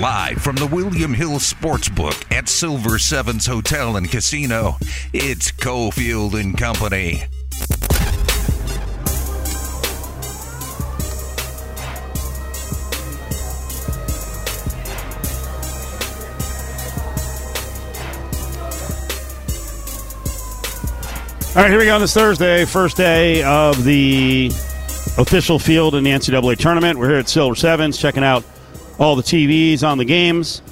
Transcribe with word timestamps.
Live 0.00 0.42
from 0.42 0.56
the 0.56 0.66
William 0.66 1.14
Hill 1.14 1.38
Sportsbook 1.38 2.30
at 2.30 2.50
Silver 2.50 2.98
Sevens 2.98 3.46
Hotel 3.46 3.96
and 3.96 4.10
Casino, 4.10 4.76
it's 5.14 5.50
Cofield 5.50 6.38
and 6.38 6.56
Company. 6.58 7.22
All 21.54 21.62
right, 21.62 21.70
here 21.70 21.78
we 21.78 21.86
go 21.86 21.94
on 21.94 22.02
this 22.02 22.12
Thursday, 22.12 22.66
first 22.66 22.98
day 22.98 23.42
of 23.44 23.82
the 23.82 24.48
official 25.16 25.58
field 25.58 25.94
in 25.94 26.04
the 26.04 26.10
NCAA 26.10 26.58
tournament. 26.58 26.98
We're 26.98 27.08
here 27.08 27.18
at 27.18 27.30
Silver 27.30 27.54
Sevens, 27.54 27.96
checking 27.96 28.22
out 28.22 28.44
all 28.98 29.16
the 29.16 29.22
TVs 29.22 29.82
on 29.82 29.98
the 29.98 30.04
games 30.04 30.62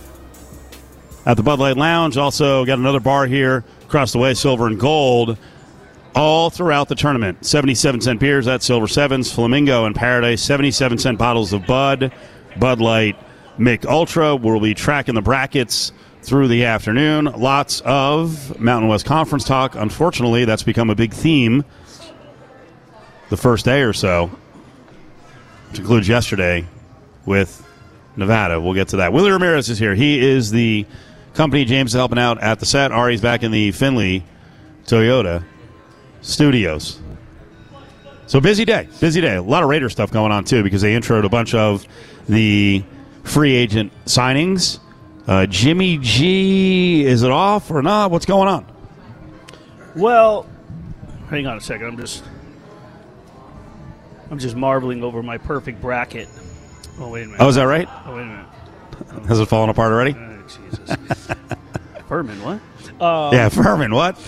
at 1.27 1.37
the 1.37 1.43
Bud 1.43 1.59
Light 1.59 1.77
Lounge. 1.77 2.17
Also, 2.17 2.65
got 2.65 2.79
another 2.79 3.01
bar 3.01 3.27
here 3.27 3.65
across 3.83 4.13
the 4.13 4.19
way, 4.19 4.35
Silver 4.35 4.67
and 4.67 4.79
Gold, 4.79 5.39
all 6.15 6.51
throughout 6.51 6.89
the 6.89 6.95
tournament. 6.95 7.45
77 7.45 8.01
cent 8.01 8.21
beers 8.21 8.47
at 8.47 8.63
Silver 8.63 8.89
Sevens, 8.89 9.33
Flamingo 9.33 9.85
and 9.85 9.95
Paradise, 9.95 10.43
77 10.43 10.99
cent 10.99 11.19
bottles 11.19 11.53
of 11.53 11.67
Bud, 11.67 12.13
Bud 12.59 12.81
Light, 12.81 13.17
Mick 13.59 13.85
Ultra. 13.87 14.37
We'll 14.37 14.61
be 14.61 14.75
tracking 14.75 15.15
the 15.15 15.23
brackets 15.23 15.93
through 16.23 16.49
the 16.49 16.65
afternoon. 16.65 17.27
Lots 17.27 17.83
of 17.85 18.59
Mountain 18.59 18.89
West 18.89 19.05
Conference 19.05 19.45
talk. 19.45 19.75
Unfortunately, 19.75 20.45
that's 20.45 20.63
become 20.63 20.91
a 20.91 20.95
big 20.95 21.13
theme 21.13 21.65
the 23.29 23.37
first 23.37 23.65
day 23.65 23.83
or 23.83 23.93
so, 23.93 24.31
which 25.71 25.81
includes 25.81 26.09
yesterday 26.09 26.65
with 27.27 27.64
Nevada. 28.17 28.61
We'll 28.61 28.75
get 28.75 28.89
to 28.89 28.97
that. 28.99 29.13
Willie 29.13 29.31
Ramirez 29.31 29.69
is 29.69 29.79
here. 29.79 29.95
He 29.95 30.19
is 30.25 30.51
the 30.51 30.87
company 31.35 31.65
James 31.65 31.91
is 31.91 31.95
helping 31.97 32.19
out 32.19 32.41
at 32.43 32.61
the 32.61 32.67
set. 32.67 32.93
Ari's 32.93 33.21
back 33.21 33.43
in 33.43 33.51
the 33.51 33.73
Findlay 33.73 34.25
Toyota 34.85 35.45
studios. 36.21 37.01
So 38.27 38.41
busy 38.41 38.65
day, 38.65 38.89
busy 39.01 39.21
day. 39.21 39.37
A 39.37 39.43
lot 39.43 39.63
of 39.63 39.69
Raider 39.69 39.89
stuff 39.91 40.11
going 40.11 40.33
on 40.33 40.45
too 40.45 40.63
because 40.63 40.81
they 40.81 40.95
introed 40.95 41.25
a 41.25 41.29
bunch 41.29 41.55
of 41.55 41.87
the 42.29 42.83
free 43.23 43.55
agent 43.55 43.93
signings. 44.07 44.79
Uh, 45.27 45.47
Jimmy 45.47 45.99
G, 45.99 47.05
is 47.05 47.23
it 47.23 47.31
off 47.31 47.71
or 47.71 47.83
not? 47.83 48.11
What's 48.11 48.27
going 48.27 48.49
on? 48.49 48.67
Well, 49.97 50.47
hang 51.29 51.47
on 51.47 51.57
a 51.57 51.61
second. 51.61 51.87
I'm 51.87 51.97
just 51.97 52.25
I'm 54.31 54.39
just 54.39 54.57
marveling 54.57 55.03
over 55.03 55.23
my 55.23 55.39
perfect 55.39 55.81
bracket. 55.81 56.29
Oh 56.99 57.09
wait 57.09 57.23
a 57.23 57.27
minute. 57.27 57.41
Oh, 57.41 57.49
is 57.49 57.57
that 57.57 57.65
right? 57.65 57.89
Oh 58.07 58.17
wait 58.17 58.23
a 58.23 58.27
minute. 58.27 58.47
Has 59.29 59.41
it 59.41 59.47
fallen 59.47 59.71
apart 59.71 59.93
already? 59.93 60.15
Oh, 60.17 60.43
Jesus. 60.43 60.97
Furman, 62.09 62.43
what? 62.43 62.61
Uh, 63.01 63.31
yeah, 63.35 63.49
Furman, 63.49 63.95
what? 63.95 64.19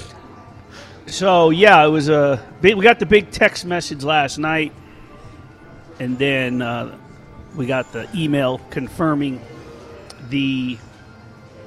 So 1.07 1.51
yeah, 1.51 1.85
it 1.85 1.89
was 1.89 2.09
a 2.09 2.45
big, 2.61 2.75
we 2.75 2.83
got 2.83 2.99
the 2.99 3.07
big 3.07 3.31
text 3.31 3.65
message 3.65 4.03
last 4.03 4.39
night, 4.39 4.73
and 6.01 6.19
then 6.19 6.63
uh, 6.63 6.99
we 7.55 7.67
got 7.67 7.93
the 7.93 8.09
email 8.15 8.59
confirming 8.71 9.41
the 10.29 10.79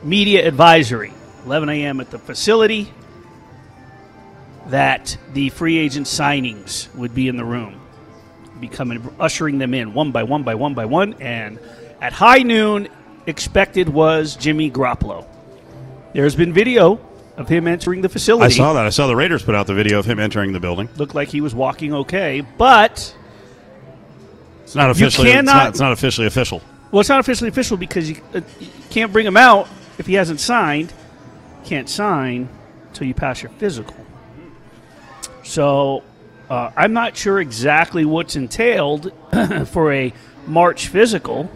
media 0.04 0.48
advisory, 0.48 1.14
11 1.46 1.70
a.m. 1.70 2.00
at 2.02 2.12
the 2.12 2.20
facility, 2.20 2.92
that 4.68 5.18
the 5.34 5.50
free 5.50 5.78
agent 5.78 6.06
signings 6.08 6.94
would 6.96 7.14
be 7.14 7.28
in 7.28 7.38
the 7.38 7.46
room, 7.46 7.80
be 8.60 8.68
coming, 8.68 9.08
ushering 9.20 9.58
them 9.58 9.74
in 9.74 9.94
one 9.94 10.12
by 10.12 10.24
one 10.24 10.44
by 10.44 10.56
one 10.56 10.74
by 10.74 10.86
one, 10.86 11.14
and 11.22 11.60
at 12.02 12.14
high 12.14 12.40
noon, 12.40 12.88
expected 13.26 13.90
was 13.90 14.36
Jimmy 14.36 14.70
Garoppolo. 14.72 15.26
There's 16.14 16.36
been 16.36 16.54
video 16.54 17.00
of 17.38 17.48
him 17.48 17.68
entering 17.68 18.02
the 18.02 18.10
facility. 18.10 18.46
I 18.46 18.50
saw 18.50 18.74
that. 18.74 18.86
I 18.86 18.90
saw 18.90 19.08
the 19.08 19.16
Raiders 19.16 19.44
put 19.44 19.56
out 19.56 19.68
the 19.68 19.74
video 19.74 20.00
of 20.00 20.06
him 20.06 20.20
entering 20.20 20.52
the 20.54 20.60
building. 20.60 20.90
Looked 20.98 21.16
like 21.16 21.30
he 21.30 21.42
was 21.42 21.54
walking 21.56 21.94
okay, 21.94 22.42
but 22.58 23.16
It's 24.64 24.76
not 24.76 24.90
officially. 24.90 25.30
cannot- 25.32 25.42
it's, 25.42 25.54
not, 25.54 25.70
it's 25.70 25.80
not 25.80 25.92
officially 25.94 26.28
official. 26.28 26.62
well, 26.92 27.00
it's 27.00 27.10
not 27.10 27.20
officially 27.20 27.50
official 27.50 27.78
because 27.78 28.10
you, 28.10 28.18
uh, 28.34 28.42
you 28.60 28.68
can't 28.90 29.14
bring 29.14 29.26
him 29.26 29.38
out 29.38 29.68
if 29.98 30.06
he 30.08 30.16
hasn't 30.16 30.40
signed. 30.40 30.92
Can't 31.66 31.88
sign 31.90 32.50
until 32.88 33.08
you 33.08 33.14
pass 33.14 33.42
your 33.44 33.52
physical. 33.54 33.96
So 35.44 36.04
uh, 36.50 36.72
I'm 36.76 36.94
not 36.94 37.16
sure 37.16 37.40
exactly 37.40 38.06
what's 38.06 38.36
entailed 38.36 39.12
for 39.68 39.94
a 39.94 40.14
March 40.48 40.88
physical. 40.88 41.50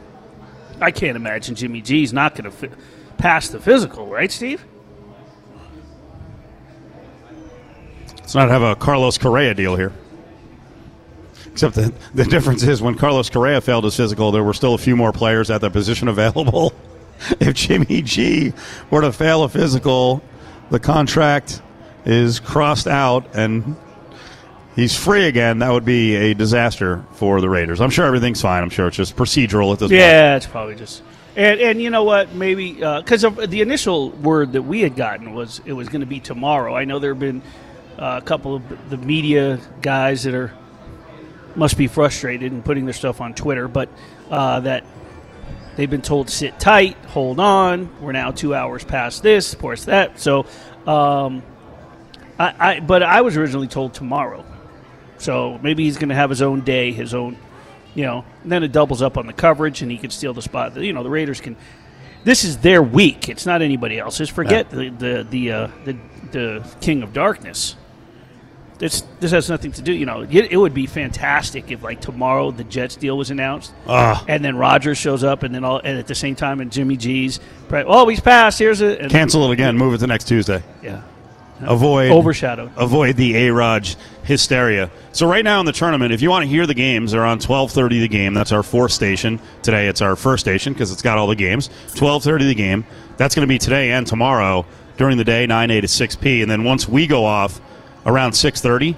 I 0.80 0.92
can't 0.92 1.16
imagine 1.16 1.56
Jimmy 1.56 1.82
G's 1.82 2.14
not 2.14 2.36
going 2.36 2.52
to 2.52 2.70
pass 3.18 3.50
the 3.50 3.60
physical, 3.60 4.08
right, 4.08 4.32
Steve? 4.32 4.64
Let's 8.18 8.36
not 8.36 8.50
have 8.50 8.62
a 8.62 8.76
Carlos 8.76 9.18
Correa 9.18 9.54
deal 9.54 9.76
here. 9.76 9.94
Except 11.52 11.76
the, 11.76 11.94
the 12.14 12.26
difference 12.26 12.64
is 12.64 12.82
when 12.82 12.96
Carlos 12.96 13.30
Correa 13.30 13.62
failed 13.62 13.84
his 13.84 13.96
physical, 13.96 14.32
there 14.32 14.44
were 14.44 14.54
still 14.54 14.74
a 14.74 14.78
few 14.78 14.96
more 14.96 15.12
players 15.12 15.52
at 15.52 15.62
the 15.62 15.70
position 15.70 16.08
available. 16.08 16.74
if 17.40 17.54
Jimmy 17.54 18.02
G 18.02 18.54
were 18.90 19.02
to 19.02 19.12
fail 19.12 19.44
a 19.44 19.50
physical, 19.50 20.24
the 20.70 20.80
contract 20.80 21.62
is 22.06 22.40
crossed 22.40 22.88
out 22.88 23.36
and 23.36 23.76
he's 24.76 24.96
free 24.98 25.28
again. 25.28 25.60
That 25.60 25.72
would 25.72 25.86
be 25.86 26.16
a 26.16 26.34
disaster 26.34 27.04
for 27.14 27.42
the 27.42 27.50
Raiders. 27.50 27.82
I'm 27.82 27.90
sure 27.90 28.06
everything's 28.06 28.42
fine. 28.42 28.64
I'm 28.64 28.70
sure 28.70 28.88
it's 28.88 28.98
just 28.98 29.16
procedural 29.16 29.74
at 29.74 29.80
this 29.80 29.90
point. 29.90 30.00
Yeah, 30.00 30.36
it's 30.36 30.48
probably 30.48 30.76
just. 30.76 31.04
And, 31.36 31.60
and 31.60 31.82
you 31.82 31.90
know 31.90 32.04
what? 32.04 32.34
Maybe 32.34 32.74
because 32.74 33.24
of 33.24 33.50
the 33.50 33.62
initial 33.62 34.12
word 34.12 34.54
that 34.54 34.62
we 34.62 34.82
had 34.82 34.96
gotten 34.96 35.34
was 35.34 35.62
it 35.66 35.74
was 35.74 35.90
going 35.90 36.02
to 36.02 36.08
be 36.08 36.20
tomorrow. 36.20 36.76
I 36.76 36.86
know 36.86 37.00
there 37.00 37.12
have 37.12 37.20
been 37.20 37.42
uh, 37.98 38.20
a 38.22 38.26
couple 38.26 38.56
of 38.56 38.90
the 38.90 38.98
media 38.98 39.60
guys 39.82 40.24
that 40.24 40.34
are 40.34 40.54
must 41.56 41.78
be 41.78 41.88
frustrated 41.88 42.52
and 42.52 42.64
putting 42.66 42.86
their 42.86 42.94
stuff 42.94 43.22
on 43.22 43.34
Twitter, 43.34 43.68
but 43.68 43.90
uh, 44.30 44.60
that 44.62 44.84
they've 45.76 45.90
been 45.90 46.02
told 46.02 46.28
to 46.28 46.34
sit 46.34 46.60
tight, 46.60 46.98
hold 47.06 47.40
on. 47.40 47.90
We're 48.02 48.12
now 48.12 48.32
two 48.32 48.56
hours 48.56 48.84
past 48.84 49.24
this, 49.24 49.54
of 49.54 49.60
course 49.60 49.86
that. 49.86 50.20
So, 50.20 50.46
um, 50.88 51.44
I, 52.40 52.56
I 52.60 52.80
but 52.80 53.04
I 53.04 53.22
was 53.22 53.38
originally 53.38 53.68
told 53.68 53.94
tomorrow. 53.94 54.44
So 55.24 55.58
maybe 55.64 55.84
he's 55.86 55.98
going 55.98 56.10
to 56.10 56.16
have 56.16 56.30
his 56.30 56.42
own 56.42 56.62
day, 56.62 56.92
his 56.92 57.14
own, 57.14 57.38
you 57.96 58.04
know. 58.04 58.26
And 58.44 58.52
then 58.52 58.62
it 58.64 58.72
doubles 58.74 59.02
up 59.02 59.18
on 59.18 59.26
the 59.26 59.34
coverage, 59.34 59.82
and 59.82 59.90
he 59.90 59.98
can 59.98 60.10
steal 60.10 60.34
the 60.34 60.42
spot. 60.42 60.76
You 60.76 60.92
know, 60.94 61.02
the 61.04 61.10
Raiders 61.10 61.40
can. 61.42 61.56
This 62.26 62.44
is 62.44 62.58
their 62.58 62.82
week. 62.84 63.30
It's 63.30 63.46
not 63.46 63.62
anybody 63.62 63.98
else's. 64.00 64.30
Forget 64.30 64.70
the 64.70 64.90
the 64.90 65.28
the, 65.30 65.52
uh, 65.52 65.68
the 65.86 65.98
the 66.32 66.68
King 66.82 67.04
of 67.04 67.14
Darkness. 67.14 67.76
This 68.80 69.04
this 69.22 69.32
has 69.32 69.50
nothing 69.50 69.72
to 69.74 69.82
do. 69.82 69.94
You 69.94 70.06
know, 70.06 70.22
it, 70.22 70.52
it 70.52 70.58
would 70.58 70.74
be 70.74 70.88
fantastic 70.88 71.72
if 71.72 71.84
like 71.84 72.02
tomorrow 72.02 72.52
the 72.52 72.64
Jets 72.66 72.96
deal 72.98 73.18
was 73.18 73.30
announced, 73.32 73.72
Ah. 73.88 74.26
and 74.28 74.44
then 74.44 74.58
Rodgers 74.58 74.98
shows 74.98 75.24
up, 75.24 75.44
and 75.44 75.54
then 75.56 75.64
all 75.64 75.78
and 75.80 75.98
at 75.98 76.08
the 76.08 76.16
same 76.16 76.36
time, 76.36 76.60
and 76.60 76.72
Jimmy 76.72 76.98
G's. 76.98 77.40
Oh, 77.72 78.08
he's 78.10 78.20
passed. 78.20 78.60
Here's 78.60 78.82
it. 78.82 79.10
Cancel 79.10 79.50
it 79.50 79.54
again. 79.54 79.78
Move 79.78 79.94
it 79.94 80.00
to 80.00 80.08
next 80.08 80.28
Tuesday. 80.28 80.62
Yeah. 80.82 81.02
Avoid 81.68 82.12
Overshadowed. 82.12 82.72
avoid 82.78 83.16
the 83.16 83.36
A 83.36 83.52
Raj 83.52 83.96
hysteria. 84.24 84.90
So 85.12 85.28
right 85.28 85.44
now 85.44 85.60
in 85.60 85.66
the 85.66 85.72
tournament, 85.72 86.12
if 86.14 86.22
you 86.22 86.30
want 86.30 86.44
to 86.44 86.50
hear 86.50 86.66
the 86.66 86.74
games, 86.74 87.12
they're 87.12 87.26
on 87.26 87.40
twelve 87.40 87.72
thirty 87.72 88.00
the 88.00 88.08
game. 88.08 88.34
That's 88.34 88.52
our 88.52 88.64
fourth 88.64 88.92
station. 88.92 89.40
Today 89.62 89.88
it's 89.88 90.02
our 90.02 90.16
first 90.16 90.42
station 90.42 90.74
because 90.74 90.92
it's 90.92 91.02
got 91.02 91.18
all 91.18 91.28
the 91.28 91.36
games. 91.36 91.70
Twelve 91.96 92.24
thirty 92.24 92.46
the 92.46 92.56
game. 92.56 92.86
That's 93.18 93.36
going 93.36 93.48
to 93.48 93.52
be 93.52 93.58
today 93.60 93.92
and 93.92 94.08
tomorrow 94.08 94.66
during 94.98 95.18
the 95.18 95.24
day, 95.24 95.46
nine 95.46 95.72
a 95.72 95.82
to 95.82 95.88
six 95.88 96.16
p. 96.16 96.42
And 96.42 96.50
then 96.50 96.64
once 96.64 96.88
we 96.88 97.08
go 97.08 97.26
off 97.26 97.60
around 98.06 98.34
six 98.34 98.62
thirty, 98.62 98.96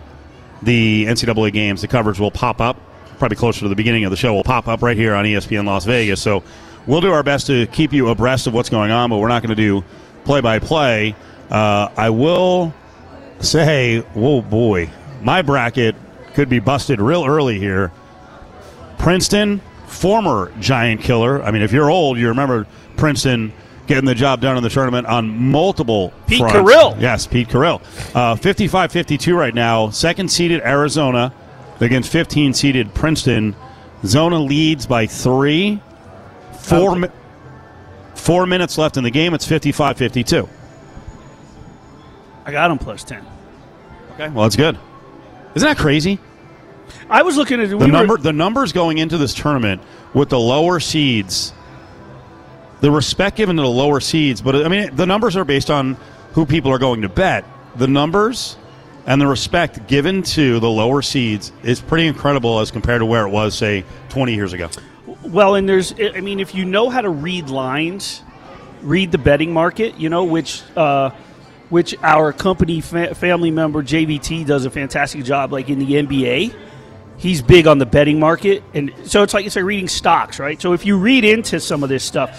the 0.62 1.06
NCAA 1.06 1.54
games, 1.54 1.82
the 1.82 1.88
coverage 1.88 2.20
will 2.20 2.32
pop 2.32 2.62
up. 2.62 2.78
Probably 3.18 3.38
closer 3.38 3.62
to 3.62 3.70
the 3.70 3.76
beginning 3.76 4.04
of 4.04 4.12
the 4.12 4.18
show, 4.18 4.34
will 4.34 4.44
pop 4.44 4.68
up 4.68 4.82
right 4.82 4.98
here 4.98 5.16
on 5.16 5.24
ESPN 5.26 5.66
Las 5.66 5.86
Vegas. 5.86 6.22
So 6.22 6.44
we'll 6.86 7.02
do 7.02 7.12
our 7.14 7.24
best 7.24 7.48
to 7.48 7.66
keep 7.68 7.94
you 7.94 8.10
abreast 8.10 8.46
of 8.46 8.54
what's 8.54 8.70
going 8.70 8.92
on, 8.92 9.10
but 9.10 9.20
we're 9.20 9.30
not 9.30 9.42
going 9.42 9.56
to 9.56 9.62
do 9.62 9.84
play 10.26 10.42
by 10.42 10.60
play. 10.60 11.16
I 11.52 12.10
will 12.10 12.74
say, 13.40 14.00
whoa, 14.14 14.42
boy, 14.42 14.90
my 15.22 15.42
bracket 15.42 15.96
could 16.34 16.50
be 16.50 16.60
busted 16.60 17.00
real 17.00 17.26
early 17.26 17.60
here. 17.60 17.92
Princeton, 18.98 19.62
former 19.88 20.52
Giant 20.60 21.02
killer. 21.02 21.44
I 21.44 21.52
mean, 21.52 21.62
if 21.62 21.72
you're 21.72 21.90
old, 21.90 22.18
you 22.18 22.30
remember 22.30 22.68
Princeton 22.98 23.54
getting 23.88 24.06
the 24.06 24.16
job 24.16 24.42
done 24.42 24.58
in 24.58 24.64
the 24.64 24.70
tournament 24.70 25.06
on 25.08 25.30
multiple 25.30 26.12
Pete 26.28 26.40
fronts. 26.40 26.56
Carril. 26.56 27.00
Yes, 27.00 27.28
Pete 27.28 27.48
Carril. 27.50 27.82
Uh, 28.16 28.36
55-52 28.36 29.36
right 29.38 29.54
now. 29.54 29.90
Second 29.92 30.30
seeded 30.32 30.62
Arizona 30.62 31.34
against 31.80 32.12
15 32.12 32.54
seeded 32.54 32.94
Princeton. 32.94 33.56
Zona 34.04 34.40
leads 34.40 34.86
by 34.86 35.06
three. 35.06 35.80
Four, 36.60 36.96
mi- 36.96 37.10
four 38.16 38.48
minutes 38.48 38.78
left 38.78 38.98
in 38.98 39.04
the 39.04 39.12
game. 39.12 39.34
It's 39.36 39.46
55-52. 39.48 40.50
I 42.46 42.52
got 42.52 42.72
him 42.72 42.78
plus 42.78 43.04
ten. 43.04 43.26
Okay, 44.14 44.30
well, 44.30 44.44
that's 44.44 44.56
good. 44.56 44.78
Isn't 45.56 45.68
that 45.68 45.78
crazy? 45.78 46.20
I 47.10 47.24
was 47.24 47.38
looking 47.38 47.60
at 47.62 47.70
The 47.70 47.78
we 47.78 47.86
were- 47.86 47.92
number, 47.92 48.18
the 48.18 48.34
numbers 48.34 48.72
going 48.72 48.98
into 49.00 49.18
this 49.18 49.34
tournament 49.34 49.82
with 50.14 50.30
the 50.30 50.40
lower 50.40 50.80
seeds 50.80 51.54
the 52.82 52.92
respect 52.92 53.38
given 53.38 53.56
to 53.56 53.62
the 53.64 53.68
lower 53.68 54.00
seeds, 54.00 54.42
but 54.42 54.54
I 54.64 54.68
mean 54.68 54.96
the 54.96 55.06
numbers 55.06 55.36
are 55.38 55.46
based 55.46 55.72
on 55.72 55.98
who 56.34 56.46
people 56.46 56.72
are 56.72 56.78
going 56.78 57.02
to 57.02 57.10
bet. 57.10 57.44
The 57.78 57.88
numbers 57.88 58.58
and 59.08 59.20
the 59.20 59.26
respect 59.26 59.88
given 59.88 60.22
to 60.24 60.60
the 60.60 60.70
lower 60.70 61.02
seeds 61.02 61.52
is 61.64 61.80
pretty 61.80 62.06
incredible 62.06 62.60
as 62.60 62.70
compared 62.72 63.00
to 63.00 63.06
where 63.06 63.26
it 63.26 63.30
was, 63.30 63.56
say, 63.58 63.86
20 64.10 64.36
years 64.36 64.54
ago. 64.54 64.70
Well, 65.24 65.56
and 65.56 65.68
there's, 65.68 65.94
I 66.00 66.20
mean, 66.22 66.40
if 66.40 66.54
you 66.54 66.66
know 66.66 66.90
how 66.90 67.02
to 67.02 67.10
read 67.10 67.50
lines, 67.50 68.22
read 68.82 69.12
the 69.12 69.18
betting 69.18 69.54
market, 69.54 69.96
you 69.98 70.10
know, 70.10 70.24
which 70.26 70.62
uh, 70.76 71.10
which 71.70 71.96
our 72.04 72.32
company 72.34 72.82
fa- 72.82 73.16
family 73.16 73.52
member 73.52 73.84
JVT 73.84 74.46
does 74.46 74.66
a 74.66 74.70
fantastic 74.70 75.24
job, 75.24 75.52
like 75.52 75.70
in 75.70 75.80
the 75.80 75.94
NBA. 75.94 76.56
He's 77.18 77.42
big 77.42 77.66
on 77.66 77.78
the 77.78 77.86
betting 77.86 78.20
market, 78.20 78.62
and 78.74 78.94
so 79.06 79.24
it's 79.24 79.34
like 79.34 79.46
it's 79.46 79.56
like 79.56 79.66
reading 79.66 79.88
stocks, 79.88 80.38
right? 80.38 80.62
So 80.62 80.74
if 80.74 80.86
you 80.86 80.98
read 80.98 81.24
into 81.24 81.60
some 81.60 81.82
of 81.82 81.90
this 81.90 82.04
stuff, 82.04 82.38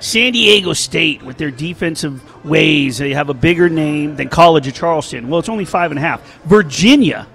San 0.00 0.32
Diego 0.32 0.72
State 0.72 1.22
with 1.22 1.38
their 1.38 1.50
defensive 1.50 2.44
ways, 2.44 2.98
they 2.98 3.14
have 3.14 3.28
a 3.28 3.34
bigger 3.34 3.68
name 3.68 4.16
than 4.16 4.28
College 4.28 4.66
of 4.66 4.74
Charleston. 4.74 5.28
Well, 5.28 5.38
it's 5.38 5.48
only 5.48 5.64
five 5.64 5.90
and 5.92 5.98
a 5.98 6.02
half. 6.02 6.20
Virginia 6.44 7.26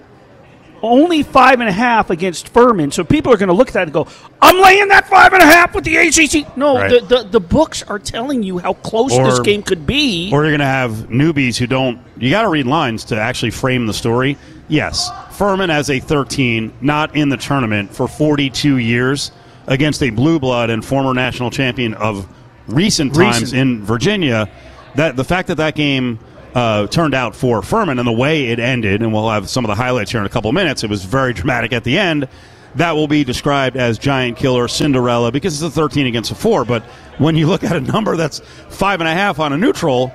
only 0.83 1.23
five 1.23 1.59
and 1.59 1.69
a 1.69 1.71
half 1.71 2.09
against 2.09 2.49
Furman. 2.49 2.91
So 2.91 3.03
people 3.03 3.31
are 3.33 3.37
going 3.37 3.47
to 3.49 3.53
look 3.53 3.67
at 3.69 3.73
that 3.75 3.83
and 3.83 3.93
go, 3.93 4.07
I'm 4.41 4.59
laying 4.61 4.87
that 4.89 5.07
five 5.07 5.33
and 5.33 5.41
a 5.41 5.45
half 5.45 5.75
with 5.75 5.83
the 5.83 5.97
ACC. 5.97 6.57
No, 6.57 6.77
Right. 6.77 6.89
the, 7.07 7.17
the, 7.17 7.23
the 7.23 7.39
books 7.39 7.83
are 7.83 7.99
telling 7.99 8.43
you 8.43 8.57
how 8.59 8.73
close 8.73 9.13
Or- 9.13 9.25
this 9.25 9.39
game 9.39 9.63
could 9.63 9.85
be. 9.85 10.29
Or 10.33 10.41
you're 10.43 10.51
going 10.51 10.59
to 10.59 10.65
have 10.65 10.91
newbies 11.09 11.57
who 11.57 11.67
don't. 11.67 11.99
You 12.17 12.29
got 12.29 12.43
to 12.43 12.49
read 12.49 12.65
lines 12.67 13.05
to 13.05 13.19
actually 13.19 13.51
frame 13.51 13.85
the 13.87 13.93
story. 13.93 14.37
Yes, 14.67 15.09
Furman 15.31 15.69
as 15.69 15.89
a 15.89 15.99
13, 15.99 16.73
not 16.81 17.15
in 17.15 17.29
the 17.29 17.37
tournament 17.37 17.93
for 17.93 18.07
42 18.07 18.77
years 18.77 19.31
against 19.67 20.01
a 20.01 20.09
blue 20.09 20.39
blood 20.39 20.69
and 20.69 20.83
former 20.83 21.13
national 21.13 21.51
champion 21.51 21.93
of 21.93 22.27
recent 22.67 23.13
times 23.13 23.41
Recent. 23.41 23.59
in 23.59 23.83
Virginia. 23.83 24.49
That 24.95 25.15
the 25.15 25.23
fact 25.23 25.49
that 25.49 25.55
that 25.55 25.75
game 25.75 26.19
uh, 26.55 26.87
turned 26.87 27.13
out 27.13 27.35
for 27.35 27.61
Furman 27.61 27.99
and 27.99 28.07
the 28.07 28.11
way 28.11 28.47
it 28.47 28.59
ended, 28.59 29.01
and 29.01 29.13
we'll 29.13 29.29
have 29.29 29.49
some 29.49 29.63
of 29.63 29.69
the 29.69 29.75
highlights 29.75 30.11
here 30.11 30.19
in 30.19 30.25
a 30.25 30.29
couple 30.29 30.51
minutes. 30.51 30.83
It 30.83 30.89
was 30.89 31.05
very 31.05 31.33
dramatic 31.33 31.73
at 31.73 31.83
the 31.83 31.97
end. 31.97 32.27
That 32.75 32.93
will 32.93 33.07
be 33.07 33.23
described 33.23 33.75
as 33.75 33.97
giant 33.97 34.37
killer 34.37 34.67
Cinderella 34.67 35.31
because 35.31 35.61
it's 35.61 35.75
a 35.75 35.79
13 35.79 36.07
against 36.07 36.31
a 36.31 36.35
four. 36.35 36.63
But 36.63 36.83
when 37.17 37.35
you 37.35 37.47
look 37.47 37.63
at 37.63 37.75
a 37.75 37.81
number 37.81 38.15
that's 38.15 38.39
five 38.69 39.01
and 39.01 39.07
a 39.07 39.13
half 39.13 39.39
on 39.39 39.51
a 39.51 39.57
neutral, 39.57 40.13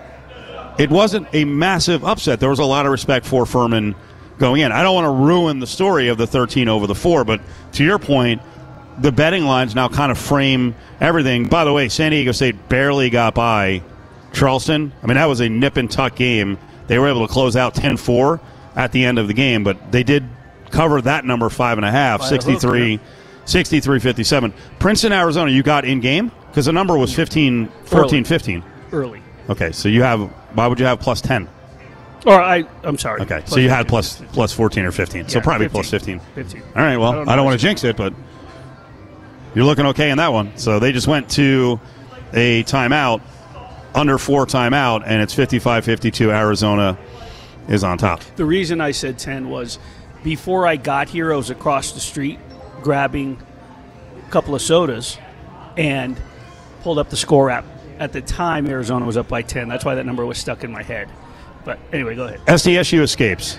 it 0.79 0.91
wasn't 0.91 1.29
a 1.33 1.45
massive 1.45 2.05
upset. 2.05 2.41
There 2.41 2.51
was 2.51 2.59
a 2.59 2.65
lot 2.65 2.87
of 2.87 2.93
respect 2.93 3.27
for 3.27 3.45
Furman 3.45 3.95
going 4.39 4.63
in. 4.63 4.73
I 4.73 4.83
don't 4.83 4.95
want 4.95 5.07
to 5.07 5.25
ruin 5.27 5.61
the 5.61 5.67
story 5.67 6.09
of 6.09 6.19
the 6.19 6.27
13 6.27 6.69
over 6.69 6.87
the 6.87 6.95
4, 6.95 7.25
but 7.25 7.41
to 7.73 7.85
your 7.85 7.99
point, 7.99 8.43
the 8.99 9.13
betting 9.13 9.45
lines 9.45 9.75
now 9.75 9.89
kind 9.89 10.11
of 10.11 10.19
frame 10.19 10.75
everything. 11.01 11.49
By 11.49 11.65
the 11.65 11.73
way, 11.73 11.89
San 11.89 12.13
Diego 12.13 12.33
State 12.33 12.69
barely 12.69 13.11
got 13.11 13.35
by 13.35 13.83
Charleston. 14.37 14.93
I 15.03 15.07
mean, 15.07 15.17
that 15.17 15.27
was 15.27 15.41
a 15.41 15.49
nip 15.49 15.77
and 15.77 15.91
tuck 15.91 16.15
game. 16.15 16.59
They 16.87 16.99
were 16.99 17.09
able 17.09 17.27
to 17.27 17.33
close 17.33 17.57
out 17.57 17.75
10 17.75 17.97
4 17.97 18.41
at 18.77 18.93
the 18.93 19.05
end 19.05 19.19
of 19.19 19.27
the 19.27 19.35
game, 19.35 19.65
but 19.65 19.91
they 19.91 20.03
did 20.03 20.29
cover 20.71 21.01
that 21.03 21.25
number 21.25 21.49
five 21.49 21.79
and 21.79 21.85
a 21.85 21.91
half, 21.91 22.21
By 22.21 22.27
a 22.27 22.31
hook, 22.31 22.43
63 22.43 23.01
63 23.47 24.01
57. 24.01 24.55
Princeton, 24.79 25.13
Arizona, 25.13 25.51
you 25.51 25.63
got 25.63 25.85
in 25.85 26.01
game? 26.01 26.31
Because 26.49 26.67
the 26.67 26.73
number 26.73 26.97
was 26.99 27.15
15 27.15 27.69
14 27.85 28.25
15. 28.25 28.63
early. 28.93 29.23
Okay, 29.49 29.73
so 29.73 29.89
you 29.89 30.03
have, 30.03 30.21
why 30.55 30.67
would 30.67 30.81
you 30.81 30.87
have 30.87 30.99
plus 30.99 31.21
10? 31.21 31.49
Or 32.27 32.41
I, 32.41 32.65
I'm 32.83 32.99
sorry. 32.99 33.21
Okay, 33.23 33.43
so 33.47 33.61
you 33.61 33.69
had 33.69 33.87
15. 33.87 33.89
plus 33.89 34.23
plus 34.33 34.53
14 34.53 34.85
or 34.85 34.91
15. 34.93 35.29
so 35.29 35.41
probably 35.41 35.69
plus 35.69 35.89
15. 35.89 36.19
15. 36.35 36.63
All 36.63 36.83
right, 36.83 36.97
well, 36.97 37.13
I 37.13 37.15
I 37.15 37.25
don't 37.25 37.37
don't, 37.37 37.45
want 37.45 37.61
to 37.61 37.65
jinx 37.65 37.85
it, 37.85 37.97
but 37.97 38.13
you're 39.55 39.65
looking 39.65 39.87
okay 39.87 40.11
in 40.11 40.19
that 40.19 40.33
one. 40.33 40.57
So 40.57 40.81
they 40.81 40.91
just 40.91 41.07
went 41.07 41.31
to 41.31 41.79
a 42.35 42.65
timeout, 42.65 43.21
under 43.97 44.19
four 44.19 44.47
timeout, 44.47 45.03
and 45.07 45.23
it's 45.23 45.35
55 45.35 45.85
52. 45.85 46.31
Arizona 46.31 46.99
is 47.69 47.83
on 47.83 47.99
top. 47.99 48.21
The 48.37 48.45
reason 48.45 48.81
I 48.81 48.93
said 48.93 49.19
10 49.19 49.49
was 49.49 49.79
before 50.23 50.67
I 50.67 50.77
got 50.77 51.09
here, 51.09 51.33
I 51.33 51.37
was 51.37 51.51
across 51.51 51.93
the 51.93 52.01
street 52.01 52.39
grabbing 52.83 53.41
a 54.25 54.31
couple 54.31 54.55
of 54.55 54.63
sodas 54.63 55.19
and 55.77 56.21
pulled 56.83 56.99
up 56.99 57.11
the 57.11 57.17
score 57.17 57.51
app. 57.51 57.65
At 57.99 58.13
the 58.13 58.21
time, 58.21 58.67
Arizona 58.67 59.07
was 59.07 59.17
up 59.17 59.29
by 59.29 59.43
10. 59.43 59.69
That's 59.69 59.85
why 59.85 59.95
that 59.95 60.05
number 60.05 60.27
was 60.27 60.37
stuck 60.39 60.63
in 60.63 60.71
my 60.71 60.83
head. 60.83 61.09
But 61.65 61.79
anyway, 61.93 62.15
go 62.15 62.25
ahead. 62.27 62.41
SDSU 62.47 63.01
escapes. 63.01 63.59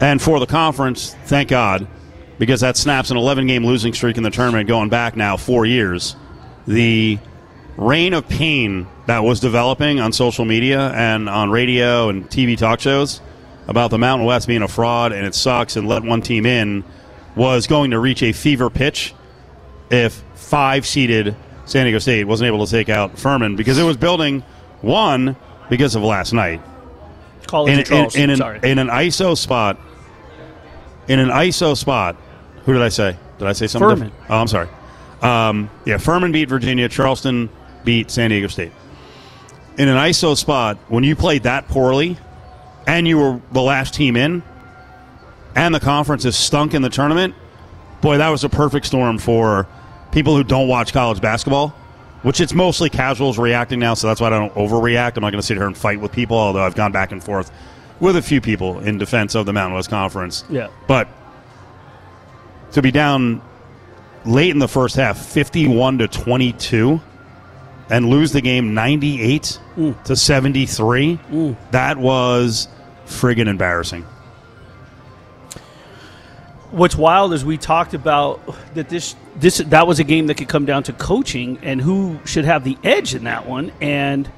And 0.00 0.20
for 0.20 0.40
the 0.40 0.46
conference, 0.46 1.14
thank 1.26 1.50
God, 1.50 1.86
because 2.38 2.62
that 2.62 2.78
snaps 2.78 3.10
an 3.10 3.18
11 3.18 3.46
game 3.46 3.66
losing 3.66 3.92
streak 3.92 4.16
in 4.16 4.22
the 4.22 4.30
tournament 4.30 4.66
going 4.66 4.88
back 4.88 5.14
now 5.14 5.36
four 5.36 5.66
years. 5.66 6.16
The 6.66 7.18
reign 7.76 8.14
of 8.14 8.26
pain 8.28 8.86
that 9.10 9.24
was 9.24 9.40
developing 9.40 9.98
on 9.98 10.12
social 10.12 10.44
media 10.44 10.92
and 10.92 11.28
on 11.28 11.50
radio 11.50 12.10
and 12.10 12.30
TV 12.30 12.56
talk 12.56 12.78
shows 12.78 13.20
about 13.66 13.90
the 13.90 13.98
Mountain 13.98 14.24
West 14.24 14.46
being 14.46 14.62
a 14.62 14.68
fraud 14.68 15.10
and 15.10 15.26
it 15.26 15.34
sucks 15.34 15.74
and 15.74 15.88
let 15.88 16.04
one 16.04 16.22
team 16.22 16.46
in 16.46 16.84
was 17.34 17.66
going 17.66 17.90
to 17.90 17.98
reach 17.98 18.22
a 18.22 18.30
fever 18.30 18.70
pitch 18.70 19.12
if 19.90 20.22
five 20.36 20.86
seeded 20.86 21.34
San 21.64 21.86
Diego 21.86 21.98
State 21.98 22.22
wasn't 22.22 22.46
able 22.46 22.64
to 22.64 22.70
take 22.70 22.88
out 22.88 23.18
Furman 23.18 23.56
because 23.56 23.78
it 23.78 23.82
was 23.82 23.96
building 23.96 24.44
one 24.80 25.34
because 25.68 25.96
of 25.96 26.04
last 26.04 26.32
night 26.32 26.62
College 27.48 27.90
in, 27.90 28.06
in, 28.14 28.30
in, 28.30 28.36
sorry. 28.36 28.58
an, 28.58 28.64
in 28.64 28.78
an 28.78 28.88
ISO 28.90 29.36
spot. 29.36 29.76
In 31.08 31.18
an 31.18 31.30
ISO 31.30 31.76
spot, 31.76 32.14
who 32.64 32.72
did 32.74 32.82
I 32.82 32.90
say? 32.90 33.16
Did 33.40 33.48
I 33.48 33.54
say 33.54 33.66
something? 33.66 33.88
Furman. 33.88 34.08
different? 34.10 34.30
Oh, 34.30 34.36
I'm 34.36 34.46
sorry. 34.46 34.68
Um, 35.20 35.68
yeah, 35.84 35.96
Furman 35.96 36.30
beat 36.30 36.48
Virginia. 36.48 36.88
Charleston 36.88 37.50
beat 37.82 38.12
San 38.12 38.30
Diego 38.30 38.46
State. 38.46 38.70
In 39.80 39.88
an 39.88 39.96
ISO 39.96 40.36
spot, 40.36 40.76
when 40.88 41.04
you 41.04 41.16
played 41.16 41.44
that 41.44 41.66
poorly, 41.66 42.18
and 42.86 43.08
you 43.08 43.16
were 43.16 43.40
the 43.52 43.62
last 43.62 43.94
team 43.94 44.14
in, 44.14 44.42
and 45.56 45.74
the 45.74 45.80
conference 45.80 46.26
is 46.26 46.36
stunk 46.36 46.74
in 46.74 46.82
the 46.82 46.90
tournament, 46.90 47.34
boy, 48.02 48.18
that 48.18 48.28
was 48.28 48.44
a 48.44 48.50
perfect 48.50 48.84
storm 48.84 49.16
for 49.16 49.66
people 50.12 50.36
who 50.36 50.44
don't 50.44 50.68
watch 50.68 50.92
college 50.92 51.22
basketball. 51.22 51.70
Which 52.20 52.42
it's 52.42 52.52
mostly 52.52 52.90
casuals 52.90 53.38
reacting 53.38 53.80
now, 53.80 53.94
so 53.94 54.06
that's 54.06 54.20
why 54.20 54.26
I 54.26 54.30
don't 54.30 54.52
overreact. 54.52 55.16
I'm 55.16 55.22
not 55.22 55.30
going 55.30 55.40
to 55.40 55.42
sit 55.42 55.56
here 55.56 55.66
and 55.66 55.74
fight 55.74 55.98
with 55.98 56.12
people, 56.12 56.36
although 56.36 56.62
I've 56.62 56.74
gone 56.74 56.92
back 56.92 57.10
and 57.10 57.24
forth 57.24 57.50
with 58.00 58.16
a 58.16 58.22
few 58.22 58.42
people 58.42 58.80
in 58.80 58.98
defense 58.98 59.34
of 59.34 59.46
the 59.46 59.54
Mountain 59.54 59.76
West 59.76 59.88
Conference. 59.88 60.44
Yeah. 60.50 60.68
But 60.88 61.08
to 62.72 62.82
be 62.82 62.90
down 62.90 63.40
late 64.26 64.50
in 64.50 64.58
the 64.58 64.68
first 64.68 64.96
half, 64.96 65.24
51 65.24 65.96
to 65.96 66.08
22, 66.08 67.00
and 67.90 68.08
lose 68.08 68.32
the 68.32 68.40
game 68.40 68.72
98 68.72 69.58
to 70.04 70.16
73, 70.16 71.18
that 71.72 71.98
was 71.98 72.68
friggin' 73.06 73.48
embarrassing. 73.48 74.04
What's 76.70 76.94
wild 76.94 77.32
is 77.32 77.44
we 77.44 77.58
talked 77.58 77.94
about 77.94 78.40
that 78.74 78.88
this 78.88 79.16
this 79.34 79.58
that 79.58 79.88
was 79.88 79.98
a 79.98 80.04
game 80.04 80.28
that 80.28 80.36
could 80.36 80.48
come 80.48 80.66
down 80.66 80.84
to 80.84 80.92
coaching 80.92 81.58
and 81.62 81.80
who 81.80 82.20
should 82.24 82.44
have 82.44 82.62
the 82.62 82.78
edge 82.84 83.12
in 83.12 83.24
that 83.24 83.48
one. 83.48 83.72
And 83.80 84.30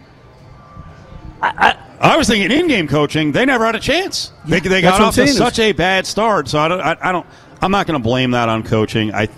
I, 1.42 1.76
I, 2.00 2.14
I 2.14 2.16
was 2.16 2.28
thinking 2.28 2.50
in-game 2.50 2.88
coaching, 2.88 3.32
they 3.32 3.44
never 3.44 3.66
had 3.66 3.76
a 3.76 3.80
chance. 3.80 4.32
they 4.46 4.60
they 4.60 4.80
got 4.80 4.98
off 4.98 5.14
to 5.16 5.26
such 5.28 5.58
a 5.58 5.72
bad 5.72 6.06
start, 6.06 6.48
so 6.48 6.58
I 6.58 6.68
don't. 6.68 6.80
I, 6.80 6.96
I 7.02 7.12
don't. 7.12 7.26
I'm 7.60 7.70
not 7.70 7.86
going 7.86 8.00
to 8.00 8.02
blame 8.02 8.30
that 8.32 8.48
on 8.48 8.62
coaching. 8.62 9.14
I, 9.14 9.28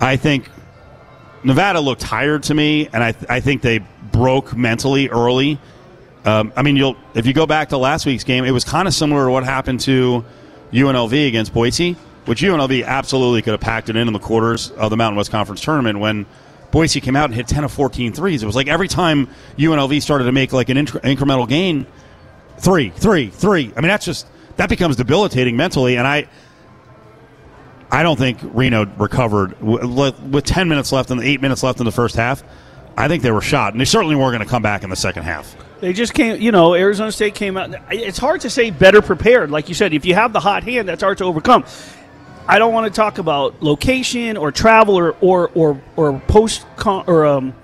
I 0.00 0.16
think 0.16 0.50
Nevada 1.44 1.80
looked 1.80 2.00
tired 2.00 2.42
to 2.44 2.54
me, 2.54 2.88
and 2.92 3.02
I 3.02 3.14
I 3.28 3.40
think 3.40 3.62
they 3.62 3.80
broke 4.12 4.56
mentally 4.56 5.08
early. 5.08 5.58
Um, 6.24 6.52
I 6.56 6.62
mean, 6.62 6.76
you'll 6.76 6.96
if 7.14 7.26
you 7.26 7.32
go 7.32 7.46
back 7.46 7.70
to 7.70 7.78
last 7.78 8.06
week's 8.06 8.24
game, 8.24 8.44
it 8.44 8.50
was 8.50 8.64
kind 8.64 8.88
of 8.88 8.94
similar 8.94 9.26
to 9.26 9.30
what 9.30 9.44
happened 9.44 9.80
to 9.80 10.24
UNLV 10.72 11.28
against 11.28 11.54
Boise, 11.54 11.92
which 12.26 12.42
UNLV 12.42 12.84
absolutely 12.84 13.42
could 13.42 13.52
have 13.52 13.60
packed 13.60 13.88
it 13.88 13.96
in 13.96 14.06
in 14.06 14.12
the 14.12 14.18
quarters 14.18 14.70
of 14.72 14.90
the 14.90 14.96
Mountain 14.96 15.16
West 15.16 15.30
Conference 15.30 15.60
tournament 15.60 16.00
when 16.00 16.26
Boise 16.70 17.00
came 17.00 17.16
out 17.16 17.26
and 17.26 17.34
hit 17.34 17.48
10 17.48 17.64
of 17.64 17.72
14 17.72 18.12
threes. 18.12 18.42
It 18.42 18.46
was 18.46 18.56
like 18.56 18.68
every 18.68 18.88
time 18.88 19.28
UNLV 19.56 20.02
started 20.02 20.24
to 20.24 20.32
make 20.32 20.52
like 20.52 20.68
an 20.68 20.76
incre- 20.76 21.00
incremental 21.00 21.48
gain, 21.48 21.86
three, 22.58 22.90
three, 22.90 23.28
three. 23.30 23.72
I 23.76 23.80
mean, 23.80 23.88
that's 23.88 24.04
just 24.04 24.26
that 24.56 24.68
becomes 24.68 24.96
debilitating 24.96 25.56
mentally, 25.56 25.96
and 25.96 26.06
I. 26.06 26.28
I 27.90 28.02
don't 28.02 28.18
think 28.18 28.38
Reno 28.42 28.84
recovered 28.84 29.60
with 29.62 30.20
with 30.20 30.44
10 30.44 30.68
minutes 30.68 30.92
left 30.92 31.10
and 31.10 31.22
8 31.22 31.40
minutes 31.40 31.62
left 31.62 31.80
in 31.80 31.86
the 31.86 31.92
first 31.92 32.16
half. 32.16 32.42
I 32.96 33.06
think 33.08 33.22
they 33.22 33.30
were 33.30 33.40
shot, 33.40 33.72
and 33.72 33.80
they 33.80 33.84
certainly 33.84 34.16
weren't 34.16 34.32
going 34.32 34.44
to 34.44 34.50
come 34.50 34.62
back 34.62 34.82
in 34.82 34.90
the 34.90 34.96
second 34.96 35.22
half. 35.22 35.54
They 35.80 35.92
just 35.92 36.12
came, 36.12 36.40
you 36.40 36.50
know, 36.50 36.74
Arizona 36.74 37.12
State 37.12 37.36
came 37.36 37.56
out. 37.56 37.72
It's 37.92 38.18
hard 38.18 38.40
to 38.40 38.50
say 38.50 38.70
better 38.70 39.00
prepared. 39.00 39.50
Like 39.52 39.68
you 39.68 39.74
said, 39.74 39.94
if 39.94 40.04
you 40.04 40.14
have 40.14 40.32
the 40.32 40.40
hot 40.40 40.64
hand, 40.64 40.88
that's 40.88 41.02
hard 41.02 41.18
to 41.18 41.24
overcome. 41.24 41.64
I 42.48 42.58
don't 42.58 42.72
want 42.72 42.92
to 42.92 42.96
talk 42.96 43.18
about 43.18 43.62
location 43.62 44.36
or 44.36 44.50
travel 44.50 44.96
or 44.98 45.16
or 45.20 45.50
or, 45.54 45.80
or 45.96 46.18
post 46.26 46.66
con- 46.76 47.04
or 47.06 47.24
um, 47.24 47.54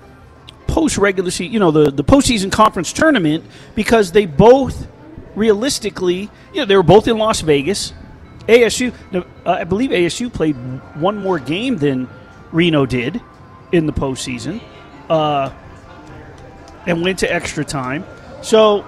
post 0.67 0.97
regular 0.97 1.31
season, 1.31 1.51
you 1.51 1.59
know, 1.59 1.71
the 1.71 1.91
the 1.91 2.03
postseason 2.03 2.51
conference 2.51 2.93
tournament 2.93 3.43
because 3.75 4.11
they 4.13 4.25
both 4.25 4.87
realistically, 5.35 6.29
you 6.53 6.59
know, 6.59 6.65
they 6.65 6.75
were 6.77 6.83
both 6.83 7.07
in 7.07 7.17
Las 7.17 7.41
Vegas. 7.41 7.93
ASU, 8.47 8.93
uh, 9.13 9.23
I 9.45 9.63
believe 9.63 9.89
ASU 9.91 10.31
played 10.31 10.55
one 10.95 11.17
more 11.17 11.39
game 11.39 11.77
than 11.77 12.07
Reno 12.51 12.85
did 12.85 13.21
in 13.71 13.85
the 13.85 13.93
postseason. 13.93 14.61
Uh, 15.09 15.51
and 16.85 17.01
went 17.01 17.19
to 17.19 17.33
extra 17.33 17.65
time. 17.65 18.05
So 18.41 18.85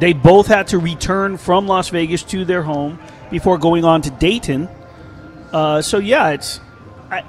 they 0.00 0.12
both 0.12 0.46
had 0.46 0.68
to 0.68 0.78
return 0.78 1.36
from 1.36 1.66
Las 1.66 1.88
Vegas 1.88 2.22
to 2.24 2.44
their 2.44 2.62
home 2.62 2.98
before 3.30 3.58
going 3.58 3.84
on 3.84 4.02
to 4.02 4.10
Dayton. 4.10 4.68
Uh, 5.52 5.82
so 5.82 5.98
yeah, 5.98 6.30
it's 6.30 6.60
I, 7.10 7.24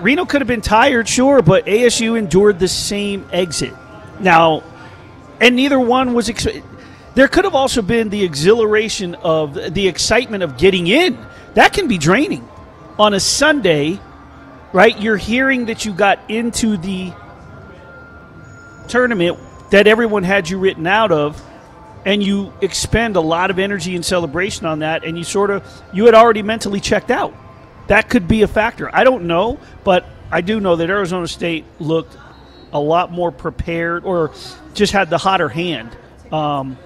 Reno 0.00 0.24
could 0.24 0.40
have 0.40 0.48
been 0.48 0.62
tired, 0.62 1.08
sure, 1.08 1.42
but 1.42 1.66
ASU 1.66 2.18
endured 2.18 2.58
the 2.58 2.68
same 2.68 3.26
exit. 3.32 3.74
Now, 4.20 4.62
and 5.40 5.56
neither 5.56 5.78
one 5.78 6.14
was. 6.14 6.30
There 7.14 7.28
could 7.28 7.44
have 7.44 7.54
also 7.54 7.82
been 7.82 8.08
the 8.08 8.22
exhilaration 8.22 9.14
of 9.16 9.54
the 9.54 9.88
excitement 9.88 10.42
of 10.42 10.56
getting 10.56 10.86
in. 10.86 11.18
That 11.54 11.72
can 11.72 11.88
be 11.88 11.98
draining 11.98 12.48
on 12.98 13.14
a 13.14 13.20
Sunday, 13.20 13.98
right? 14.72 14.98
You're 15.00 15.16
hearing 15.16 15.66
that 15.66 15.84
you 15.84 15.92
got 15.92 16.18
into 16.30 16.76
the 16.76 17.12
tournament 18.88 19.38
that 19.70 19.86
everyone 19.86 20.22
had 20.22 20.48
you 20.48 20.58
written 20.58 20.86
out 20.86 21.12
of 21.12 21.40
and 22.04 22.22
you 22.22 22.52
expend 22.60 23.16
a 23.16 23.20
lot 23.20 23.50
of 23.50 23.58
energy 23.58 23.94
and 23.94 24.04
celebration 24.04 24.66
on 24.66 24.80
that 24.80 25.04
and 25.04 25.16
you 25.16 25.24
sort 25.24 25.50
of 25.50 25.64
you 25.92 26.06
had 26.06 26.14
already 26.14 26.42
mentally 26.42 26.80
checked 26.80 27.10
out 27.10 27.32
that 27.86 28.08
could 28.08 28.26
be 28.26 28.42
a 28.42 28.48
factor 28.48 28.92
i 28.94 29.04
don't 29.04 29.24
know 29.24 29.60
but 29.84 30.04
i 30.30 30.40
do 30.40 30.58
know 30.58 30.74
that 30.74 30.90
arizona 30.90 31.28
state 31.28 31.64
looked 31.78 32.16
a 32.72 32.80
lot 32.80 33.12
more 33.12 33.30
prepared 33.30 34.04
or 34.04 34.32
just 34.74 34.92
had 34.92 35.08
the 35.08 35.18
hotter 35.18 35.48
hand 35.48 35.96
um, 36.32 36.76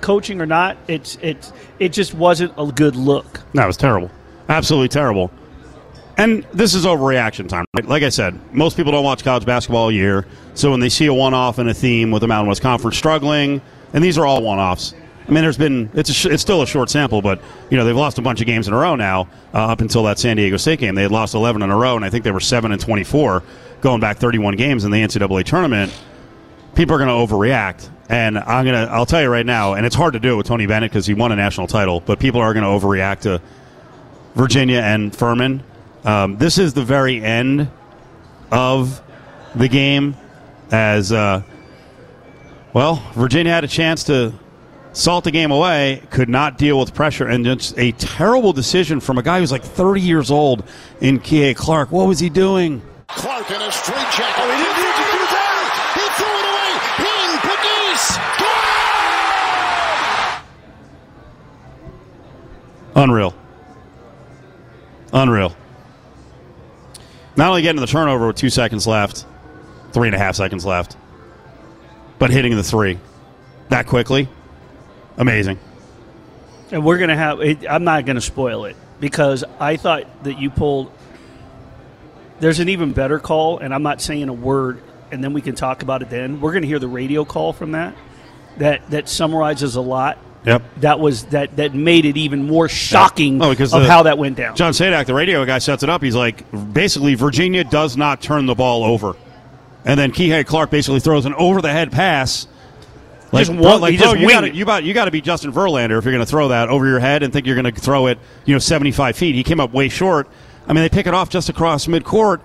coaching 0.00 0.40
or 0.40 0.46
not 0.46 0.76
it's 0.88 1.18
it's 1.22 1.52
it 1.78 1.92
just 1.92 2.14
wasn't 2.14 2.52
a 2.58 2.66
good 2.72 2.96
look 2.96 3.40
No, 3.54 3.62
it 3.62 3.66
was 3.66 3.76
terrible. 3.76 4.10
Absolutely 4.48 4.88
terrible. 4.88 5.30
And 6.16 6.44
this 6.52 6.74
is 6.74 6.84
overreaction 6.84 7.48
time. 7.48 7.64
Right? 7.74 7.86
Like 7.86 8.02
I 8.02 8.08
said, 8.10 8.38
most 8.54 8.76
people 8.76 8.92
don't 8.92 9.04
watch 9.04 9.24
college 9.24 9.46
basketball 9.46 9.84
all 9.84 9.92
year. 9.92 10.26
So 10.54 10.70
when 10.70 10.80
they 10.80 10.88
see 10.90 11.06
a 11.06 11.14
one 11.14 11.32
off 11.32 11.58
and 11.58 11.70
a 11.70 11.74
theme 11.74 12.10
with 12.10 12.20
the 12.20 12.28
Mountain 12.28 12.48
West 12.48 12.60
Conference 12.60 12.96
struggling, 12.96 13.62
and 13.94 14.04
these 14.04 14.18
are 14.18 14.26
all 14.26 14.42
one 14.42 14.58
offs. 14.58 14.92
I 15.26 15.32
mean, 15.32 15.42
there's 15.42 15.56
been 15.56 15.88
it's 15.94 16.12
sh- 16.12 16.26
it's 16.26 16.42
still 16.42 16.60
a 16.60 16.66
short 16.66 16.90
sample, 16.90 17.22
but 17.22 17.40
you 17.70 17.76
know 17.76 17.84
they've 17.84 17.96
lost 17.96 18.18
a 18.18 18.22
bunch 18.22 18.40
of 18.40 18.46
games 18.46 18.66
in 18.66 18.74
a 18.74 18.76
row 18.76 18.96
now. 18.96 19.28
Uh, 19.54 19.68
up 19.68 19.80
until 19.80 20.02
that 20.02 20.18
San 20.18 20.36
Diego 20.36 20.56
State 20.56 20.80
game, 20.80 20.94
they 20.94 21.02
had 21.02 21.12
lost 21.12 21.34
11 21.34 21.62
in 21.62 21.70
a 21.70 21.76
row, 21.76 21.96
and 21.96 22.04
I 22.04 22.10
think 22.10 22.24
they 22.24 22.32
were 22.32 22.40
seven 22.40 22.72
and 22.72 22.80
24 22.80 23.42
going 23.80 24.00
back 24.00 24.18
31 24.18 24.56
games 24.56 24.84
in 24.84 24.90
the 24.90 24.98
NCAA 24.98 25.44
tournament. 25.44 25.92
People 26.74 26.96
are 26.96 26.98
going 26.98 27.08
to 27.28 27.34
overreact, 27.34 27.88
and 28.10 28.38
I'm 28.38 28.64
gonna 28.64 28.88
I'll 28.90 29.06
tell 29.06 29.22
you 29.22 29.28
right 29.28 29.46
now, 29.46 29.74
and 29.74 29.86
it's 29.86 29.94
hard 29.94 30.14
to 30.14 30.20
do 30.20 30.36
with 30.36 30.46
Tony 30.46 30.66
Bennett 30.66 30.90
because 30.90 31.06
he 31.06 31.14
won 31.14 31.30
a 31.30 31.36
national 31.36 31.68
title, 31.68 32.00
but 32.00 32.18
people 32.18 32.40
are 32.40 32.52
to 32.52 32.60
overreact 32.60 33.20
to 33.20 33.40
Virginia 34.34 34.80
and 34.80 35.14
Furman. 35.14 35.62
Um, 36.04 36.36
this 36.36 36.58
is 36.58 36.74
the 36.74 36.84
very 36.84 37.22
end 37.22 37.70
of 38.50 39.00
the 39.54 39.68
game, 39.68 40.16
as 40.72 41.12
uh, 41.12 41.42
well. 42.72 42.96
Virginia 43.14 43.52
had 43.52 43.62
a 43.62 43.68
chance 43.68 44.02
to 44.04 44.32
salt 44.92 45.22
the 45.22 45.30
game 45.30 45.52
away, 45.52 46.02
could 46.10 46.28
not 46.28 46.58
deal 46.58 46.80
with 46.80 46.92
pressure, 46.92 47.28
and 47.28 47.44
just 47.44 47.78
a 47.78 47.92
terrible 47.92 48.52
decision 48.52 48.98
from 48.98 49.18
a 49.18 49.22
guy 49.22 49.38
who's 49.38 49.52
like 49.52 49.62
30 49.62 50.00
years 50.00 50.32
old 50.32 50.64
in 51.00 51.20
Kie 51.20 51.54
Clark. 51.54 51.92
What 51.92 52.08
was 52.08 52.18
he 52.18 52.28
doing? 52.28 52.82
Clark 53.06 53.48
in 53.52 53.62
a 53.62 53.70
straight 53.70 53.98
jacket. 54.10 54.34
Oh, 54.36 54.50
he 54.50 54.62
didn't 54.62 54.76
need 54.76 54.96
to 54.96 55.12
do 55.12 55.32
that. 55.32 55.39
Unreal. 63.00 63.34
Unreal. 65.14 65.56
Not 67.34 67.48
only 67.48 67.62
getting 67.62 67.80
the 67.80 67.86
turnover 67.86 68.26
with 68.26 68.36
two 68.36 68.50
seconds 68.50 68.86
left, 68.86 69.24
three 69.92 70.08
and 70.08 70.14
a 70.14 70.18
half 70.18 70.36
seconds 70.36 70.66
left, 70.66 70.98
but 72.18 72.30
hitting 72.30 72.54
the 72.54 72.62
three 72.62 72.98
that 73.70 73.86
quickly. 73.86 74.28
Amazing. 75.16 75.58
And 76.70 76.84
we're 76.84 76.98
going 76.98 77.08
to 77.08 77.16
have, 77.16 77.40
I'm 77.68 77.84
not 77.84 78.04
going 78.04 78.16
to 78.16 78.20
spoil 78.20 78.66
it 78.66 78.76
because 79.00 79.44
I 79.58 79.76
thought 79.76 80.24
that 80.24 80.38
you 80.38 80.50
pulled, 80.50 80.92
there's 82.38 82.60
an 82.60 82.68
even 82.68 82.92
better 82.92 83.18
call, 83.18 83.60
and 83.60 83.72
I'm 83.72 83.82
not 83.82 84.02
saying 84.02 84.28
a 84.28 84.34
word, 84.34 84.82
and 85.10 85.24
then 85.24 85.32
we 85.32 85.40
can 85.40 85.54
talk 85.54 85.82
about 85.82 86.02
it 86.02 86.10
then. 86.10 86.42
We're 86.42 86.52
going 86.52 86.62
to 86.62 86.68
hear 86.68 86.78
the 86.78 86.86
radio 86.86 87.24
call 87.24 87.54
from 87.54 87.72
that, 87.72 87.96
that, 88.58 88.90
that 88.90 89.08
summarizes 89.08 89.76
a 89.76 89.80
lot. 89.80 90.18
Yep. 90.46 90.62
That 90.78 91.00
was 91.00 91.24
that 91.26 91.56
that 91.56 91.74
made 91.74 92.06
it 92.06 92.16
even 92.16 92.46
more 92.46 92.66
shocking 92.68 93.42
Oh, 93.42 93.50
because 93.50 93.74
of 93.74 93.82
the- 93.82 93.88
how 93.90 94.04
that 94.04 94.16
went 94.16 94.36
down. 94.36 94.56
John 94.56 94.72
Sadak, 94.72 95.06
the 95.06 95.14
radio 95.14 95.44
guy, 95.44 95.58
sets 95.58 95.82
it 95.82 95.90
up. 95.90 96.02
He's 96.02 96.14
like, 96.16 96.44
basically, 96.72 97.14
Virginia 97.14 97.62
does 97.62 97.96
not 97.96 98.22
turn 98.22 98.46
the 98.46 98.54
ball 98.54 98.82
over. 98.84 99.14
And 99.84 99.98
then 100.00 100.12
Kihei 100.12 100.46
Clark 100.46 100.70
basically 100.70 101.00
throws 101.00 101.26
an 101.26 101.34
over 101.34 101.60
the 101.60 101.70
head 101.70 101.92
pass. 101.92 102.46
Like, 103.32 103.46
Just 103.46 103.58
won- 103.58 103.80
like 103.80 103.92
he 103.92 103.98
bro, 103.98 104.14
just 104.14 104.18
you 104.20 104.28
got 104.28 104.54
you 104.54 104.64
got 104.64 104.82
you 104.84 104.94
got 104.94 105.04
to 105.04 105.10
be 105.10 105.20
Justin 105.20 105.52
Verlander 105.52 105.98
if 105.98 106.04
you're 106.04 106.12
going 106.12 106.24
to 106.24 106.26
throw 106.26 106.48
that 106.48 106.68
over 106.68 106.86
your 106.86 107.00
head 107.00 107.22
and 107.22 107.32
think 107.32 107.46
you're 107.46 107.60
going 107.60 107.72
to 107.72 107.80
throw 107.80 108.06
it, 108.08 108.18
you 108.44 108.54
know, 108.54 108.58
75 108.58 109.16
feet. 109.16 109.34
He 109.34 109.42
came 109.44 109.60
up 109.60 109.72
way 109.72 109.88
short. 109.88 110.26
I 110.66 110.72
mean, 110.72 110.82
they 110.82 110.88
pick 110.88 111.06
it 111.06 111.14
off 111.14 111.28
just 111.28 111.48
across 111.48 111.86
midcourt. 111.86 112.40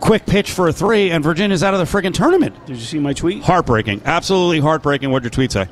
Quick 0.00 0.26
pitch 0.26 0.50
for 0.50 0.68
a 0.68 0.72
three, 0.72 1.10
and 1.10 1.22
Virginia's 1.24 1.62
out 1.62 1.74
of 1.74 1.80
the 1.80 1.86
friggin' 1.86 2.12
tournament. 2.12 2.54
Did 2.66 2.76
you 2.76 2.82
see 2.82 2.98
my 2.98 3.12
tweet? 3.12 3.42
Heartbreaking, 3.42 4.02
absolutely 4.04 4.58
heartbreaking. 4.60 5.10
What'd 5.10 5.24
your 5.24 5.30
tweet 5.30 5.52
say? 5.52 5.68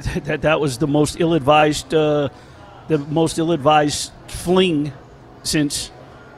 that 0.24 0.42
that 0.42 0.60
was 0.60 0.78
the 0.78 0.86
most 0.86 1.20
ill-advised, 1.20 1.94
uh, 1.94 2.28
the 2.88 2.98
most 2.98 3.38
ill-advised 3.38 4.12
fling 4.28 4.92
since 5.42 5.90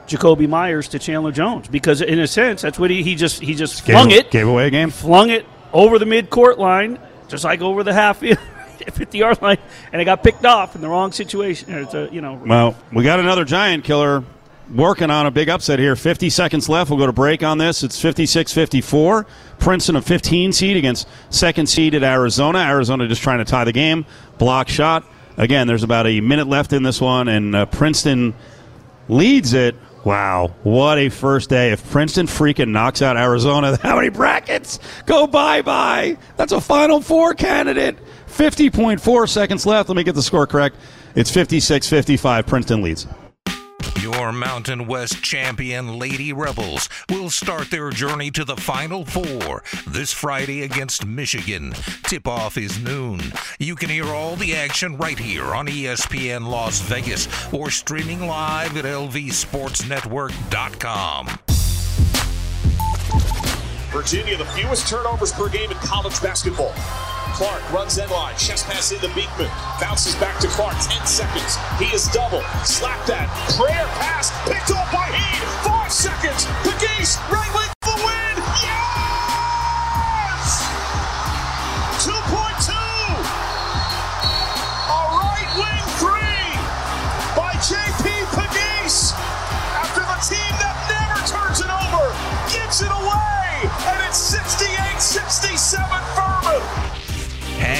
Jakobi 0.07 0.47
Meyers 0.47 0.87
to 0.89 0.99
Chandler 0.99 1.31
Jones. 1.31 1.67
Because 1.67 2.01
in 2.01 2.19
a 2.19 2.27
sense, 2.27 2.61
that's 2.61 2.77
what 2.79 2.89
he, 2.89 3.03
he 3.03 3.15
just 3.15 3.41
he 3.41 3.55
just 3.55 3.81
flung 3.83 4.11
it, 4.11 4.31
gave 4.31 4.47
away 4.47 4.67
a 4.67 4.69
game. 4.69 4.89
flung 4.89 5.29
it 5.29 5.45
over 5.71 5.97
the 5.99 6.05
mid-court 6.05 6.59
line, 6.59 6.99
just 7.27 7.43
like 7.43 7.61
over 7.61 7.83
the 7.83 7.93
half 7.93 8.19
50 8.91 9.17
yard 9.17 9.41
line, 9.41 9.57
and 9.91 10.01
it 10.01 10.05
got 10.05 10.23
picked 10.23 10.45
off 10.45 10.75
in 10.75 10.81
the 10.81 10.89
wrong 10.89 11.11
situation. 11.11 11.73
It's 11.73 11.93
a, 11.93 12.09
you 12.11 12.21
know, 12.21 12.41
Well, 12.45 12.75
we 12.91 13.03
got 13.03 13.19
another 13.19 13.45
giant 13.45 13.83
killer 13.83 14.23
working 14.73 15.09
on 15.09 15.25
a 15.25 15.31
big 15.31 15.49
upset 15.49 15.79
here. 15.79 15.95
50 15.95 16.29
seconds 16.29 16.67
left. 16.67 16.89
We'll 16.89 16.99
go 16.99 17.05
to 17.05 17.13
break 17.13 17.43
on 17.43 17.57
this. 17.57 17.83
It's 17.83 17.99
56 17.99 18.53
54. 18.53 19.25
Princeton, 19.59 19.95
a 19.95 20.01
15 20.01 20.51
seed 20.53 20.77
against 20.77 21.07
second 21.29 21.67
seed 21.67 21.95
at 21.95 22.03
Arizona. 22.03 22.59
Arizona 22.59 23.07
just 23.07 23.21
trying 23.21 23.39
to 23.39 23.45
tie 23.45 23.63
the 23.63 23.71
game. 23.71 24.05
Block 24.37 24.67
shot. 24.69 25.05
Again, 25.37 25.67
there's 25.67 25.83
about 25.83 26.05
a 26.05 26.21
minute 26.21 26.47
left 26.47 26.73
in 26.73 26.83
this 26.83 27.01
one, 27.01 27.27
and 27.27 27.55
uh, 27.55 27.65
Princeton 27.65 28.33
leads 29.09 29.53
it. 29.53 29.75
Wow, 30.03 30.53
what 30.63 30.97
a 30.97 31.07
first 31.07 31.49
day. 31.49 31.71
If 31.71 31.89
Princeton 31.89 32.27
freaking 32.27 32.69
knocks 32.69 33.01
out 33.01 33.15
Arizona, 33.15 33.77
how 33.81 33.95
many 33.95 34.09
brackets 34.09 34.79
go 35.05 35.25
bye 35.27 35.61
bye? 35.61 36.17
That's 36.35 36.51
a 36.51 36.59
Final 36.59 37.01
Four 37.01 37.33
candidate. 37.33 37.97
50.4 38.27 39.29
seconds 39.29 39.65
left. 39.65 39.89
Let 39.89 39.95
me 39.95 40.03
get 40.03 40.15
the 40.15 40.23
score 40.23 40.47
correct. 40.47 40.75
It's 41.15 41.31
56 41.31 41.87
55. 41.87 42.45
Princeton 42.45 42.81
leads. 42.81 43.07
Your 44.03 44.31
Mountain 44.33 44.85
West 44.85 45.23
champion 45.23 45.97
Lady 45.97 46.33
Rebels 46.33 46.89
will 47.09 47.29
start 47.29 47.71
their 47.71 47.89
journey 47.89 48.29
to 48.31 48.43
the 48.43 48.57
Final 48.57 49.05
Four 49.05 49.63
this 49.87 50.11
Friday 50.11 50.63
against 50.63 51.05
Michigan. 51.05 51.73
Tip 52.03 52.27
off 52.27 52.57
is 52.57 52.83
noon. 52.83 53.21
You 53.59 53.77
can 53.77 53.89
hear 53.89 54.07
all 54.07 54.35
the 54.35 54.57
action 54.57 54.97
right 54.97 55.17
here 55.17 55.45
on 55.45 55.67
ESPN 55.67 56.49
Las 56.49 56.81
Vegas 56.81 57.29
or 57.53 57.69
streaming 57.69 58.27
live 58.27 58.75
at 58.75 58.83
lvsportsnetwork.com. 58.83 61.27
Virginia, 63.93 64.35
the 64.35 64.43
fewest 64.47 64.89
turnovers 64.89 65.31
per 65.31 65.47
game 65.47 65.71
in 65.71 65.77
college 65.77 66.21
basketball. 66.21 66.73
Clark 67.33 67.67
runs 67.71 67.97
end 67.97 68.11
line, 68.11 68.35
chest 68.37 68.67
pass 68.67 68.91
into 68.91 69.07
Beekman, 69.15 69.49
bounces 69.81 70.15
back 70.15 70.39
to 70.39 70.47
Clark, 70.49 70.75
10 70.79 71.07
seconds. 71.07 71.57
He 71.79 71.85
is 71.93 72.07
double, 72.09 72.41
slap 72.63 73.03
that, 73.07 73.27
prayer 73.57 73.87
pass, 73.97 74.29
picked 74.47 74.69
off 74.69 74.91
by 74.93 75.09
Hien, 75.09 75.41
five 75.65 75.91
seconds. 75.91 76.45
Pegues, 76.63 77.17
right 77.31 77.49
wing 77.55 77.72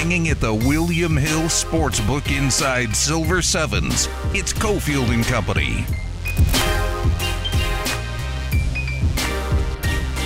Hanging 0.03 0.27
at 0.27 0.41
the 0.41 0.53
William 0.53 1.15
Hill 1.15 1.43
Sportsbook 1.43 2.37
inside 2.37 2.93
Silver 2.93 3.41
Sevens, 3.41 4.09
it's 4.33 4.51
Cofield 4.51 5.07
and 5.13 5.23
Company. 5.23 5.85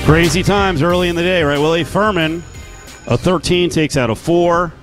Crazy 0.04 0.42
times 0.42 0.82
early 0.82 1.10
in 1.10 1.16
the 1.16 1.22
day, 1.22 1.44
right? 1.44 1.60
Willie 1.60 1.84
Furman, 1.84 2.42
a 3.06 3.20
13 3.20 3.70
takes 3.70 3.96
out 3.98 4.10
a 4.10 4.16
four 4.16 4.74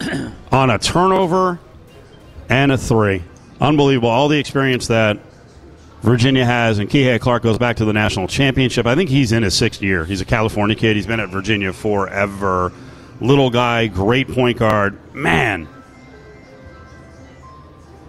on 0.50 0.70
a 0.70 0.78
turnover 0.78 1.60
and 2.48 2.72
a 2.72 2.78
three. 2.78 3.22
Unbelievable. 3.60 4.08
All 4.08 4.28
the 4.28 4.38
experience 4.38 4.86
that 4.86 5.18
Virginia 6.00 6.46
has, 6.46 6.78
and 6.78 6.88
Kihei 6.88 7.20
Clark 7.20 7.42
goes 7.42 7.58
back 7.58 7.76
to 7.76 7.84
the 7.84 7.92
national 7.92 8.28
championship. 8.28 8.86
I 8.86 8.94
think 8.94 9.10
he's 9.10 9.32
in 9.32 9.42
his 9.42 9.52
sixth 9.52 9.82
year. 9.82 10.06
He's 10.06 10.22
a 10.22 10.24
California 10.24 10.74
kid. 10.74 10.96
He's 10.96 11.06
been 11.06 11.20
at 11.20 11.28
Virginia 11.28 11.74
forever. 11.74 12.72
Little 13.20 13.50
guy, 13.50 13.86
great 13.86 14.28
point 14.28 14.58
guard. 14.58 14.98
Man, 15.14 15.68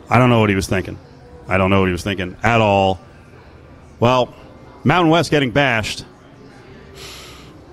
I 0.09 0.17
don't 0.17 0.29
know 0.29 0.39
what 0.39 0.49
he 0.49 0.55
was 0.55 0.67
thinking. 0.67 0.97
I 1.47 1.57
don't 1.57 1.69
know 1.69 1.79
what 1.79 1.85
he 1.87 1.93
was 1.93 2.03
thinking 2.03 2.35
at 2.43 2.59
all. 2.61 2.99
Well, 3.99 4.33
Mountain 4.83 5.09
West 5.09 5.31
getting 5.31 5.51
bashed 5.51 6.05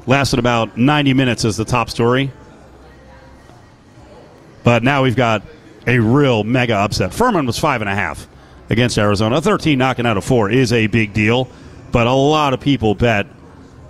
lasted 0.06 0.38
about 0.38 0.76
90 0.76 1.14
minutes 1.14 1.44
as 1.44 1.56
the 1.56 1.64
top 1.64 1.90
story. 1.90 2.30
But 4.62 4.82
now 4.82 5.02
we've 5.02 5.16
got 5.16 5.42
a 5.86 5.98
real 5.98 6.44
mega 6.44 6.74
upset. 6.74 7.12
Furman 7.12 7.46
was 7.46 7.58
five 7.58 7.80
and 7.80 7.90
a 7.90 7.94
half 7.94 8.26
against 8.70 8.96
Arizona. 8.96 9.40
13 9.40 9.78
knocking 9.78 10.06
out 10.06 10.16
of 10.16 10.24
four 10.24 10.50
is 10.50 10.72
a 10.72 10.86
big 10.86 11.12
deal, 11.12 11.48
but 11.92 12.06
a 12.06 12.12
lot 12.12 12.54
of 12.54 12.60
people 12.60 12.94
bet 12.94 13.26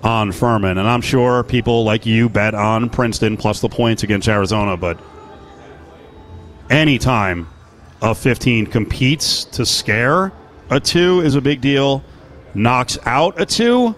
on 0.04 0.30
Furman, 0.32 0.76
and 0.76 0.86
I'm 0.86 1.00
sure 1.00 1.42
people 1.42 1.82
like 1.82 2.04
you 2.04 2.28
bet 2.28 2.54
on 2.54 2.90
Princeton 2.90 3.38
plus 3.38 3.60
the 3.60 3.70
points 3.70 4.02
against 4.02 4.28
Arizona. 4.28 4.76
But 4.76 5.00
anytime 6.68 7.48
a 8.02 8.14
15 8.14 8.66
competes 8.66 9.44
to 9.46 9.64
scare 9.64 10.30
a 10.70 10.78
two 10.78 11.20
is 11.20 11.34
a 11.34 11.40
big 11.40 11.62
deal, 11.62 12.04
knocks 12.54 12.98
out 13.06 13.40
a 13.40 13.46
two, 13.46 13.94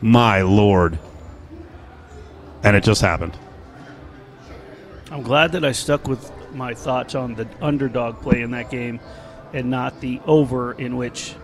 my 0.00 0.40
lord. 0.40 0.98
And 2.62 2.74
it 2.74 2.82
just 2.82 3.02
happened. 3.02 3.36
I'm 5.10 5.22
glad 5.22 5.52
that 5.52 5.64
I 5.64 5.72
stuck 5.72 6.08
with 6.08 6.32
my 6.54 6.72
thoughts 6.74 7.14
on 7.14 7.34
the 7.34 7.46
underdog 7.60 8.20
play 8.22 8.40
in 8.40 8.50
that 8.52 8.70
game 8.70 8.98
and 9.52 9.70
not 9.70 10.00
the 10.00 10.20
over 10.26 10.72
in 10.72 10.96
which 10.96 11.34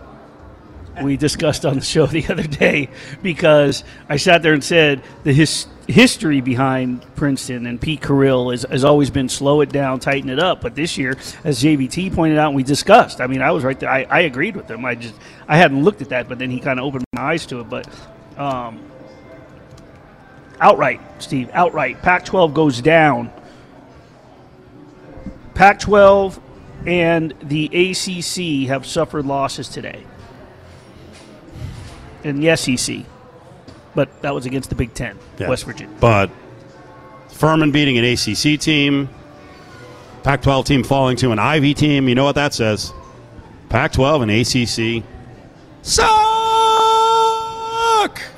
we 1.01 1.17
discussed 1.17 1.65
on 1.65 1.75
the 1.75 1.81
show 1.81 2.05
the 2.05 2.27
other 2.27 2.43
day 2.43 2.89
because 3.21 3.83
I 4.09 4.17
sat 4.17 4.43
there 4.43 4.53
and 4.53 4.63
said 4.63 5.01
the 5.23 5.33
his, 5.33 5.67
history 5.87 6.41
behind 6.41 7.03
Princeton 7.15 7.65
and 7.65 7.79
Pete 7.79 8.01
Carril 8.01 8.51
has, 8.51 8.63
has 8.63 8.83
always 8.83 9.09
been 9.09 9.29
slow 9.29 9.61
it 9.61 9.69
down, 9.69 9.99
tighten 9.99 10.29
it 10.29 10.39
up. 10.39 10.61
But 10.61 10.75
this 10.75 10.97
year, 10.97 11.17
as 11.43 11.61
JVT 11.61 12.13
pointed 12.13 12.37
out, 12.37 12.47
and 12.47 12.55
we 12.55 12.63
discussed. 12.63 13.21
I 13.21 13.27
mean, 13.27 13.41
I 13.41 13.51
was 13.51 13.63
right 13.63 13.79
there. 13.79 13.89
I, 13.89 14.05
I 14.09 14.21
agreed 14.21 14.55
with 14.55 14.69
him. 14.69 14.85
I 14.85 14.95
just 14.95 15.15
I 15.47 15.57
hadn't 15.57 15.83
looked 15.83 16.01
at 16.01 16.09
that, 16.09 16.29
but 16.29 16.39
then 16.39 16.49
he 16.49 16.59
kind 16.59 16.79
of 16.79 16.85
opened 16.85 17.05
my 17.13 17.21
eyes 17.21 17.45
to 17.47 17.59
it. 17.59 17.69
But 17.69 17.87
um, 18.37 18.81
outright, 20.59 21.01
Steve, 21.19 21.49
outright, 21.53 22.01
Pac-12 22.01 22.53
goes 22.53 22.81
down. 22.81 23.31
Pac-12 25.55 26.39
and 26.85 27.33
the 27.43 27.65
ACC 27.67 28.67
have 28.67 28.85
suffered 28.85 29.25
losses 29.25 29.69
today 29.69 30.03
in 32.23 32.39
the 32.39 32.55
SEC, 32.55 32.97
but 33.95 34.21
that 34.21 34.33
was 34.33 34.45
against 34.45 34.69
the 34.69 34.75
Big 34.75 34.93
Ten, 34.93 35.17
Yeah. 35.37 35.49
West 35.49 35.65
Virginia. 35.65 35.95
But 35.99 36.29
Furman 37.29 37.71
beating 37.71 37.97
an 37.97 38.05
ACC 38.05 38.59
team, 38.59 39.09
Pac 40.23 40.41
12 40.41 40.65
team 40.65 40.83
falling 40.83 41.17
to 41.17 41.31
an 41.31 41.39
Ivy 41.39 41.73
team, 41.73 42.07
you 42.07 42.15
know 42.15 42.23
what 42.23 42.35
that 42.35 42.53
says? 42.53 42.93
Pac 43.69 43.91
12 43.93 44.21
and 44.21 44.31
ACC 44.31 45.03
suck! 45.81 46.11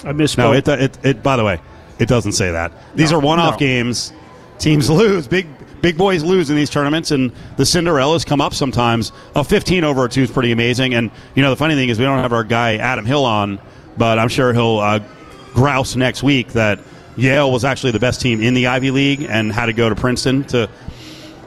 I 0.03 0.11
misspoke. 0.13 0.37
No, 0.37 0.53
it, 0.53 0.67
it, 0.67 0.97
it, 1.05 1.23
by 1.23 1.35
the 1.35 1.43
way, 1.43 1.59
it 1.99 2.07
doesn't 2.07 2.33
say 2.33 2.51
that. 2.51 2.71
These 2.95 3.11
No, 3.11 3.17
are 3.17 3.21
one 3.21 3.39
off 3.39 3.55
no. 3.55 3.59
games. 3.59 4.13
Teams 4.59 4.89
lose. 5.01 5.27
Big 5.27 5.47
big 5.81 5.97
boys 5.97 6.23
lose 6.23 6.49
in 6.49 6.55
these 6.55 6.69
tournaments, 6.69 7.11
and 7.11 7.31
the 7.57 7.63
Cinderellas 7.63 8.25
come 8.25 8.41
up 8.41 8.53
sometimes. 8.53 9.11
A 9.35 9.43
15 9.43 9.83
over 9.83 10.05
a 10.05 10.09
2 10.09 10.23
is 10.23 10.31
pretty 10.31 10.51
amazing. 10.51 10.93
And, 10.95 11.11
you 11.35 11.43
know, 11.43 11.49
the 11.51 11.55
funny 11.55 11.75
thing 11.75 11.89
is 11.89 11.99
we 11.99 12.05
don't 12.05 12.19
have 12.19 12.33
our 12.33 12.43
guy 12.43 12.77
Adam 12.77 13.05
Hill 13.05 13.23
on, 13.25 13.59
but 13.97 14.19
I'm 14.19 14.29
sure 14.29 14.53
he'll 14.53 14.79
uh, 14.79 14.99
grouse 15.53 15.95
next 15.95 16.23
week 16.23 16.49
that 16.53 16.79
Yale 17.15 17.51
was 17.51 17.63
actually 17.63 17.91
the 17.91 17.99
best 17.99 18.21
team 18.21 18.41
in 18.41 18.53
the 18.53 18.67
Ivy 18.67 18.91
League 18.91 19.21
and 19.21 19.51
had 19.51 19.67
to 19.67 19.73
go 19.73 19.87
to 19.89 19.95
Princeton 19.95 20.43
to 20.45 20.69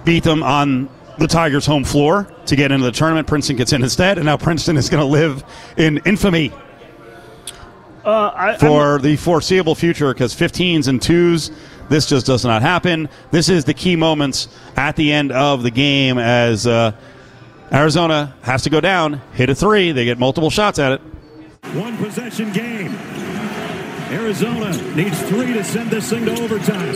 beat 0.05 0.25
them 0.25 0.43
on 0.43 0.89
the 1.19 1.27
Tigers' 1.27 1.67
home 1.67 1.85
floor 1.85 2.27
to 2.47 2.57
get 2.57 2.73
into 2.73 2.85
the 2.87 2.93
tournament. 2.93 3.27
Princeton 3.27 3.57
gets 3.57 3.73
in 3.73 3.83
instead, 3.83 4.19
and 4.19 4.25
now 4.27 4.37
Princeton 4.37 4.77
is 4.77 4.89
going 4.89 5.01
to 5.03 5.07
live 5.07 5.45
in 5.77 5.99
infamy 6.07 6.53
uh, 8.05 8.11
I, 8.35 8.51
I'm- 8.51 8.59
for 8.59 8.99
the 8.99 9.17
foreseeable 9.17 9.75
future 9.75 10.13
because 10.15 10.35
15s 10.35 10.89
and 10.89 11.01
2s 11.01 11.51
this 11.91 12.07
just 12.07 12.27
does 12.27 12.45
not 12.45 12.63
happen 12.63 13.09
this 13.31 13.49
is 13.49 13.65
the 13.65 13.75
key 13.75 13.97
moments 13.97 14.49
at 14.77 14.97
the 14.97 15.13
end 15.13 15.33
of 15.33 15.63
the 15.63 15.71
game 15.71 16.19
as 16.19 16.67
uh, 16.67 16.93
arizona 17.73 18.35
has 18.43 18.63
to 18.63 18.71
go 18.71 18.81
down 18.81 19.21
hit 19.33 19.51
a 19.51 19.55
three 19.55 19.93
they 19.93 20.05
get 20.05 20.19
multiple 20.19 20.49
shots 20.51 20.79
at 20.79 20.93
it 20.93 21.01
One 21.75 21.99
possession 21.99 22.51
game. 22.53 22.95
Arizona 24.11 24.71
needs 24.95 25.21
three 25.25 25.53
to 25.53 25.63
send 25.63 25.91
this 25.91 26.09
thing 26.09 26.25
to 26.25 26.33
overtime. 26.41 26.95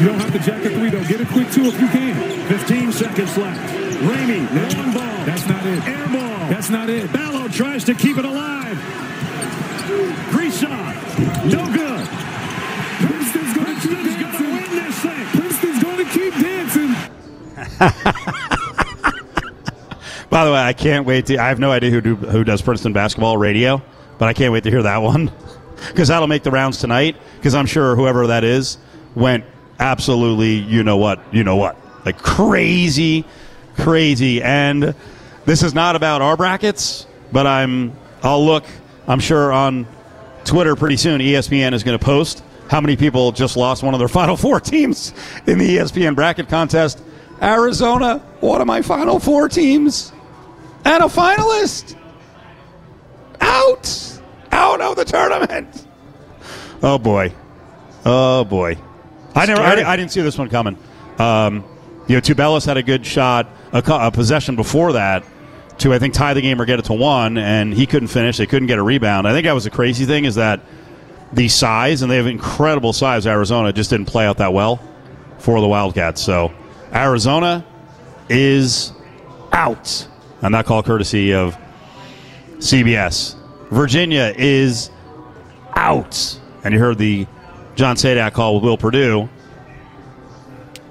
You 0.00 0.06
don't 0.08 0.18
have 0.18 0.32
to 0.32 0.40
jack 0.40 0.64
a 0.64 0.70
three, 0.70 0.90
though. 0.90 1.04
Get 1.04 1.20
a 1.20 1.26
quick 1.26 1.48
two 1.52 1.66
if 1.66 1.80
you 1.80 1.86
can. 1.86 2.48
15 2.48 2.90
seconds 2.90 3.36
left. 3.38 3.60
Ramey, 4.02 4.40
long 4.50 4.92
ball. 4.92 5.24
That's 5.24 5.46
not 5.46 5.64
it. 5.64 5.86
Air 5.86 6.08
ball. 6.08 6.48
That's 6.50 6.70
not 6.70 6.90
it. 6.90 7.12
Ballo 7.12 7.46
tries 7.46 7.84
to 7.84 7.94
keep 7.94 8.18
it 8.18 8.24
alive. 8.24 8.76
Kriisa, 10.32 10.68
no 11.52 11.72
good. 11.72 12.08
Princeton's 13.06 13.54
going 13.54 13.80
to 13.80 14.44
win 14.44 14.70
this 14.74 14.98
thing. 14.98 15.26
Princeton's 15.26 15.82
going 15.82 15.98
to 15.98 16.10
keep 16.12 16.34
dancing. 16.34 18.14
by 20.34 20.44
the 20.44 20.50
way 20.50 20.58
i 20.58 20.72
can't 20.72 21.06
wait 21.06 21.26
to 21.26 21.38
i 21.38 21.46
have 21.46 21.60
no 21.60 21.70
idea 21.70 21.90
who, 21.90 22.00
do, 22.00 22.16
who 22.16 22.42
does 22.42 22.60
princeton 22.60 22.92
basketball 22.92 23.38
radio 23.38 23.80
but 24.18 24.28
i 24.28 24.32
can't 24.32 24.52
wait 24.52 24.64
to 24.64 24.70
hear 24.70 24.82
that 24.82 24.98
one. 24.98 25.30
Because 25.88 26.08
that'll 26.08 26.28
make 26.28 26.44
the 26.44 26.50
rounds 26.50 26.78
tonight 26.78 27.16
because 27.36 27.54
i'm 27.54 27.66
sure 27.66 27.94
whoever 27.94 28.28
that 28.28 28.42
is 28.42 28.78
went 29.14 29.44
absolutely 29.78 30.54
you 30.54 30.82
know 30.82 30.96
what 30.96 31.20
you 31.30 31.44
know 31.44 31.56
what 31.56 31.76
like 32.06 32.16
crazy 32.18 33.24
crazy. 33.76 34.40
And 34.40 34.94
this 35.44 35.62
is 35.62 35.74
not 35.74 35.94
about 35.94 36.22
our 36.22 36.38
brackets 36.38 37.06
but 37.32 37.46
i'm 37.46 37.92
i'll 38.22 38.46
look 38.46 38.64
i'm 39.08 39.20
sure 39.20 39.52
on 39.52 39.86
twitter 40.44 40.74
pretty 40.74 40.96
soon 40.96 41.20
espn 41.20 41.74
is 41.74 41.82
going 41.82 41.98
to 41.98 42.02
post 42.04 42.42
how 42.70 42.80
many 42.80 42.96
people 42.96 43.30
just 43.30 43.56
lost 43.56 43.82
one 43.82 43.92
of 43.92 43.98
their 43.98 44.08
final 44.22 44.36
four 44.36 44.58
teams 44.60 45.12
in 45.46 45.58
the 45.58 45.76
espn 45.78 46.14
bracket 46.14 46.48
contest. 46.48 47.02
Arizona 47.42 48.18
one 48.40 48.60
of 48.62 48.66
my 48.66 48.80
final 48.80 49.18
four 49.18 49.50
teams 49.50 50.13
and 50.84 51.02
a 51.02 51.06
finalist! 51.06 51.96
Out! 53.40 54.20
Out 54.52 54.80
of 54.80 54.96
the 54.96 55.04
tournament! 55.04 55.86
Oh 56.82 56.98
boy. 56.98 57.32
Oh 58.04 58.44
boy. 58.44 58.76
I 59.34 59.46
never 59.46 59.62
I, 59.62 59.92
I 59.92 59.96
didn't 59.96 60.12
see 60.12 60.20
this 60.20 60.38
one 60.38 60.48
coming. 60.50 60.78
Um, 61.18 61.64
you 62.06 62.14
know 62.14 62.20
Tubelis 62.20 62.66
had 62.66 62.76
a 62.76 62.82
good 62.82 63.06
shot 63.06 63.48
a, 63.72 63.78
a 63.78 64.10
possession 64.10 64.56
before 64.56 64.92
that 64.92 65.24
to 65.78 65.92
i 65.92 65.98
think 65.98 66.14
tie 66.14 66.34
the 66.34 66.40
game 66.40 66.60
or 66.60 66.64
get 66.64 66.78
it 66.78 66.84
to 66.84 66.92
one 66.92 67.38
and 67.38 67.72
he 67.72 67.86
couldn't 67.86 68.08
finish. 68.08 68.36
They 68.36 68.46
couldn't 68.46 68.68
get 68.68 68.78
a 68.78 68.82
rebound. 68.82 69.26
I 69.26 69.32
think 69.32 69.46
that 69.46 69.52
was 69.54 69.64
the 69.64 69.70
crazy 69.70 70.04
thing 70.04 70.24
is 70.24 70.34
that 70.36 70.60
the 71.32 71.48
size 71.48 72.02
and 72.02 72.10
they 72.10 72.16
have 72.16 72.26
incredible 72.26 72.92
size 72.92 73.26
arizona 73.26 73.72
just 73.72 73.90
didn't 73.90 74.06
play 74.06 74.26
out 74.26 74.38
that 74.38 74.52
well 74.52 74.80
for 75.38 75.60
the 75.60 75.66
wildcats. 75.66 76.20
So 76.20 76.52
arizona 76.92 77.64
is 78.28 78.92
out 79.52 80.06
on 80.42 80.52
that 80.52 80.66
call 80.66 80.82
courtesy 80.82 81.32
of 81.32 81.56
CBS. 82.58 83.36
Virginia 83.70 84.32
is 84.36 84.90
out. 85.74 86.38
And 86.62 86.72
you 86.72 86.80
heard 86.80 86.98
the 86.98 87.26
John 87.76 87.96
Sadak 87.96 88.32
call 88.32 88.54
with 88.54 88.64
Will 88.64 88.76
Perdue. 88.78 89.28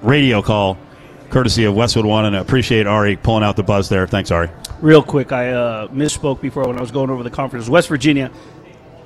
Radio 0.02 0.42
call 0.42 0.78
courtesy 1.30 1.64
of 1.64 1.74
Westwood 1.76 2.06
One, 2.06 2.26
and 2.26 2.36
I 2.36 2.40
appreciate 2.40 2.86
Ari 2.88 3.16
pulling 3.16 3.44
out 3.44 3.56
the 3.56 3.64
buzz 3.64 3.90
there. 3.90 4.06
Thanks, 4.06 4.32
Ari. 4.32 4.50
Real 4.82 5.02
quick, 5.02 5.32
I 5.32 5.52
uh, 5.52 5.88
misspoke 5.88 6.42
before 6.42 6.68
when 6.68 6.78
I 6.78 6.82
was 6.82 6.92
going 6.92 7.10
over 7.10 7.24
the 7.24 7.30
conference. 7.30 7.70
West 7.70 7.88
Virginia, 7.88 8.30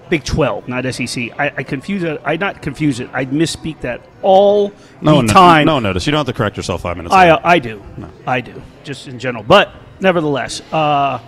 Big 0.10 0.24
12, 0.24 0.68
not 0.68 0.92
SEC. 0.94 1.40
I, 1.40 1.54
I 1.58 1.64
confuse 1.64 2.02
it. 2.02 2.20
I 2.26 2.36
not 2.38 2.62
confuse 2.64 3.00
it. 3.00 3.10
I 3.14 3.26
misspeak 3.26 3.80
that 3.82 4.02
all 4.24 4.72
No, 5.02 5.18
the 5.18 5.24
no, 5.28 5.34
time. 5.34 5.66
no 5.68 5.80
notice. 5.80 6.08
You 6.08 6.12
don't 6.12 6.20
have 6.26 6.28
to 6.28 6.34
correct 6.34 6.58
yourself 6.58 6.82
five 6.82 6.98
minutes. 6.98 7.14
I, 7.14 7.30
uh, 7.30 7.40
I 7.44 7.60
do. 7.60 7.84
No. 7.96 8.10
I 8.26 8.42
do. 8.42 8.60
Just 8.84 9.08
in 9.08 9.20
general. 9.20 9.44
But 9.44 9.72
nevertheless, 10.00 10.62
uh, 10.72 11.20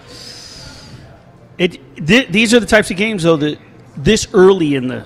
it 1.57 1.79
th- 1.95 2.29
these 2.29 2.53
are 2.53 2.59
the 2.59 2.65
types 2.65 2.89
of 2.91 2.97
games, 2.97 3.23
though, 3.23 3.37
that 3.37 3.59
this 3.97 4.27
early 4.33 4.75
in 4.75 4.87
the 4.87 5.05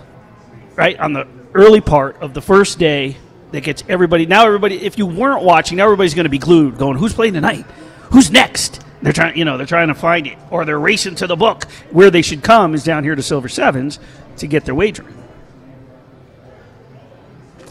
right 0.75 0.99
on 0.99 1.13
the 1.13 1.27
early 1.53 1.81
part 1.81 2.21
of 2.21 2.33
the 2.33 2.41
first 2.41 2.79
day 2.79 3.17
that 3.51 3.61
gets 3.61 3.83
everybody. 3.87 4.25
Now, 4.25 4.45
everybody, 4.45 4.83
if 4.83 4.97
you 4.97 5.05
weren't 5.05 5.43
watching, 5.43 5.77
now 5.77 5.85
everybody's 5.85 6.13
going 6.13 6.25
to 6.25 6.29
be 6.29 6.39
glued, 6.39 6.77
going, 6.77 6.97
"Who's 6.97 7.13
playing 7.13 7.33
tonight? 7.33 7.65
Who's 8.11 8.31
next?" 8.31 8.81
They're 9.01 9.11
trying, 9.11 9.37
you 9.37 9.43
know, 9.43 9.57
they're 9.57 9.65
trying 9.65 9.89
to 9.89 9.95
find 9.95 10.27
it, 10.27 10.37
or 10.49 10.63
they're 10.63 10.79
racing 10.79 11.15
to 11.15 11.27
the 11.27 11.35
book. 11.35 11.65
Where 11.91 12.09
they 12.09 12.21
should 12.21 12.41
come 12.41 12.73
is 12.73 12.83
down 12.83 13.03
here 13.03 13.15
to 13.15 13.21
Silver 13.21 13.49
Sevens 13.49 13.99
to 14.37 14.47
get 14.47 14.63
their 14.63 14.75
wagering. 14.75 15.13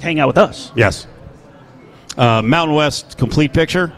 Hang 0.02 0.20
out 0.20 0.26
with 0.26 0.38
us. 0.38 0.72
Yes. 0.76 1.06
Uh, 2.18 2.42
Mountain 2.42 2.74
West 2.74 3.16
complete 3.16 3.54
picture 3.54 3.92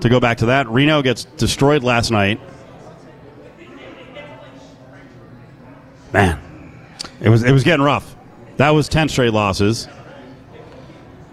to 0.00 0.08
go 0.08 0.20
back 0.20 0.38
to 0.38 0.46
that. 0.46 0.68
Reno 0.68 1.02
gets 1.02 1.24
destroyed 1.24 1.82
last 1.82 2.10
night. 2.10 2.40
Man, 6.12 6.40
it 7.20 7.28
was 7.28 7.42
it 7.44 7.52
was 7.52 7.62
getting 7.62 7.84
rough. 7.84 8.16
That 8.56 8.70
was 8.70 8.88
ten 8.88 9.08
straight 9.08 9.32
losses, 9.32 9.88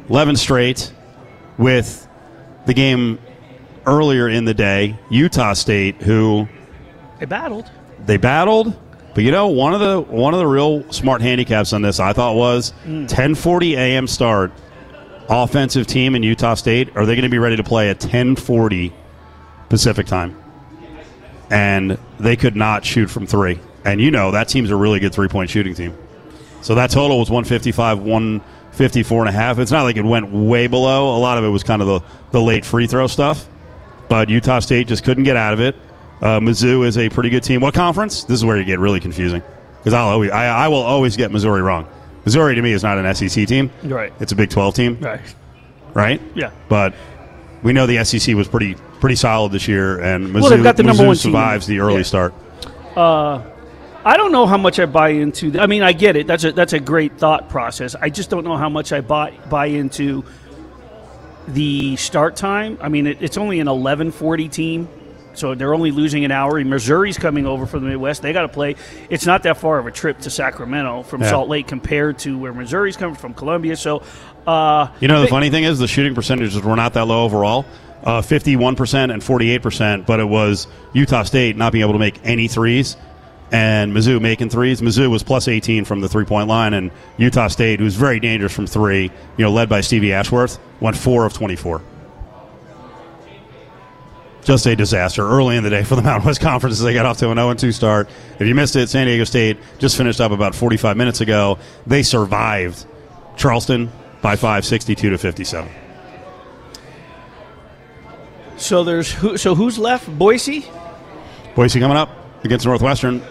eleven 0.07 0.35
straight, 0.35 0.93
with 1.57 2.07
the 2.67 2.73
game 2.73 3.19
earlier 3.85 4.29
in 4.29 4.45
the 4.45 4.53
day, 4.53 4.99
Utah 5.09 5.53
State, 5.53 6.01
who 6.01 6.47
they 7.19 7.25
battled. 7.25 7.71
They 8.05 8.17
battled, 8.17 8.77
but 9.15 9.23
you 9.23 9.31
know 9.31 9.47
one 9.47 9.73
of 9.73 9.79
the 9.79 9.99
one 9.99 10.35
of 10.35 10.39
the 10.39 10.47
real 10.47 10.89
smart 10.91 11.21
handicaps 11.21 11.73
on 11.73 11.81
this 11.81 11.99
I 11.99 12.13
thought 12.13 12.35
was 12.35 12.73
mm. 12.85 13.09
10:40 13.09 13.73
a.m. 13.73 14.05
start 14.05 14.51
Offensive 15.29 15.87
team 15.87 16.15
in 16.15 16.23
Utah 16.23 16.53
State 16.53 16.95
are 16.95 17.05
they 17.05 17.15
going 17.15 17.23
to 17.23 17.29
be 17.29 17.39
ready 17.39 17.57
to 17.57 17.63
play 17.63 17.89
at 17.89 17.99
10:40 17.99 18.93
Pacific 19.69 20.07
time? 20.07 20.41
And 21.49 21.97
they 22.19 22.35
could 22.35 22.55
not 22.55 22.85
shoot 22.85 23.09
from 23.09 23.27
three. 23.27 23.59
And 23.85 24.01
you 24.01 24.11
know 24.11 24.31
that 24.31 24.49
team's 24.49 24.69
a 24.69 24.75
really 24.75 24.99
good 24.99 25.13
three 25.13 25.27
point 25.27 25.49
shooting 25.49 25.73
team. 25.73 25.97
So 26.61 26.75
that 26.75 26.89
total 26.89 27.19
was 27.19 27.29
155, 27.29 27.99
154 27.99 29.21
and 29.21 29.29
a 29.29 29.31
half. 29.31 29.59
It's 29.59 29.71
not 29.71 29.83
like 29.83 29.95
it 29.95 30.03
went 30.03 30.31
way 30.31 30.67
below. 30.67 31.15
A 31.15 31.19
lot 31.19 31.37
of 31.37 31.43
it 31.43 31.49
was 31.49 31.63
kind 31.63 31.81
of 31.81 31.87
the, 31.87 32.01
the 32.31 32.41
late 32.41 32.65
free 32.65 32.87
throw 32.87 33.07
stuff. 33.07 33.47
But 34.09 34.29
Utah 34.29 34.59
State 34.59 34.87
just 34.87 35.03
couldn't 35.03 35.23
get 35.23 35.37
out 35.37 35.53
of 35.53 35.59
it. 35.59 35.75
Uh, 36.21 36.39
Mizzou 36.39 36.85
is 36.85 36.97
a 36.97 37.09
pretty 37.09 37.29
good 37.29 37.43
team. 37.43 37.61
What 37.61 37.73
conference? 37.73 38.23
This 38.23 38.37
is 38.39 38.45
where 38.45 38.57
you 38.57 38.63
get 38.63 38.79
really 38.79 38.99
confusing 38.99 39.43
because 39.77 39.93
I'll 39.93 40.07
always, 40.07 40.31
I, 40.31 40.47
I 40.47 40.67
will 40.67 40.81
always 40.81 41.15
get 41.15 41.31
Missouri 41.31 41.61
wrong. 41.61 41.87
Missouri 42.27 42.55
to 42.55 42.61
me 42.61 42.73
is 42.73 42.83
not 42.83 42.97
an 42.97 43.15
SEC 43.15 43.47
team. 43.47 43.71
Right. 43.85 44.11
It's 44.19 44.33
a 44.33 44.35
Big 44.35 44.49
12 44.49 44.75
team, 44.75 44.97
Right. 44.99 45.21
right? 45.93 46.21
Yeah. 46.35 46.49
But 46.67 46.93
we 47.63 47.71
know 47.71 47.85
the 47.85 48.03
SEC 48.03 48.35
was 48.35 48.49
pretty 48.49 48.75
pretty 48.99 49.15
solid 49.15 49.53
this 49.53 49.65
year, 49.65 50.01
and 50.01 50.27
Mizzou, 50.27 50.41
Well, 50.41 50.49
they've 50.49 50.61
got 50.63 50.75
the 50.75 50.83
number 50.83 51.03
Mizzou 51.03 51.07
one 51.07 51.15
team. 51.15 51.31
survives 51.31 51.67
the 51.67 51.79
early 51.79 51.97
Yeah. 51.97 52.03
start. 52.03 52.33
Uh, 52.97 53.39
I 54.03 54.17
don't 54.17 54.33
know 54.33 54.45
how 54.45 54.57
much 54.57 54.77
I 54.77 54.85
buy 54.87 55.09
into. 55.09 55.51
The, 55.51 55.61
I 55.61 55.67
mean, 55.67 55.83
I 55.83 55.93
get 55.93 56.17
it. 56.17 56.27
That's 56.27 56.43
a 56.43 56.51
that's 56.51 56.73
a 56.73 56.81
great 56.81 57.17
thought 57.17 57.47
process. 57.47 57.95
I 58.01 58.09
just 58.09 58.29
don't 58.29 58.43
know 58.43 58.57
how 58.57 58.67
much 58.67 58.91
I 58.91 58.99
buy 58.99 59.31
buy 59.49 59.67
into 59.67 60.25
the 61.47 61.95
start 61.95 62.35
time. 62.35 62.77
I 62.81 62.89
mean, 62.89 63.07
it, 63.07 63.19
it's 63.21 63.37
only 63.37 63.61
an 63.61 63.69
eleven 63.69 64.11
forty 64.11 64.49
team, 64.49 64.89
so 65.37 65.55
they're 65.55 65.73
only 65.73 65.91
losing 65.91 66.25
an 66.25 66.31
hour. 66.31 66.63
Missouri's 66.63 67.17
coming 67.17 67.45
over 67.45 67.65
from 67.65 67.83
the 67.83 67.89
Midwest. 67.89 68.21
They 68.21 68.33
got 68.33 68.41
to 68.41 68.47
play. 68.49 68.75
It's 69.09 69.25
not 69.25 69.43
that 69.43 69.57
far 69.57 69.79
of 69.79 69.87
a 69.87 69.91
trip 69.91 70.19
to 70.19 70.29
Sacramento 70.29 71.03
from 71.03 71.21
Yeah. 71.21 71.29
Salt 71.29 71.49
Lake 71.49 71.67
compared 71.67 72.19
to 72.19 72.37
where 72.37 72.53
Missouri's 72.53 72.97
coming 72.97 73.15
from, 73.15 73.33
Columbia. 73.33 73.75
So, 73.75 74.01
uh, 74.45 74.87
You 74.99 75.07
know, 75.07 75.19
the 75.19 75.25
they- 75.25 75.29
funny 75.29 75.49
thing 75.49 75.63
is 75.63 75.79
the 75.79 75.87
shooting 75.87 76.15
percentages 76.15 76.61
were 76.61 76.75
not 76.75 76.93
that 76.93 77.07
low 77.07 77.23
overall. 77.23 77.65
Uh, 78.03 78.21
51% 78.21 79.11
and 79.11 79.21
48%, 79.23 80.05
but 80.05 80.19
it 80.19 80.27
was 80.27 80.67
Utah 80.93 81.23
State 81.23 81.57
not 81.57 81.71
being 81.71 81.81
able 81.83 81.93
to 81.93 81.99
make 81.99 82.19
any 82.23 82.47
threes 82.47 82.95
and 83.51 83.93
Mizzou 83.93 84.19
making 84.21 84.49
threes. 84.49 84.81
Mizzou 84.81 85.09
was 85.09 85.23
plus 85.23 85.47
18 85.47 85.83
from 85.85 86.01
the 86.01 86.07
three 86.09 86.25
point 86.25 86.47
line, 86.47 86.73
and 86.73 86.91
Utah 87.17 87.47
State, 87.47 87.79
who's 87.79 87.95
very 87.95 88.19
dangerous 88.19 88.53
from 88.53 88.67
three, 88.67 89.03
you 89.37 89.45
know, 89.45 89.51
led 89.51 89.67
by 89.69 89.81
Stevie 89.81 90.13
Ashworth, 90.13 90.59
went 90.79 90.95
4 90.97 91.25
of 91.25 91.33
24. 91.33 91.81
Just 94.47 94.65
a 94.65 94.77
disaster 94.77 95.27
early 95.27 95.57
in 95.57 95.65
the 95.65 95.69
day 95.69 95.83
for 95.83 95.97
the 95.97 96.01
Mountain 96.03 96.25
West 96.25 96.39
Conference 96.39 96.77
as 96.77 96.81
they 96.81 96.93
got 96.93 97.05
off 97.05 97.17
to 97.17 97.29
an 97.29 97.35
0 97.35 97.53
2 97.53 97.73
start. 97.73 98.07
If 98.39 98.47
you 98.47 98.55
missed 98.55 98.77
it, 98.77 98.87
San 98.87 99.05
Diego 99.05 99.25
State 99.25 99.57
just 99.77 99.97
finished 99.97 100.21
up 100.21 100.31
about 100.31 100.55
45 100.55 100.95
minutes 100.95 101.19
ago. 101.19 101.59
They 101.85 102.01
survived 102.01 102.85
Charleston 103.35 103.91
by 104.21 104.37
5, 104.37 104.65
62 104.65 105.09
to 105.09 105.17
57. 105.17 105.69
so 108.55 108.85
there's 108.85 109.11
who, 109.11 109.35
so 109.35 109.53
who's 109.53 109.77
left? 109.77 110.07
Boise. 110.17 110.65
Boise 111.53 111.81
coming 111.81 111.97
up 111.97 112.09
against 112.45 112.65
Northwestern. 112.65 113.21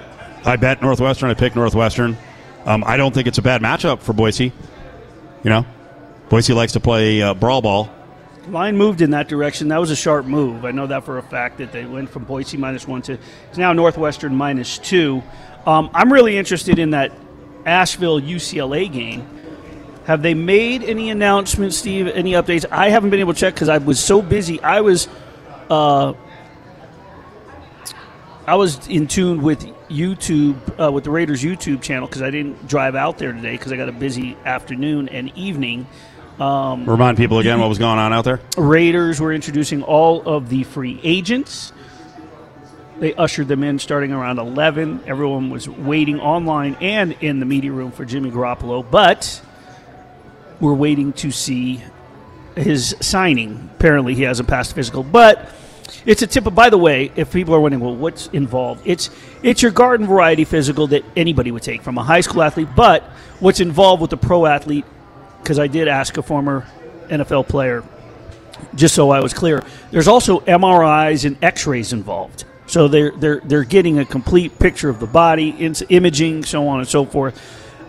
I 0.44 0.57
bet 0.57 0.83
Northwestern. 0.83 1.31
I 1.31 1.35
picked 1.35 1.57
Northwestern. 1.57 2.18
Um, 2.66 2.85
I 2.87 2.98
don't 2.98 3.14
think 3.14 3.26
it's 3.26 3.38
a 3.38 3.42
bad 3.42 3.62
matchup 3.62 4.00
for 4.02 4.12
Boise. 4.12 4.52
You 5.42 5.48
know, 5.48 5.64
Boise 6.29 6.52
likes 6.52 6.72
to 6.72 6.81
play 6.81 7.22
uh, 7.22 7.33
brawl 7.33 7.62
ball. 7.62 7.90
Line 8.48 8.76
moved 8.76 9.00
in 9.00 9.11
that 9.11 9.28
direction. 9.28 9.68
That 9.68 9.80
was 9.80 9.90
a 9.90 9.96
sharp 9.96 10.26
move. 10.26 10.64
I 10.64 10.70
know 10.70 10.87
that 10.87 11.04
for 11.04 11.18
a 11.18 11.22
fact 11.22 11.59
that 11.59 11.72
they 11.72 11.85
went 11.85 12.11
from 12.11 12.24
Boise 12.24 12.56
minus 12.56 12.87
one 12.87 13.02
to 13.02 13.18
it's 13.48 13.59
now 13.59 13.72
Northwestern 13.72 14.35
minus 14.35 14.78
two. 14.78 15.22
Um, 15.66 15.90
I'm 15.92 16.12
really 16.12 16.38
interested 16.38 16.78
in 16.78 16.90
that 16.90 17.12
Asheville 17.64 18.20
UCLA 18.20 18.90
game. 18.92 19.28
Have 20.06 20.22
they 20.22 20.35
made 20.35 20.85
any 20.85 21.11
announcements, 21.11 21.76
Steve? 21.76 22.06
Any 22.06 22.32
updates? 22.32 22.64
I 22.70 22.90
haven't 22.90 23.11
been 23.11 23.18
able 23.18 23.35
to 23.35 23.40
check 23.40 23.54
because 23.54 23.68
I 23.68 23.78
was 23.78 23.98
so 23.98 24.22
busy. 24.22 24.61
I 24.61 24.80
was, 24.80 25.09
uh, 25.68 26.12
I 28.46 28.54
was 28.54 28.87
in 28.87 29.09
tune 29.09 29.42
with 29.42 29.66
YouTube, 29.88 30.56
uh, 30.80 30.92
with 30.92 31.02
the 31.02 31.11
Raiders 31.11 31.42
YouTube 31.42 31.82
channel 31.82 32.06
because 32.06 32.22
I 32.22 32.30
didn't 32.30 32.68
drive 32.68 32.94
out 32.94 33.18
there 33.18 33.32
today 33.32 33.52
because 33.52 33.72
I 33.72 33.76
got 33.76 33.88
a 33.88 33.92
busy 33.92 34.37
afternoon 34.44 35.09
and 35.09 35.37
evening. 35.37 35.88
Um, 36.38 36.88
Remind 36.88 37.16
people 37.16 37.38
again 37.38 37.61
what 37.61 37.68
was 37.68 37.79
going 37.79 37.99
on 37.99 38.12
out 38.12 38.25
there. 38.25 38.40
Raiders 38.57 39.20
were 39.20 39.33
introducing 39.33 39.83
all 39.83 40.22
of 40.29 40.49
the 40.49 40.64
free 40.64 41.01
agents. 41.03 41.72
They 42.99 43.14
ushered 43.14 43.49
them 43.49 43.62
in 43.62 43.79
starting 43.79 44.12
around 44.12 44.38
11. 44.38 45.05
Everyone 45.07 45.51
was 45.51 45.68
waiting 45.68 46.18
online 46.18 46.77
and 46.81 47.12
in 47.20 47.40
the 47.40 47.46
media 47.46 47.72
room 47.72 47.90
for 47.90 48.05
Jimmy 48.05 48.31
Garoppolo, 48.31 48.88
but 48.90 49.42
we're 50.61 50.75
waiting 50.75 51.12
to 51.14 51.31
see 51.31 51.83
his 52.55 52.96
signing. 53.01 53.70
Apparently, 53.77 54.14
he 54.14 54.22
hasn't 54.22 54.49
passed 54.49 54.75
physical, 54.75 55.03
but 55.03 55.51
it's 56.07 56.22
a 56.22 56.27
tip. 56.27 56.46
Of, 56.46 56.55
by 56.55 56.70
the 56.70 56.79
way, 56.79 57.12
if 57.16 57.33
people 57.33 57.55
are 57.55 57.61
wondering, 57.61 57.83
well, 57.83 57.94
what's 57.94 58.29
involved? 58.29 58.83
It's 58.87 59.11
it's 59.42 59.61
your 59.61 59.72
garden 59.72 60.07
variety 60.07 60.44
physical 60.44 60.87
that 60.88 61.05
anybody 61.16 61.51
would 61.51 61.62
take 61.62 61.83
from 61.83 61.99
a 61.99 62.03
high 62.03 62.22
school 62.22 62.42
athlete, 62.42 62.68
but 62.75 63.03
what's 63.40 63.61
involved 63.61 64.01
with 64.01 64.11
the 64.11 64.16
pro 64.16 64.46
athlete? 64.46 64.87
Because 65.42 65.59
I 65.59 65.66
did 65.66 65.88
ask 65.88 66.16
a 66.16 66.22
former 66.22 66.66
NFL 67.09 67.49
player 67.49 67.85
just 68.75 68.94
so 68.94 69.11
I 69.11 69.20
was 69.20 69.35
clear, 69.35 69.62
there's 69.90 70.09
also 70.09 70.40
MRIs 70.40 71.25
and 71.25 71.42
X-rays 71.42 71.92
involved. 71.92 72.44
So 72.66 72.88
they're 72.88 73.12
they're 73.12 73.40
they're 73.44 73.64
getting 73.64 74.01
a 74.01 74.05
complete 74.05 74.59
picture 74.59 74.88
of 74.88 74.99
the 74.99 75.07
body, 75.07 75.51
ins- 75.51 75.85
imaging, 75.88 76.44
so 76.44 76.66
on 76.66 76.81
and 76.81 76.88
so 76.88 77.05
forth. 77.05 77.40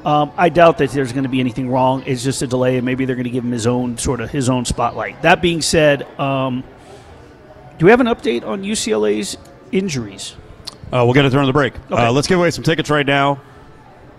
Um, 0.05 0.31
I 0.37 0.49
doubt 0.49 0.77
that 0.77 0.91
there's 0.91 1.11
going 1.11 1.23
to 1.23 1.29
be 1.29 1.39
anything 1.39 1.69
wrong. 1.69 2.03
It's 2.05 2.23
just 2.23 2.41
a 2.43 2.47
delay, 2.47 2.77
and 2.77 2.85
maybe 2.85 3.05
they're 3.05 3.15
going 3.15 3.25
to 3.25 3.31
give 3.31 3.43
him 3.43 3.51
his 3.51 3.65
own 3.65 3.97
sort 3.97 4.21
of 4.21 4.29
his 4.29 4.49
own 4.49 4.65
spotlight. 4.65 5.21
That 5.23 5.41
being 5.41 5.61
said, 5.61 6.03
um, 6.19 6.63
do 7.79 7.85
we 7.85 7.91
have 7.91 7.99
an 7.99 8.07
update 8.07 8.45
on 8.45 8.63
UCLA's 8.63 9.37
injuries? 9.71 10.35
Uh, 10.93 11.03
we'll 11.03 11.13
get 11.13 11.25
it 11.25 11.31
during 11.31 11.47
the 11.47 11.53
break. 11.53 11.75
Okay. 11.91 12.05
Uh, 12.05 12.11
let's 12.11 12.27
give 12.27 12.39
away 12.39 12.51
some 12.51 12.63
tickets 12.63 12.89
right 12.89 13.05
now. 13.05 13.41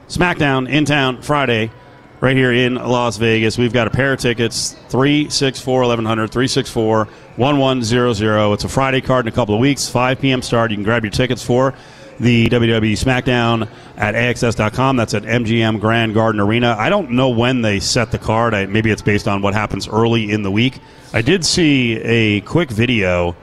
SmackDown 0.09 0.69
in 0.69 0.85
town 0.85 1.23
Friday, 1.23 1.71
right 2.21 2.37
here 2.37 2.53
in 2.53 2.75
Las 2.75 3.17
Vegas. 3.17 3.59
We've 3.59 3.73
got 3.73 3.87
a 3.87 3.91
pair 3.91 4.13
of 4.13 4.21
tickets 4.21 4.73
364 4.89 5.81
1100, 5.81 6.31
364 6.31 7.05
1100. 7.37 8.53
It's 8.53 8.65
a 8.65 8.69
Friday 8.69 9.01
card 9.01 9.27
in 9.27 9.33
a 9.33 9.35
couple 9.35 9.55
of 9.55 9.61
weeks, 9.61 9.89
5 9.89 10.21
p.m. 10.21 10.43
start. 10.43 10.71
You 10.71 10.77
can 10.77 10.85
grab 10.85 11.05
your 11.05 11.11
tickets 11.11 11.43
for 11.43 11.75
the 12.21 12.49
WWE 12.49 12.93
SmackDown 12.93 13.69
at 13.97 14.15
AXS.com. 14.15 14.97
That's 14.97 15.15
at 15.15 15.23
MGM 15.23 15.81
Grand 15.81 16.15
Garden 16.15 16.41
Arena. 16.41 16.75
I 16.77 16.89
don't 16.89 17.13
know 17.13 17.29
when 17.29 17.63
they 17.63 17.79
set 17.79 18.11
the 18.11 18.19
card. 18.19 18.55
I, 18.55 18.67
maybe 18.67 18.91
it's 18.91 19.03
based 19.03 19.29
on 19.29 19.41
what 19.43 19.55
happens 19.55 19.87
early 19.87 20.33
in 20.33 20.43
the 20.43 20.51
week. 20.51 20.81
I 21.13 21.23
did 21.23 21.45
see 21.45 21.97
a 22.03 22.41
quick 22.41 22.71
video 22.71 23.37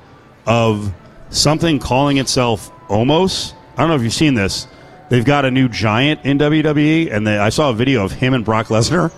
of 0.45 0.93
something 1.29 1.79
calling 1.79 2.17
itself 2.17 2.71
Omos. 2.88 3.53
I 3.73 3.77
don't 3.77 3.89
know 3.89 3.95
if 3.95 4.03
you've 4.03 4.13
seen 4.13 4.33
this. 4.33 4.67
They've 5.09 5.25
got 5.25 5.45
a 5.45 5.51
new 5.51 5.69
giant 5.69 6.21
in 6.25 6.39
WWE, 6.39 7.11
and 7.13 7.25
they, 7.27 7.37
I 7.37 7.49
saw 7.49 7.69
a 7.69 7.73
video 7.73 8.03
of 8.03 8.11
him 8.11 8.33
and 8.33 8.43
Brock 8.43 8.67
Lesnar. 8.67 9.11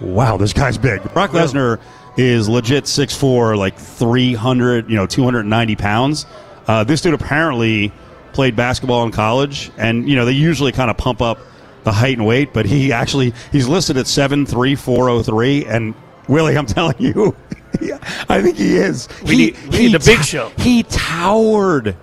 Wow, 0.00 0.36
this 0.38 0.52
guy's 0.52 0.78
big. 0.78 1.02
Brock 1.12 1.30
Lesnar 1.30 1.78
is 2.16 2.48
legit 2.48 2.84
6'4", 2.84 3.56
like 3.58 3.76
300, 3.78 4.88
you 4.88 4.96
know, 4.96 5.06
290 5.06 5.76
pounds. 5.76 6.26
Uh, 6.66 6.84
this 6.84 7.00
dude 7.02 7.14
apparently 7.14 7.92
played 8.32 8.56
basketball 8.56 9.04
in 9.04 9.12
college, 9.12 9.70
and, 9.76 10.08
you 10.08 10.16
know, 10.16 10.24
they 10.24 10.32
usually 10.32 10.72
kind 10.72 10.90
of 10.90 10.96
pump 10.96 11.20
up 11.20 11.38
the 11.84 11.92
height 11.92 12.16
and 12.18 12.26
weight, 12.26 12.52
but 12.52 12.66
he 12.66 12.92
actually, 12.92 13.32
he's 13.52 13.68
listed 13.68 13.96
at 13.96 14.06
7'3", 14.06 14.76
403, 14.78 15.64
and 15.66 15.94
Willie, 16.28 16.56
I'm 16.56 16.66
telling 16.66 16.96
you, 16.98 17.36
I 18.28 18.40
think 18.42 18.56
he 18.56 18.76
is. 18.76 19.06
We 19.22 19.28
He- 19.30 19.36
need- 19.36 19.56
we 19.70 19.76
he 19.76 19.82
need 19.88 20.00
the 20.00 20.04
big 20.04 20.22
show. 20.24 20.48
He 20.58 20.82
towered. 20.84 21.94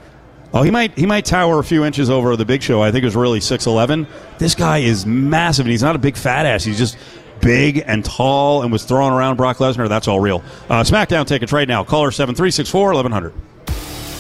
Oh, 0.54 0.62
he 0.62 0.70
might 0.70 0.96
he 0.98 1.06
might 1.08 1.26
tower 1.26 1.60
a 1.60 1.64
few 1.64 1.84
inches 1.84 2.10
over 2.10 2.36
the 2.36 2.46
big 2.46 2.62
show. 2.62 2.82
I 2.82 2.92
think 2.92 3.02
it 3.04 3.08
was 3.08 3.16
really 3.16 3.40
six 3.40 3.66
eleven. 3.66 4.08
This 4.38 4.54
guy 4.54 4.80
is 4.80 5.06
massive, 5.06 5.66
and 5.66 5.72
he's 5.72 5.82
not 5.82 5.96
a 5.96 6.00
big 6.00 6.16
fat 6.16 6.46
ass. 6.46 6.64
He's 6.64 6.78
just 6.78 6.98
big 7.42 7.84
and 7.88 8.06
tall, 8.06 8.62
and 8.62 8.72
was 8.72 8.86
throwing 8.86 9.14
around 9.14 9.38
Brock 9.38 9.58
Lesnar. 9.58 9.90
That's 9.90 10.08
all 10.08 10.20
real. 10.20 10.44
Uh, 10.70 10.84
SmackDown 10.84 11.26
tickets 11.26 11.52
right 11.52 11.68
now. 11.68 11.84
Caller 11.84 12.12
seven 12.12 12.36
three 12.36 12.52
six 12.52 12.70
four 12.70 12.92
eleven 12.92 13.12
hundred. 13.12 13.34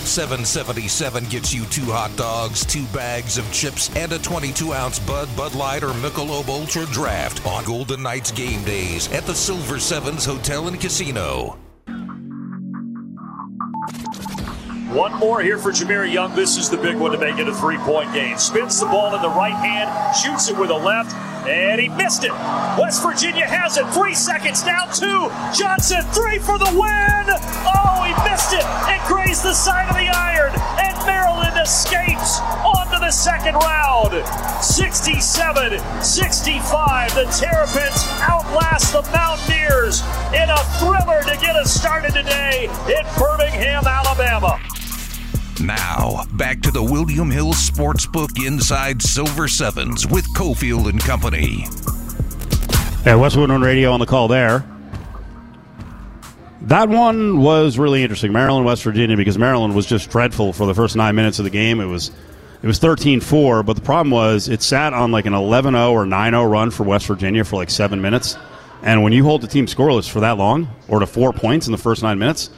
777 0.04 1.24
gets 1.30 1.54
you 1.54 1.63
two 1.65 1.86
hot 1.86 2.13
dogs, 2.17 2.65
two 2.65 2.86
bags 2.88 3.38
of 3.38 3.50
chips, 3.54 3.89
and 3.96 4.12
a 4.12 4.19
22 4.19 4.74
ounce 4.74 5.00
Bud, 5.00 5.30
Bud 5.36 5.56
Light, 5.56 5.82
or 5.82 5.91
Michelob 5.91 6.50
Ultra 6.50 6.86
Draft 6.88 7.46
on 7.48 7.63
Golden 7.63 8.04
Knights 8.04 8.32
game 8.32 8.63
days 8.65 9.10
at 9.13 9.26
the 9.26 9.34
Silver 9.34 9.80
Sevens 9.80 10.26
Hotel 10.26 10.67
and 10.67 10.80
Casino. 10.80 11.58
One 14.94 15.18
more 15.18 15.42
here 15.42 15.58
for 15.58 15.72
Jahmir 15.72 16.06
Young. 16.06 16.36
This 16.36 16.56
is 16.56 16.70
the 16.70 16.78
big 16.78 16.98
one 16.98 17.14
to 17.14 17.18
make 17.18 17.40
it 17.40 17.48
a 17.48 17.56
three 17.56 17.80
point 17.80 18.14
game. 18.14 18.38
Spins 18.38 18.80
the 18.80 18.86
ball 18.86 19.16
in 19.16 19.24
the 19.24 19.30
right 19.30 19.56
hand, 19.56 19.90
shoots 20.16 20.50
it 20.50 20.56
with 20.56 20.70
a 20.70 20.78
left, 20.78 21.16
and 21.50 21.82
he 21.82 21.90
missed 21.90 22.24
it. 22.24 22.32
West 22.78 23.02
Virginia 23.02 23.48
has 23.48 23.76
it. 23.76 23.90
Three 23.90 24.14
seconds 24.14 24.62
down, 24.62 24.94
two. 24.94 25.34
Johnson, 25.50 26.06
three 26.14 26.38
for 26.38 26.60
the 26.62 26.70
win. 26.78 27.26
Oh, 27.74 28.06
he 28.06 28.14
missed 28.30 28.54
it. 28.54 28.62
It 28.86 29.02
grazed 29.10 29.42
the 29.42 29.58
side 29.58 29.90
of 29.90 29.98
the 29.98 30.14
iron, 30.14 30.54
and 30.78 30.94
Maryland 31.10 31.58
escapes 31.58 32.38
onto 32.62 33.02
the 33.02 33.10
second 33.10 33.56
round. 33.66 34.14
67 34.62 35.74
65. 36.06 37.16
The 37.16 37.26
Terrapins 37.34 37.98
outlast 38.30 38.94
the 38.94 39.02
Mountaineers 39.10 40.06
in 40.38 40.54
a 40.54 40.62
thriller 40.78 41.26
to 41.26 41.34
get 41.42 41.58
us 41.58 41.74
started 41.74 42.14
today 42.14 42.70
in 42.86 43.04
Birmingham, 43.18 43.88
Alabama. 43.90 44.62
Now, 45.62 46.24
back 46.34 46.62
to 46.62 46.72
the 46.72 46.84
William 46.84 47.30
Hill 47.30 47.54
Sportsbook 47.54 48.46
Inside 48.46 49.02
Silver 49.02 49.48
Sevens 49.48 50.08
with 50.08 50.26
Cofield 50.34 50.89
and 50.89 51.00
Company. 51.02 51.68
Yeah, 53.06 53.16
Westwood 53.16 53.50
One 53.50 53.62
radio 53.62 53.92
on 53.92 54.00
the 54.00 54.06
call 54.06 54.28
there. 54.28 54.66
That 56.63 56.89
one 56.89 57.42
was 57.42 57.78
really 57.78 58.02
interesting, 58.04 58.32
Maryland, 58.32 58.66
West 58.66 58.84
Virginia, 58.84 59.18
because 59.18 59.38
Maryland 59.38 59.76
was 59.76 59.86
just 59.86 60.10
dreadful 60.10 60.54
for 60.54 60.66
the 60.66 60.74
first 60.74 60.96
nine 60.96 61.13
minutes 61.16 61.38
of 61.38 61.44
the 61.46 61.52
game. 61.52 61.80
It 61.82 61.86
was 61.86 62.10
it 62.62 62.68
was 62.68 62.80
13-4, 62.80 63.66
but 63.66 63.74
the 63.76 63.82
problem 63.82 64.12
was 64.12 64.48
it 64.48 64.62
sat 64.62 64.94
on 64.94 65.12
like 65.12 65.26
an 65.26 65.34
11-0 65.34 65.92
or 65.92 66.06
9-0 66.06 66.50
run 66.50 66.72
for 66.72 66.84
West 66.84 67.06
Virginia 67.08 67.44
for 67.44 67.58
like 67.58 67.70
seven 67.70 68.02
minutes. 68.02 68.38
And 68.82 69.04
when 69.04 69.12
you 69.12 69.24
hold 69.26 69.42
the 69.42 69.48
team 69.48 69.66
scoreless 69.66 70.10
for 70.10 70.22
that 70.22 70.38
long, 70.38 70.70
or 70.88 71.00
to 71.00 71.06
four 71.06 71.34
points 71.34 71.68
in 71.68 71.74
the 71.74 71.78
first 71.78 72.02
nine 72.04 72.18
minutes, 72.20 72.50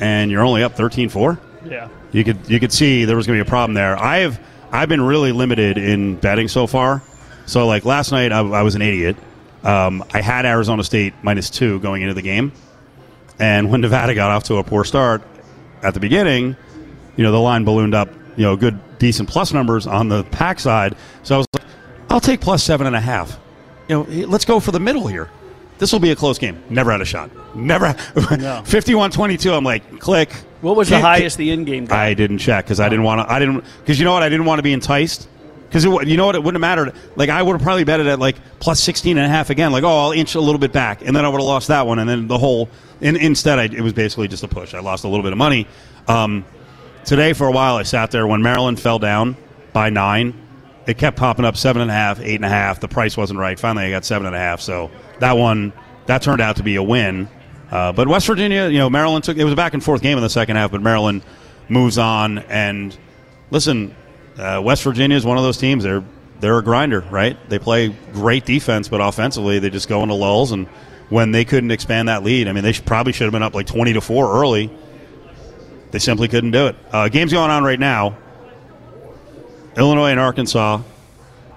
and 0.00 0.30
you're 0.30 0.44
only 0.44 0.62
up 0.62 0.76
13-4, 0.76 1.38
Yeah. 1.64 1.88
You 2.14 2.22
could 2.22 2.48
you 2.48 2.60
could 2.60 2.72
see 2.72 3.04
there 3.04 3.16
was 3.16 3.26
going 3.26 3.38
to 3.38 3.44
be 3.44 3.46
a 3.46 3.50
problem 3.50 3.74
there. 3.74 3.98
I 4.00 4.18
have 4.18 4.40
I've 4.70 4.88
been 4.88 5.02
really 5.02 5.32
limited 5.32 5.76
in 5.76 6.14
betting 6.16 6.46
so 6.46 6.66
far. 6.66 7.02
So 7.44 7.66
like 7.66 7.84
last 7.84 8.12
night, 8.12 8.30
I, 8.32 8.38
I 8.38 8.62
was 8.62 8.76
an 8.76 8.82
idiot. 8.82 9.16
Um, 9.64 10.04
I 10.14 10.20
had 10.20 10.46
Arizona 10.46 10.84
State 10.84 11.12
minus 11.22 11.50
two 11.50 11.80
going 11.80 12.02
into 12.02 12.14
the 12.14 12.22
game, 12.22 12.52
and 13.40 13.68
when 13.68 13.80
Nevada 13.82 14.14
got 14.14 14.30
off 14.30 14.44
to 14.44 14.56
a 14.56 14.64
poor 14.64 14.84
start 14.84 15.22
at 15.82 15.92
the 15.92 16.00
beginning, 16.00 16.56
you 17.16 17.24
know 17.24 17.32
the 17.32 17.40
line 17.40 17.64
ballooned 17.64 17.94
up. 17.94 18.08
You 18.36 18.44
know, 18.44 18.56
good 18.56 18.78
decent 18.98 19.28
plus 19.28 19.52
numbers 19.52 19.86
on 19.86 20.08
the 20.08 20.22
pack 20.24 20.60
side. 20.60 20.96
So 21.24 21.34
I 21.34 21.38
was 21.38 21.46
like, 21.52 21.64
I'll 22.10 22.20
take 22.20 22.40
plus 22.40 22.62
seven 22.62 22.86
and 22.86 22.94
a 22.94 23.00
half. 23.00 23.38
You 23.88 23.96
know, 23.96 24.26
let's 24.28 24.44
go 24.44 24.60
for 24.60 24.70
the 24.70 24.80
middle 24.80 25.08
here. 25.08 25.30
This 25.78 25.92
will 25.92 26.00
be 26.00 26.10
a 26.10 26.16
close 26.16 26.38
game. 26.38 26.62
Never 26.70 26.92
had 26.92 27.00
a 27.00 27.04
shot. 27.04 27.30
Never. 27.54 27.86
No. 28.14 28.62
51-22. 28.64 29.56
I'm 29.56 29.64
like, 29.64 30.00
click. 30.00 30.32
What 30.60 30.76
was 30.76 30.88
the 30.88 31.00
highest 31.00 31.36
the 31.36 31.50
in-game 31.50 31.86
got? 31.86 31.98
I 31.98 32.14
didn't 32.14 32.38
check 32.38 32.64
because 32.64 32.80
I 32.80 32.88
didn't 32.88 33.04
want 33.04 33.20
to. 33.20 33.32
I 33.32 33.38
didn't 33.38 33.64
because 33.80 33.98
you 33.98 34.04
know 34.04 34.12
what? 34.12 34.22
I 34.22 34.28
didn't 34.28 34.46
want 34.46 34.58
to 34.58 34.62
be 34.62 34.72
enticed. 34.72 35.28
Because 35.68 35.84
you 35.84 36.16
know 36.16 36.26
what? 36.26 36.36
It 36.36 36.42
wouldn't 36.42 36.62
have 36.62 36.78
mattered. 36.78 36.94
Like 37.16 37.28
I 37.28 37.42
would 37.42 37.52
have 37.52 37.62
probably 37.62 37.84
bet 37.84 38.00
it 38.00 38.06
at 38.06 38.18
like 38.18 38.36
plus 38.60 38.80
16 38.80 39.18
and 39.18 39.26
a 39.26 39.28
half 39.28 39.50
again. 39.50 39.72
Like 39.72 39.84
oh, 39.84 40.04
I'll 40.04 40.12
inch 40.12 40.36
a 40.36 40.40
little 40.40 40.58
bit 40.58 40.72
back, 40.72 41.04
and 41.04 41.14
then 41.14 41.24
I 41.24 41.28
would 41.28 41.38
have 41.40 41.46
lost 41.46 41.68
that 41.68 41.86
one, 41.86 41.98
and 41.98 42.08
then 42.08 42.28
the 42.28 42.38
whole. 42.38 42.68
In, 43.00 43.16
instead, 43.16 43.58
I, 43.58 43.64
it 43.64 43.80
was 43.80 43.92
basically 43.92 44.28
just 44.28 44.42
a 44.42 44.48
push. 44.48 44.72
I 44.72 44.80
lost 44.80 45.04
a 45.04 45.08
little 45.08 45.24
bit 45.24 45.32
of 45.32 45.38
money. 45.38 45.66
Um, 46.08 46.44
today, 47.04 47.32
for 47.32 47.46
a 47.46 47.52
while, 47.52 47.76
I 47.76 47.82
sat 47.82 48.10
there 48.10 48.26
when 48.26 48.40
Maryland 48.42 48.80
fell 48.80 48.98
down 48.98 49.36
by 49.72 49.90
nine. 49.90 50.40
It 50.86 50.98
kept 50.98 51.16
popping 51.16 51.44
up 51.44 51.56
seven 51.56 51.82
and 51.82 51.90
a 51.90 51.94
half, 51.94 52.20
eight 52.20 52.36
and 52.36 52.44
a 52.44 52.48
half. 52.48 52.80
The 52.80 52.88
price 52.88 53.16
wasn't 53.16 53.38
right. 53.38 53.58
Finally, 53.58 53.86
I 53.86 53.90
got 53.90 54.04
seven 54.04 54.26
and 54.26 54.36
a 54.36 54.38
half. 54.38 54.60
So 54.60 54.90
that 55.20 55.32
one 55.32 55.72
that 56.06 56.22
turned 56.22 56.40
out 56.40 56.56
to 56.56 56.62
be 56.62 56.76
a 56.76 56.82
win. 56.82 57.28
Uh, 57.70 57.92
but 57.92 58.06
West 58.06 58.26
Virginia, 58.26 58.68
you 58.68 58.78
know, 58.78 58.90
Maryland 58.90 59.24
took 59.24 59.36
it 59.36 59.44
was 59.44 59.52
a 59.52 59.56
back 59.56 59.74
and 59.74 59.82
forth 59.82 60.02
game 60.02 60.18
in 60.18 60.22
the 60.22 60.28
second 60.30 60.56
half, 60.56 60.70
but 60.70 60.82
Maryland 60.82 61.22
moves 61.68 61.96
on. 61.98 62.38
And 62.38 62.96
listen, 63.50 63.96
uh, 64.36 64.60
West 64.62 64.82
Virginia 64.82 65.16
is 65.16 65.24
one 65.24 65.38
of 65.38 65.44
those 65.44 65.56
teams. 65.56 65.82
They're 65.82 66.04
they're 66.40 66.58
a 66.58 66.62
grinder, 66.62 67.00
right? 67.10 67.38
They 67.48 67.58
play 67.58 67.88
great 68.12 68.44
defense, 68.44 68.88
but 68.88 69.00
offensively 69.00 69.58
they 69.58 69.70
just 69.70 69.88
go 69.88 70.02
into 70.02 70.14
lulls. 70.14 70.52
And 70.52 70.66
when 71.08 71.32
they 71.32 71.44
couldn't 71.44 71.70
expand 71.70 72.08
that 72.08 72.22
lead, 72.22 72.48
I 72.48 72.52
mean, 72.52 72.62
they 72.64 72.72
should, 72.72 72.84
probably 72.84 73.12
should 73.12 73.24
have 73.24 73.32
been 73.32 73.42
up 73.42 73.54
like 73.54 73.66
twenty 73.66 73.94
to 73.94 74.00
four 74.02 74.30
early. 74.38 74.70
They 75.90 75.98
simply 75.98 76.28
couldn't 76.28 76.50
do 76.50 76.66
it. 76.66 76.76
Uh, 76.92 77.08
game's 77.08 77.32
going 77.32 77.50
on 77.50 77.64
right 77.64 77.80
now. 77.80 78.18
Illinois 79.76 80.10
and 80.10 80.20
Arkansas. 80.20 80.80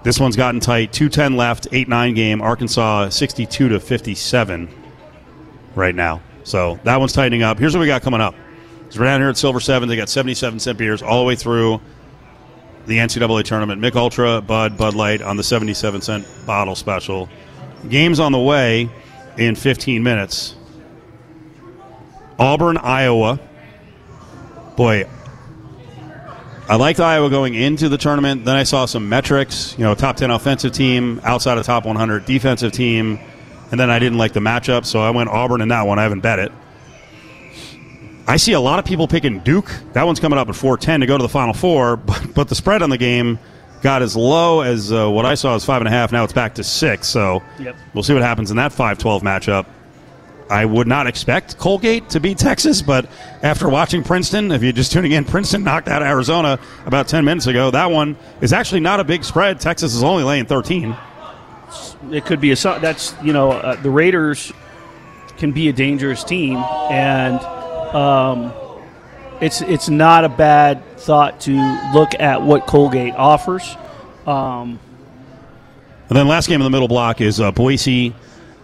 This 0.02 0.20
one's 0.20 0.36
gotten 0.36 0.60
tight. 0.60 0.92
210 0.92 1.36
left, 1.36 1.68
8 1.72 1.88
9 1.88 2.14
game. 2.14 2.40
Arkansas 2.40 3.10
62 3.10 3.68
to 3.68 3.80
57 3.80 4.68
right 5.74 5.94
now. 5.94 6.20
So 6.44 6.78
that 6.84 6.98
one's 6.98 7.12
tightening 7.12 7.42
up. 7.42 7.58
Here's 7.58 7.74
what 7.74 7.80
we 7.80 7.86
got 7.86 8.02
coming 8.02 8.20
up. 8.20 8.34
We're 8.96 9.04
down 9.04 9.20
here 9.20 9.28
at 9.28 9.36
Silver 9.36 9.60
7. 9.60 9.88
They 9.88 9.96
got 9.96 10.08
77 10.08 10.60
cent 10.60 10.78
beers 10.78 11.02
all 11.02 11.20
the 11.20 11.26
way 11.26 11.36
through 11.36 11.80
the 12.86 12.96
NCAA 12.96 13.44
tournament. 13.44 13.82
Mick 13.82 13.94
Ultra, 13.94 14.40
Bud, 14.40 14.78
Bud 14.78 14.94
Light 14.94 15.20
on 15.20 15.36
the 15.36 15.42
77 15.42 16.00
cent 16.00 16.26
bottle 16.46 16.74
special. 16.74 17.28
Game's 17.88 18.18
on 18.18 18.32
the 18.32 18.38
way 18.38 18.88
in 19.36 19.54
15 19.54 20.02
minutes. 20.02 20.56
Auburn, 22.38 22.78
Iowa. 22.78 23.38
Boy, 24.76 25.06
I 26.68 26.76
liked 26.76 27.00
Iowa 27.00 27.30
going 27.30 27.54
into 27.54 27.88
the 27.88 27.96
tournament. 27.96 28.44
Then 28.44 28.54
I 28.56 28.62
saw 28.64 28.84
some 28.84 29.08
metrics, 29.08 29.74
you 29.78 29.84
know, 29.84 29.94
top 29.94 30.16
10 30.16 30.30
offensive 30.30 30.72
team, 30.72 31.18
outside 31.24 31.56
of 31.56 31.64
top 31.64 31.86
100 31.86 32.26
defensive 32.26 32.72
team. 32.72 33.18
And 33.70 33.80
then 33.80 33.88
I 33.90 33.98
didn't 33.98 34.18
like 34.18 34.32
the 34.34 34.40
matchup, 34.40 34.84
so 34.84 35.00
I 35.00 35.10
went 35.10 35.30
Auburn 35.30 35.60
in 35.62 35.68
that 35.68 35.82
one. 35.86 35.98
I 35.98 36.02
haven't 36.02 36.20
bet 36.20 36.38
it. 36.38 36.52
I 38.26 38.36
see 38.36 38.52
a 38.52 38.60
lot 38.60 38.78
of 38.78 38.84
people 38.84 39.08
picking 39.08 39.38
Duke. 39.40 39.70
That 39.94 40.04
one's 40.04 40.20
coming 40.20 40.38
up 40.38 40.48
at 40.50 40.54
410 40.56 41.00
to 41.00 41.06
go 41.06 41.16
to 41.16 41.22
the 41.22 41.28
Final 41.28 41.54
Four, 41.54 41.96
but, 41.96 42.34
but 42.34 42.48
the 42.48 42.54
spread 42.54 42.82
on 42.82 42.90
the 42.90 42.98
game 42.98 43.38
got 43.80 44.02
as 44.02 44.14
low 44.16 44.60
as 44.60 44.92
uh, 44.92 45.08
what 45.08 45.24
I 45.24 45.34
saw 45.34 45.54
as 45.54 45.64
5.5. 45.64 46.12
Now 46.12 46.24
it's 46.24 46.32
back 46.34 46.54
to 46.56 46.64
6. 46.64 47.08
So 47.08 47.42
Yep. 47.58 47.76
we'll 47.94 48.02
see 48.02 48.12
what 48.12 48.22
happens 48.22 48.50
in 48.50 48.58
that 48.58 48.72
5 48.72 48.98
12 48.98 49.22
matchup. 49.22 49.66
I 50.50 50.64
would 50.64 50.86
not 50.86 51.06
expect 51.06 51.58
Colgate 51.58 52.08
to 52.10 52.20
beat 52.20 52.38
Texas, 52.38 52.80
but 52.80 53.06
after 53.42 53.68
watching 53.68 54.02
Princeton, 54.02 54.50
if 54.50 54.62
you're 54.62 54.72
just 54.72 54.92
tuning 54.92 55.12
in, 55.12 55.24
Princeton 55.26 55.62
knocked 55.62 55.88
out 55.88 56.02
Arizona 56.02 56.58
about 56.86 57.08
10 57.08 57.24
minutes 57.24 57.46
ago. 57.46 57.70
That 57.70 57.90
one 57.90 58.16
is 58.40 58.52
actually 58.52 58.80
not 58.80 59.00
a 59.00 59.04
big 59.04 59.24
spread. 59.24 59.60
Texas 59.60 59.94
is 59.94 60.02
only 60.02 60.24
laying 60.24 60.46
13. 60.46 60.96
it 62.10 62.24
could 62.24 62.40
be 62.40 62.52
a 62.52 62.56
that's 62.56 63.14
you 63.22 63.32
know 63.32 63.52
uh, 63.52 63.76
the 63.82 63.90
Raiders 63.90 64.52
can 65.36 65.52
be 65.52 65.68
a 65.68 65.72
dangerous 65.72 66.24
team, 66.24 66.56
and 66.90 67.38
um, 67.94 68.52
it's 69.40 69.60
it's 69.60 69.88
not 69.88 70.24
a 70.24 70.28
bad 70.28 70.84
thought 70.98 71.40
to 71.42 71.52
look 71.94 72.14
at 72.18 72.42
what 72.42 72.66
Colgate 72.66 73.14
offers. 73.14 73.76
Um, 74.26 74.80
And 76.08 76.16
then 76.16 76.26
last 76.26 76.48
game 76.48 76.60
in 76.60 76.64
the 76.64 76.70
middle 76.70 76.88
block 76.88 77.20
is 77.20 77.40
uh, 77.40 77.52
Boise 77.52 78.14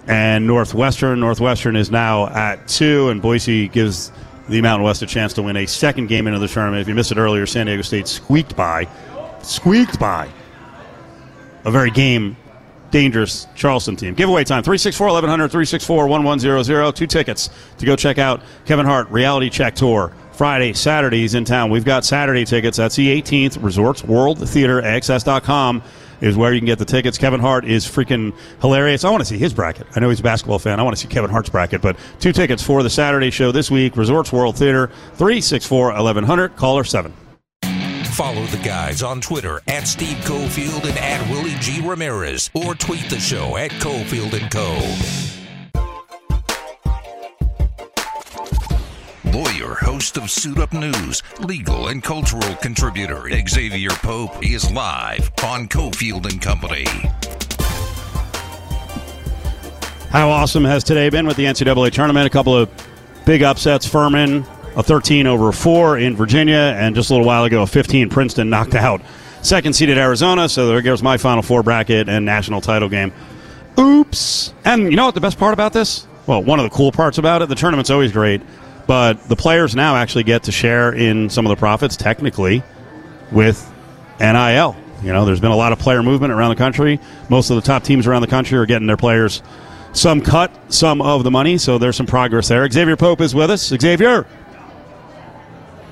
and 0.07 0.47
Northwestern. 0.47 1.21
Northwestern 1.21 1.77
is 1.77 1.91
now 1.91 2.29
at 2.29 2.67
two, 2.69 3.09
and 3.09 3.23
Boise 3.23 3.69
gives 3.69 4.13
the 4.49 4.61
Mountain 4.61 4.85
West 4.85 5.03
a 5.03 5.07
chance 5.07 5.33
to 5.35 5.43
win 5.43 5.57
a 5.57 5.67
second 5.67 6.09
game 6.09 6.27
into 6.27 6.39
the 6.39 6.49
tournament. 6.49 6.83
If 6.83 6.89
you 6.89 6.95
missed 6.95 7.13
it 7.13 7.19
earlier, 7.19 7.47
San 7.47 7.67
Diego 7.67 7.83
State 7.83 8.09
squeaked 8.09 8.55
by, 8.57 8.87
squeaked 9.43 9.99
by 9.99 10.29
a 11.65 11.71
very 11.71 11.91
game 11.91 12.37
dangerous 12.91 13.49
Charleston 13.57 13.97
team. 13.97 14.15
Giveaway 14.15 14.45
time 14.45 14.63
364 14.63 15.07
1100 15.07 15.49
364 15.49 16.07
1100. 16.07 16.93
Two 16.93 17.07
tickets 17.07 17.51
to 17.79 17.87
go 17.87 17.97
check 17.97 18.19
out 18.19 18.41
Kevin 18.67 18.87
Hart 18.87 19.11
Reality 19.11 19.51
Check 19.51 19.75
Tour. 19.75 20.13
Friday, 20.33 20.73
Saturdays 20.73 21.35
in 21.35 21.45
town. 21.45 21.71
We've 21.71 21.85
got 21.85 22.05
Saturday 22.05 22.45
tickets. 22.45 22.77
That's 22.77 22.97
the 22.97 23.21
18th. 23.21 23.63
Resorts 23.63 24.03
World 24.03 24.49
Theater, 24.49 24.83
AXS.com 24.83 25.83
is 26.25 26.37
where 26.37 26.53
you 26.53 26.61
can 26.61 26.67
get 26.67 26.79
the 26.79 26.85
tickets. 26.85 27.19
Kevin 27.19 27.41
Hart 27.41 27.65
is 27.65 27.87
freaking 27.87 28.35
hilarious. 28.61 29.05
I 29.05 29.11
want 29.11 29.21
to 29.21 29.27
see 29.27 29.39
his 29.39 29.53
bracket. 29.53 29.87
I 29.95 30.01
know 30.01 30.09
he's 30.09 30.21
a 30.21 30.25
basketball 30.25 30.59
fan. 30.59 30.81
I 30.81 30.83
want 30.83 30.97
to 30.97 31.01
see 31.01 31.09
Kevin 31.09 31.31
Hart's 31.31 31.51
bracket. 31.51 31.83
But 31.83 31.97
two 32.19 32.33
tickets 32.33 32.63
for 32.63 32.83
the 32.83 32.91
Saturday 32.91 33.31
show 33.31 33.53
this 33.53 33.71
week. 33.71 33.97
Resorts 33.97 34.33
World 34.33 34.57
Theater, 34.57 34.87
364 35.17 35.89
1100. 35.89 36.57
Caller 36.57 36.85
7. 36.85 37.13
Follow 38.15 38.47
the 38.47 38.61
guys 38.65 39.03
on 39.03 39.21
Twitter 39.21 39.61
at 39.67 39.87
Steve 39.89 40.17
Cofield 40.19 40.85
and 40.85 40.99
at 40.99 41.29
Willie 41.31 41.57
G. 41.61 41.81
Ramirez, 41.87 42.49
or 42.55 42.75
tweet 42.75 43.11
the 43.11 43.19
show 43.19 43.57
at 43.57 43.73
Cofield 43.73 44.41
and 44.41 44.51
Co. 44.51 45.34
Lawyer, 49.35 49.75
host 49.75 50.17
of 50.17 50.31
Suit 50.31 50.61
Up 50.61 50.73
News, 50.73 51.21
legal 51.41 51.89
and 51.89 52.01
cultural 52.01 52.55
contributor 52.63 53.23
Exavier 53.23 53.91
Pope 54.01 54.47
is 54.47 54.71
live 54.71 55.29
on 55.43 55.67
Cofield 55.67 56.31
and 56.31 56.41
Company. 56.41 56.85
How 60.11 60.31
awesome 60.31 60.63
has 60.63 60.85
today 60.85 61.09
been 61.09 61.27
with 61.27 61.37
the 61.37 61.47
NCAA 61.47 61.91
tournament? 61.91 62.29
A 62.29 62.31
couple 62.31 62.57
of 62.57 62.71
big 63.25 63.43
upsets. 63.43 63.85
Furman, 63.85 64.47
a 64.77 64.85
13 64.85 65.27
over 65.27 65.51
4 65.51 65.99
in 65.99 66.15
Virginia, 66.15 66.73
and 66.77 66.95
just 66.95 67.11
a 67.11 67.15
little 67.15 67.27
while 67.27 67.43
ago, 67.43 67.63
a 67.63 67.67
15 67.67 68.11
Princeton 68.11 68.49
knocked 68.49 68.77
out 68.77 69.03
second 69.43 69.73
seeded 69.73 69.99
Arizona. 69.99 70.49
So 70.49 70.69
there 70.69 70.81
goes 70.81 71.03
my 71.03 71.17
Final 71.17 71.43
Four 71.43 71.65
bracket 71.65 72.09
and 72.09 72.25
national 72.25 72.61
title 72.61 72.89
game. 72.89 73.13
Oops. 73.81 74.55
And 74.65 74.85
you 74.85 74.97
know 74.97 75.07
what 75.07 75.17
the 75.17 75.21
best 75.21 75.41
part 75.41 75.55
about 75.55 75.73
this? 75.73 76.07
Well, 76.29 76.41
one 76.41 76.61
of 76.61 76.71
the 76.71 76.71
cool 76.71 76.93
parts 76.93 77.19
about 77.19 77.43
it, 77.43 77.49
the 77.49 77.57
tournament's 77.57 77.91
always 77.91 78.13
great. 78.13 78.41
But 78.87 79.29
the 79.29 79.37
players 79.37 79.75
now 79.75 79.97
actually 79.97 80.25
get 80.25 80.45
to 80.45 80.53
share 80.53 80.93
in 80.93 81.31
some 81.31 81.47
of 81.47 81.51
the 81.51 81.57
profits 81.57 81.97
technically 81.97 82.63
with 83.33 83.71
NIL. 84.21 84.77
You 85.03 85.13
know, 85.13 85.25
there's 85.25 85.41
been 85.41 85.51
a 85.51 85.57
lot 85.57 85.73
of 85.73 85.79
player 85.79 86.03
movement 86.03 86.33
around 86.33 86.51
the 86.51 86.57
country. 86.57 87.01
Most 87.29 87.51
of 87.51 87.57
the 87.57 87.63
top 87.63 87.83
teams 87.83 88.07
around 88.07 88.23
the 88.23 88.29
country 88.29 88.59
are 88.59 88.67
getting 88.67 88.87
their 88.87 88.97
players 88.97 89.43
some 89.93 90.21
cut, 90.21 90.51
some 90.73 91.01
of 91.01 91.25
the 91.25 91.31
money. 91.31 91.59
So 91.59 91.79
there's 91.79 91.97
some 91.97 92.07
progress 92.07 92.49
there. 92.49 92.67
Exavier 92.67 92.99
Pope 92.99 93.21
is 93.21 93.35
with 93.35 93.51
us. 93.51 93.71
Exavier. 93.71 94.27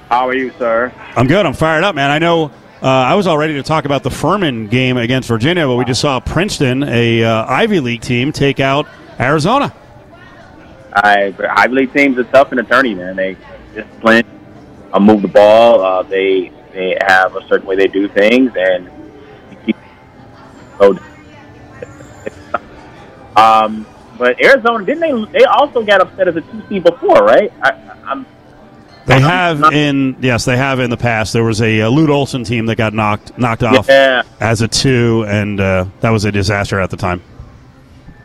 How 0.08 0.28
are 0.28 0.34
you, 0.34 0.52
sir? 0.58 0.92
I'm 1.16 1.26
good. 1.26 1.46
I'm 1.46 1.54
fired 1.54 1.84
up, 1.84 1.94
man. 1.94 2.10
I 2.10 2.18
know 2.18 2.50
uh, 2.82 2.86
I 2.86 3.14
was 3.14 3.26
all 3.26 3.38
ready 3.38 3.54
to 3.54 3.62
talk 3.62 3.84
about 3.84 4.02
the 4.02 4.10
Furman 4.10 4.66
game 4.66 4.96
against 4.96 5.28
Virginia, 5.28 5.66
but 5.66 5.76
we 5.76 5.84
just 5.84 6.00
saw 6.00 6.20
Princeton, 6.20 6.82
a 6.82 7.24
uh, 7.24 7.46
Ivy 7.46 7.80
League 7.80 8.02
team, 8.02 8.32
take 8.32 8.60
out 8.60 8.86
Arizona. 9.20 9.74
I, 10.94 11.34
Ivy 11.56 11.74
League 11.74 11.92
teams 11.92 12.18
are 12.18 12.24
tough 12.24 12.52
in 12.52 12.56
the 12.58 12.64
tourney, 12.64 12.94
man. 12.94 13.16
They 13.16 13.36
discipline, 13.74 14.24
uh, 14.92 15.00
move 15.00 15.22
the 15.22 15.28
ball. 15.28 15.80
Uh, 15.80 16.02
they 16.02 16.52
they 16.72 16.96
have 17.06 17.34
a 17.36 17.46
certain 17.48 17.66
way 17.66 17.76
they 17.76 17.86
do 17.88 18.08
things, 18.08 18.52
and 18.56 18.90
keep 19.64 19.76
so. 20.78 20.98
Um, 23.36 23.86
but 24.18 24.38
Arizona 24.44 24.84
didn't 24.84 25.00
they? 25.00 25.38
They 25.38 25.44
also 25.44 25.82
got 25.82 26.00
upset 26.00 26.28
as 26.28 26.36
a 26.36 26.42
two 26.42 26.62
seed 26.68 26.84
before, 26.84 27.24
right? 27.24 27.50
I, 27.62 27.70
I'm 28.04 28.26
They 29.06 29.20
have 29.20 29.62
in 29.72 30.16
yes, 30.20 30.44
they 30.44 30.56
have 30.56 30.80
in 30.80 30.90
the 30.90 30.96
past. 30.98 31.32
There 31.32 31.44
was 31.44 31.62
a, 31.62 31.80
uh 31.82 31.88
Lute 31.88 32.10
Olson 32.10 32.44
team 32.44 32.66
that 32.66 32.76
got 32.76 32.92
knocked 32.92 33.36
knocked 33.38 33.62
off 33.62 33.86
Yeah. 33.88 34.22
as 34.40 34.60
a 34.60 34.68
two, 34.68 35.24
and 35.26 35.58
uh, 35.60 35.86
that 36.00 36.10
was 36.10 36.24
a 36.26 36.32
disaster 36.32 36.78
at 36.78 36.90
the 36.90 36.96
time. 36.98 37.22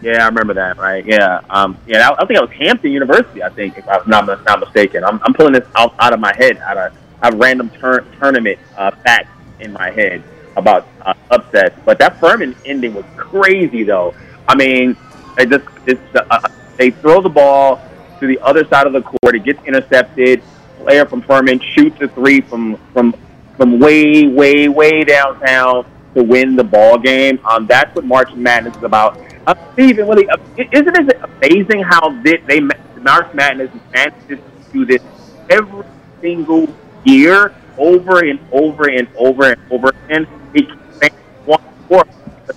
Yeah, 0.08 0.24
I 0.24 0.28
remember 0.28 0.54
that. 0.54 0.78
Right? 0.78 1.06
Yeah. 1.06 1.41
Um, 1.50 1.78
yeah. 1.86 2.10
I, 2.10 2.13
I 2.13 2.26
think 2.26 2.39
it 2.39 2.41
was 2.41 2.52
Hampton 2.52 2.91
University. 2.91 3.43
I 3.43 3.50
think, 3.50 3.78
if 3.78 3.88
I'm 3.89 4.08
not, 4.08 4.26
not 4.46 4.60
mistaken. 4.62 5.04
I'm, 5.04 5.20
I'm 5.24 5.34
pulling 5.34 5.52
this 5.52 5.67
out, 5.76 5.96
out 6.00 6.13
of 6.13 6.22
my 6.22 6.34
head. 6.38 6.58
Out 6.60 6.78
of 6.78 6.93
I 7.22 7.26
have 7.26 7.39
random 7.39 7.70
tur- 7.72 8.06
tournament 8.17 8.58
uh, 8.78 8.91
facts 9.04 9.32
in 9.60 9.74
my 9.74 9.91
head 9.91 10.24
about 10.56 10.88
uh, 11.02 11.13
upsets. 11.30 11.76
But 11.84 12.00
that 12.00 12.20
Furman 12.22 12.56
ending 12.65 12.93
was 12.93 13.04
crazy, 13.17 13.84
though. 13.84 14.15
I 14.48 14.56
mean, 14.56 14.96
they 15.36 15.46
just 15.46 15.65
it's, 15.86 16.00
uh, 16.15 16.48
they 16.78 16.91
throw 16.91 17.22
the 17.22 17.30
ball 17.30 17.82
to 18.22 18.28
the 18.28 18.39
other 18.39 18.65
side 18.67 18.88
of 18.88 18.93
the 18.93 19.02
court. 19.02 19.36
It 19.36 19.43
gets 19.43 19.62
intercepted. 19.65 20.41
Player 20.80 21.06
from 21.06 21.22
Furman 21.22 21.60
shoots 21.76 22.00
a 22.02 22.08
three 22.08 22.39
from 22.39 22.78
from 22.93 23.13
from 23.58 23.80
way, 23.80 24.28
way, 24.28 24.70
way 24.70 25.04
downtown 25.04 25.86
to 26.13 26.24
win 26.24 26.56
the 26.56 26.63
ball 26.63 26.98
game. 26.98 27.39
Um, 27.43 27.65
that's 27.65 27.93
what 27.96 28.06
March 28.06 28.32
Madness 28.36 28.78
is 28.78 28.84
about. 28.84 29.20
Uh, 29.48 29.56
Steve, 29.72 29.98
and 29.98 30.10
Willie, 30.10 30.28
uh, 30.28 30.36
isn't 30.58 31.10
it 31.10 31.22
amazing 31.24 31.82
how 31.82 32.10
they, 32.22 32.36
they 32.48 32.60
March 32.60 33.34
Madness 33.34 33.72
manages 33.94 34.28
to 34.28 34.40
do 34.74 34.86
this 34.86 35.02
every 35.50 35.86
single 36.20 36.68
year, 37.06 37.56
over 37.78 38.26
and 38.26 38.40
over 38.52 38.90
and 38.90 39.08
over 39.16 39.52
and 39.52 39.72
over 39.72 39.94
again? 40.04 40.28
It 40.54 40.68
keeps 41.00 41.16
one 41.46 41.64
more 41.90 42.04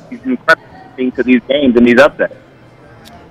these 0.09 0.21
incredible 0.25 0.67
things 0.97 1.15
to 1.15 1.23
these 1.23 1.41
games 1.47 1.77
and 1.77 1.87
these 1.87 2.01
upsets. 2.01 2.35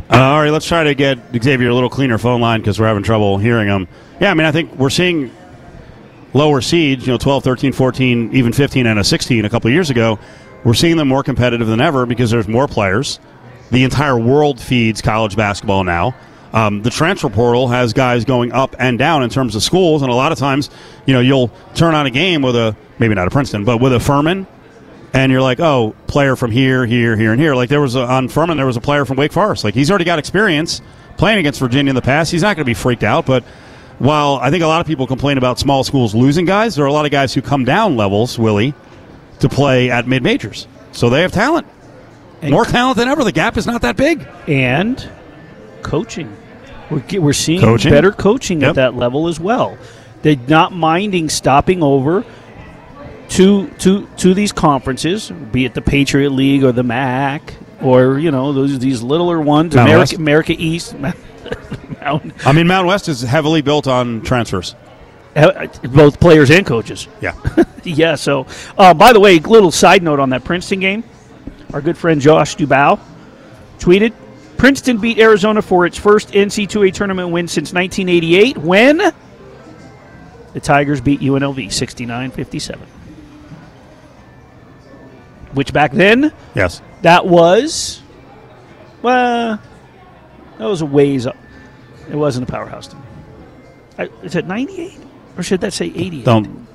Uh, 0.10 0.16
all 0.16 0.42
right, 0.42 0.52
let's 0.52 0.66
try 0.66 0.86
to 0.86 0.96
get 0.96 1.18
Exavier 1.34 1.70
a 1.70 1.74
little 1.74 1.90
cleaner 1.90 2.18
phone 2.18 2.40
line 2.40 2.62
because 2.62 2.80
we're 2.80 2.88
having 2.88 3.04
trouble 3.04 3.40
hearing 3.40 3.68
him. 3.68 3.90
Yeah, 4.22 4.32
I 4.32 4.36
mean, 4.36 4.48
I 4.48 4.54
think 4.54 4.74
we're 4.76 4.90
seeing 4.90 5.36
lower 6.34 6.62
seeds, 6.62 7.06
you 7.06 7.12
know, 7.12 7.18
12, 7.18 7.44
13, 7.44 7.74
14, 7.74 8.34
even 8.34 8.54
15 8.54 8.88
and 8.88 9.00
a 9.00 9.04
16 9.04 9.44
a 9.44 9.50
couple 9.50 9.70
years 9.70 9.90
ago. 9.90 10.18
We're 10.64 10.74
seeing 10.76 10.96
them 10.96 11.10
more 11.10 11.24
competitive 11.24 11.68
than 11.68 11.82
ever 11.82 12.06
because 12.06 12.32
there's 12.32 12.48
more 12.48 12.68
players. 12.68 13.20
The 13.72 13.84
entire 13.84 14.18
world 14.18 14.60
feeds 14.60 15.02
college 15.02 15.36
basketball 15.36 15.84
now. 15.84 16.16
Um, 16.52 16.82
the 16.82 16.90
transfer 16.90 17.30
portal 17.30 17.68
has 17.68 17.94
guys 17.94 18.26
going 18.26 18.52
up 18.52 18.76
and 18.80 18.98
down 18.98 19.22
in 19.22 19.30
terms 19.30 19.56
of 19.56 19.62
schools, 19.62 20.02
and 20.02 20.12
a 20.12 20.16
lot 20.16 20.32
of 20.32 20.40
times, 20.40 20.70
you 21.06 21.14
know, 21.14 21.20
you'll 21.20 21.52
turn 21.76 21.94
on 21.94 22.08
a 22.08 22.10
game 22.10 22.42
with 22.42 22.56
a 22.56 22.76
maybe 22.98 23.14
not 23.14 23.28
a 23.28 23.30
Princeton, 23.32 23.66
but 23.66 23.78
with 23.78 23.94
a 23.94 24.00
Furman, 24.00 24.48
and 25.14 25.32
you're 25.32 25.42
like, 25.42 25.60
oh, 25.60 25.96
player 26.08 26.36
from 26.36 26.52
here, 26.52 26.86
here, 26.86 27.16
here, 27.16 27.32
and 27.32 27.42
here. 27.42 27.56
Like 27.56 27.70
there 27.70 27.82
was 27.82 27.96
a, 27.96 28.02
on 28.02 28.30
Furman, 28.30 28.58
there 28.58 28.66
was 28.66 28.78
a 28.78 28.82
player 28.82 29.06
from 29.06 29.18
Wake 29.18 29.32
Forest. 29.32 29.64
Like 29.64 29.74
he's 29.74 29.90
already 29.90 30.06
got 30.06 30.20
experience 30.20 30.82
playing 31.18 31.40
against 31.40 31.60
Virginia 31.60 31.90
in 31.90 31.96
the 31.96 32.02
past. 32.02 32.32
He's 32.32 32.42
not 32.42 32.56
going 32.56 32.66
to 32.66 32.70
be 32.70 32.74
freaked 32.74 33.04
out. 33.04 33.26
But 33.26 33.44
while 34.00 34.36
I 34.42 34.50
think 34.50 34.64
a 34.64 34.68
lot 34.68 34.82
of 34.82 34.88
people 34.88 35.06
complain 35.06 35.38
about 35.38 35.60
small 35.60 35.84
schools 35.84 36.16
losing 36.16 36.46
guys, 36.46 36.76
there 36.76 36.86
are 36.86 36.88
a 36.88 36.94
lot 36.94 37.06
of 37.06 37.12
guys 37.12 37.34
who 37.34 37.42
come 37.42 37.66
down 37.66 37.98
levels, 37.98 38.40
Willie, 38.40 38.74
to 39.40 39.50
play 39.50 39.92
at 39.92 40.08
mid 40.08 40.24
majors. 40.24 40.68
So 40.92 41.10
they 41.10 41.22
have 41.22 41.32
talent, 41.32 41.68
And 42.42 42.52
more 42.52 42.66
talent 42.66 42.98
than 42.98 43.08
ever. 43.08 43.24
The 43.24 43.32
gap 43.32 43.58
is 43.58 43.66
not 43.68 43.82
that 43.82 43.98
big. 43.98 44.26
and 44.48 45.10
coaching. 45.84 46.36
We're, 46.90 47.04
we're 47.22 47.34
seeing 47.34 47.62
Coaching? 47.62 47.92
better 47.92 48.12
coaching 48.12 48.62
Yep. 48.62 48.70
at 48.70 48.76
that 48.76 48.96
level 48.96 49.28
as 49.28 49.40
well. 49.40 49.78
They're 50.22 50.36
not 50.48 50.72
minding 50.74 51.30
stopping 51.30 51.84
over 51.84 52.24
to 53.30 53.68
to 53.70 54.08
to 54.18 54.34
these 54.34 54.52
conferences, 54.52 55.30
be 55.30 55.66
it 55.66 55.74
the 55.76 55.82
Patriot 55.82 56.32
League 56.32 56.64
or 56.64 56.72
the 56.72 56.84
MAC 56.84 57.54
or 57.82 58.18
you 58.18 58.32
know 58.32 58.52
those 58.54 58.80
these 58.80 59.04
littler 59.04 59.40
ones, 59.40 59.76
America, 59.76 60.16
America 60.16 60.56
East. 60.58 60.96
Mountain, 62.02 62.34
I 62.46 62.54
mean, 62.54 62.66
Mountain 62.68 62.88
West 62.88 63.08
is 63.08 63.22
heavily 63.22 63.62
built 63.62 63.88
on 63.88 64.22
transfers. 64.22 64.76
uh, 65.36 65.68
both 65.84 66.20
players 66.20 66.50
and 66.50 66.66
coaches. 66.66 67.08
Yeah. 67.22 67.34
Yeah. 67.84 68.16
So, 68.16 68.46
uh, 68.78 68.94
by 68.94 69.14
the 69.14 69.20
way, 69.22 69.40
little 69.40 69.72
side 69.72 70.04
note 70.04 70.20
on 70.20 70.32
that 70.32 70.44
Princeton 70.44 70.82
game. 70.82 71.04
Our 71.74 71.82
good 71.82 71.98
friend 71.98 72.20
Josh 72.20 72.56
Dubow 72.56 73.00
tweeted: 73.80 74.14
Princeton 74.58 74.98
beat 74.98 75.20
Arizona 75.20 75.62
for 75.62 75.86
its 75.86 75.98
first 75.98 76.30
NCAA 76.30 76.94
tournament 76.94 77.30
win 77.30 77.48
since 77.48 77.74
1988 77.74 78.58
when 78.58 78.98
the 80.54 80.60
Tigers 80.60 81.00
beat 81.00 81.22
UNLV 81.22 81.68
69-57. 81.68 82.80
Which 85.54 85.74
back 85.74 85.92
then 85.92 86.32
yes. 86.56 86.82
that 87.02 87.26
was 87.26 88.02
well, 89.02 89.62
that 90.58 90.66
was 90.66 90.82
a 90.82 90.86
ways 90.86 91.26
up. 91.26 91.38
It 92.10 92.16
wasn't 92.16 92.50
a 92.50 92.52
powerhouse 92.52 92.88
team. 92.88 93.02
I, 93.98 94.10
is 94.24 94.36
it 94.36 94.46
98 94.46 94.98
or 95.38 95.44
should 95.44 95.62
that 95.62 95.74
say 95.74 95.88
88? 95.88 96.26
Don't 96.26 96.68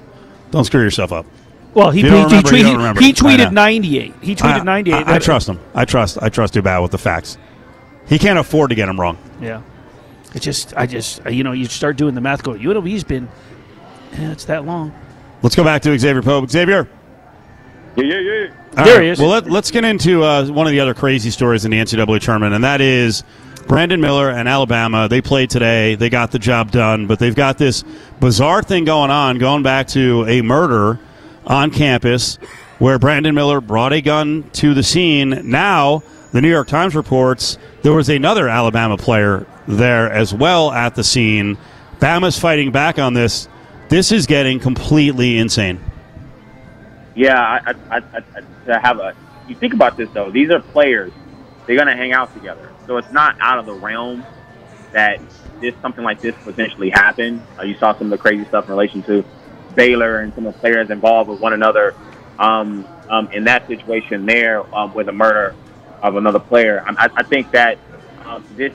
don't 0.50 0.64
screw 0.64 0.82
yourself 0.82 1.12
up. 1.12 1.26
Well, 1.74 1.90
he, 1.90 2.00
If 2.00 2.06
you 2.06 2.12
he, 2.12 2.22
don't 2.22 2.30
he, 2.30 2.38
tweeted, 2.38 3.00
he 3.00 3.12
tweeted 3.12 3.52
98. 3.52 4.14
He 4.20 4.34
tweeted 4.36 4.60
I, 4.60 4.62
98. 4.62 4.94
I, 4.94 5.14
I 5.16 5.18
trust 5.18 5.48
him. 5.48 5.58
I 5.74 5.84
trust. 5.84 6.18
I 6.22 6.28
trust 6.28 6.54
Dubow 6.54 6.80
with 6.82 6.92
the 6.92 6.98
facts. 6.98 7.36
He 8.06 8.18
can't 8.18 8.38
afford 8.38 8.70
to 8.70 8.76
get 8.76 8.88
him 8.88 9.00
wrong. 9.00 9.18
Yeah. 9.40 9.62
It 10.34 10.40
just, 10.42 10.74
I 10.76 10.86
just, 10.86 11.24
uh, 11.26 11.30
you 11.30 11.42
know, 11.44 11.52
you 11.52 11.64
start 11.66 11.96
doing 11.96 12.14
the 12.14 12.20
math 12.20 12.42
going, 12.42 12.60
UNLV's 12.60 13.04
been, 13.04 13.28
yeah, 14.12 14.32
it's 14.32 14.44
that 14.46 14.64
long. 14.64 14.94
Let's 15.42 15.54
go 15.56 15.64
back 15.64 15.82
to 15.82 15.90
Exavier 15.90 16.24
Pope. 16.24 16.44
Exavier. 16.44 16.88
Yeah, 17.96 18.04
yeah, 18.04 18.18
yeah. 18.18 18.54
All 18.76 18.84
There 18.84 18.96
right. 18.96 19.04
he 19.04 19.08
is. 19.10 19.18
Well, 19.20 19.28
let, 19.28 19.48
let's 19.48 19.70
get 19.70 19.84
into 19.84 20.24
uh, 20.24 20.46
one 20.46 20.66
of 20.66 20.72
the 20.72 20.80
other 20.80 20.94
crazy 20.94 21.30
stories 21.30 21.64
in 21.64 21.70
the 21.70 21.78
NCAA 21.78 22.20
tournament, 22.20 22.54
and 22.54 22.64
that 22.64 22.80
is 22.80 23.22
Brandon 23.68 24.00
Miller 24.00 24.30
and 24.30 24.48
Alabama. 24.48 25.06
They 25.08 25.20
played 25.20 25.50
today. 25.50 25.94
They 25.94 26.10
got 26.10 26.32
the 26.32 26.40
job 26.40 26.72
done, 26.72 27.06
but 27.06 27.20
they've 27.20 27.34
got 27.34 27.56
this 27.56 27.84
bizarre 28.18 28.62
thing 28.62 28.84
going 28.84 29.10
on, 29.10 29.38
going 29.38 29.62
back 29.62 29.86
to 29.88 30.24
a 30.26 30.42
murder 30.42 30.98
on 31.46 31.70
campus 31.70 32.36
where 32.78 32.98
Brandon 32.98 33.34
Miller 33.34 33.60
brought 33.60 33.92
a 33.92 34.00
gun 34.00 34.48
to 34.54 34.74
the 34.74 34.82
scene. 34.82 35.50
Now, 35.50 36.02
the 36.32 36.40
New 36.40 36.50
York 36.50 36.68
Times 36.68 36.94
reports 36.94 37.58
there 37.82 37.92
was 37.92 38.08
another 38.08 38.48
Alabama 38.48 38.96
player 38.96 39.46
there 39.68 40.10
as 40.10 40.34
well 40.34 40.70
at 40.70 40.94
the 40.94 41.04
scene. 41.04 41.56
Bama's 42.00 42.38
fighting 42.38 42.72
back 42.72 42.98
on 42.98 43.14
this. 43.14 43.48
This 43.88 44.10
is 44.10 44.26
getting 44.26 44.58
completely 44.58 45.38
insane. 45.38 45.80
Yeah, 47.14 47.38
I, 47.38 47.74
I, 47.90 47.96
I, 47.96 48.20
to 48.66 48.80
have 48.80 48.98
a. 48.98 49.14
You 49.46 49.54
think 49.54 49.74
about 49.74 49.96
this 49.96 50.08
though; 50.12 50.30
these 50.30 50.50
are 50.50 50.60
players. 50.60 51.12
They're 51.66 51.76
going 51.76 51.88
to 51.88 51.96
hang 51.96 52.12
out 52.12 52.34
together, 52.34 52.72
so 52.86 52.96
it's 52.96 53.12
not 53.12 53.36
out 53.40 53.58
of 53.58 53.66
the 53.66 53.74
realm 53.74 54.24
that 54.92 55.20
this 55.60 55.74
something 55.80 56.04
like 56.04 56.20
this 56.20 56.34
potentially 56.42 56.90
happen. 56.90 57.42
Uh, 57.58 57.62
you 57.62 57.76
saw 57.76 57.96
some 57.96 58.08
of 58.08 58.10
the 58.10 58.18
crazy 58.18 58.44
stuff 58.46 58.64
in 58.64 58.70
relation 58.70 59.02
to 59.04 59.24
Baylor 59.74 60.20
and 60.20 60.34
some 60.34 60.46
of 60.46 60.54
the 60.54 60.60
players 60.60 60.90
involved 60.90 61.28
with 61.30 61.40
one 61.40 61.52
another 61.52 61.94
um, 62.38 62.86
um, 63.08 63.28
in 63.32 63.44
that 63.44 63.66
situation 63.66 64.26
there 64.26 64.62
um, 64.74 64.92
with 64.94 65.06
the 65.06 65.12
murder 65.12 65.54
of 66.02 66.16
another 66.16 66.38
player. 66.40 66.82
I, 66.86 67.06
I- 67.06 67.10
I 67.16 67.22
think 67.22 67.50
that 67.52 67.78
um, 68.24 68.44
this 68.56 68.72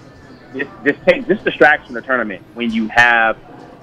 this 0.54 0.68
this 0.84 0.96
takes 1.08 1.28
this 1.28 1.40
distracts 1.42 1.86
from 1.86 1.96
the 1.96 2.02
tournament 2.02 2.42
when 2.56 2.72
you 2.72 2.88
have 2.88 3.38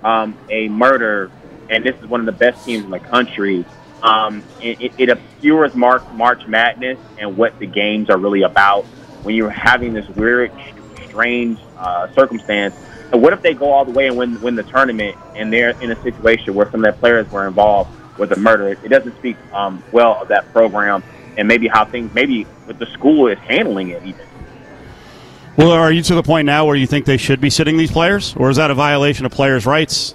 um, 0.05 0.37
a 0.51 0.69
murder, 0.69 1.31
and 1.71 1.85
this 1.85 1.95
is 2.01 2.07
one 2.07 2.21
of 2.21 2.27
the 2.27 2.33
best 2.33 2.65
teams 2.65 2.85
in 2.85 2.91
the 2.91 2.99
country. 3.01 3.65
Um, 4.03 4.43
it, 4.61 4.81
it, 4.81 4.93
it 4.99 5.09
obscures 5.09 5.75
March, 5.75 6.03
March 6.13 6.47
Madness 6.47 6.99
and 7.19 7.37
what 7.37 7.59
the 7.59 7.67
games 7.67 8.11
are 8.11 8.19
really 8.19 8.43
about 8.43 8.85
when 9.23 9.35
you're 9.35 9.51
having 9.51 9.95
this 9.95 10.09
weird, 10.11 10.53
strange 11.09 11.59
uh, 11.79 12.13
circumstance. 12.13 12.75
And 13.13 13.23
what 13.23 13.33
if 13.33 13.43
they 13.43 13.55
go 13.55 13.71
all 13.71 13.85
the 13.85 13.93
way 13.93 14.09
and 14.09 14.17
win, 14.17 14.41
win 14.41 14.55
the 14.57 14.63
tournament, 14.65 15.17
and 15.35 15.53
they're 15.53 15.71
in 15.81 15.91
a 15.91 16.03
situation 16.03 16.55
where 16.55 16.71
some 16.71 16.81
of 16.81 16.83
their 16.83 16.93
players 16.93 17.31
were 17.31 17.47
involved 17.47 17.91
with 18.19 18.33
a 18.33 18.37
murder? 18.37 18.69
It, 18.69 18.79
it 18.85 18.89
doesn't 18.89 19.17
speak 19.19 19.37
um, 19.53 19.83
well 19.93 20.21
of 20.21 20.29
that 20.29 20.53
program 20.53 21.03
and 21.37 21.47
maybe 21.47 21.69
how 21.69 21.85
things, 21.85 22.13
maybe 22.15 22.45
what 22.65 22.79
the 22.79 22.87
school 22.87 23.29
is 23.29 23.39
handling 23.39 23.91
it 23.91 24.03
even. 24.05 24.27
Well, 25.57 25.73
are 25.73 25.91
you 25.91 26.03
to 26.03 26.15
the 26.15 26.23
point 26.23 26.47
now 26.47 26.67
where 26.67 26.77
you 26.77 26.87
think 26.87 27.07
they 27.07 27.17
should 27.17 27.41
be 27.41 27.49
sitting 27.49 27.77
these 27.77 27.91
players, 27.91 28.35
or 28.37 28.51
is 28.51 28.57
that 28.57 28.71
a 28.71 28.75
violation 28.75 29.25
of 29.25 29.33
players' 29.33 29.65
rights? 29.65 30.15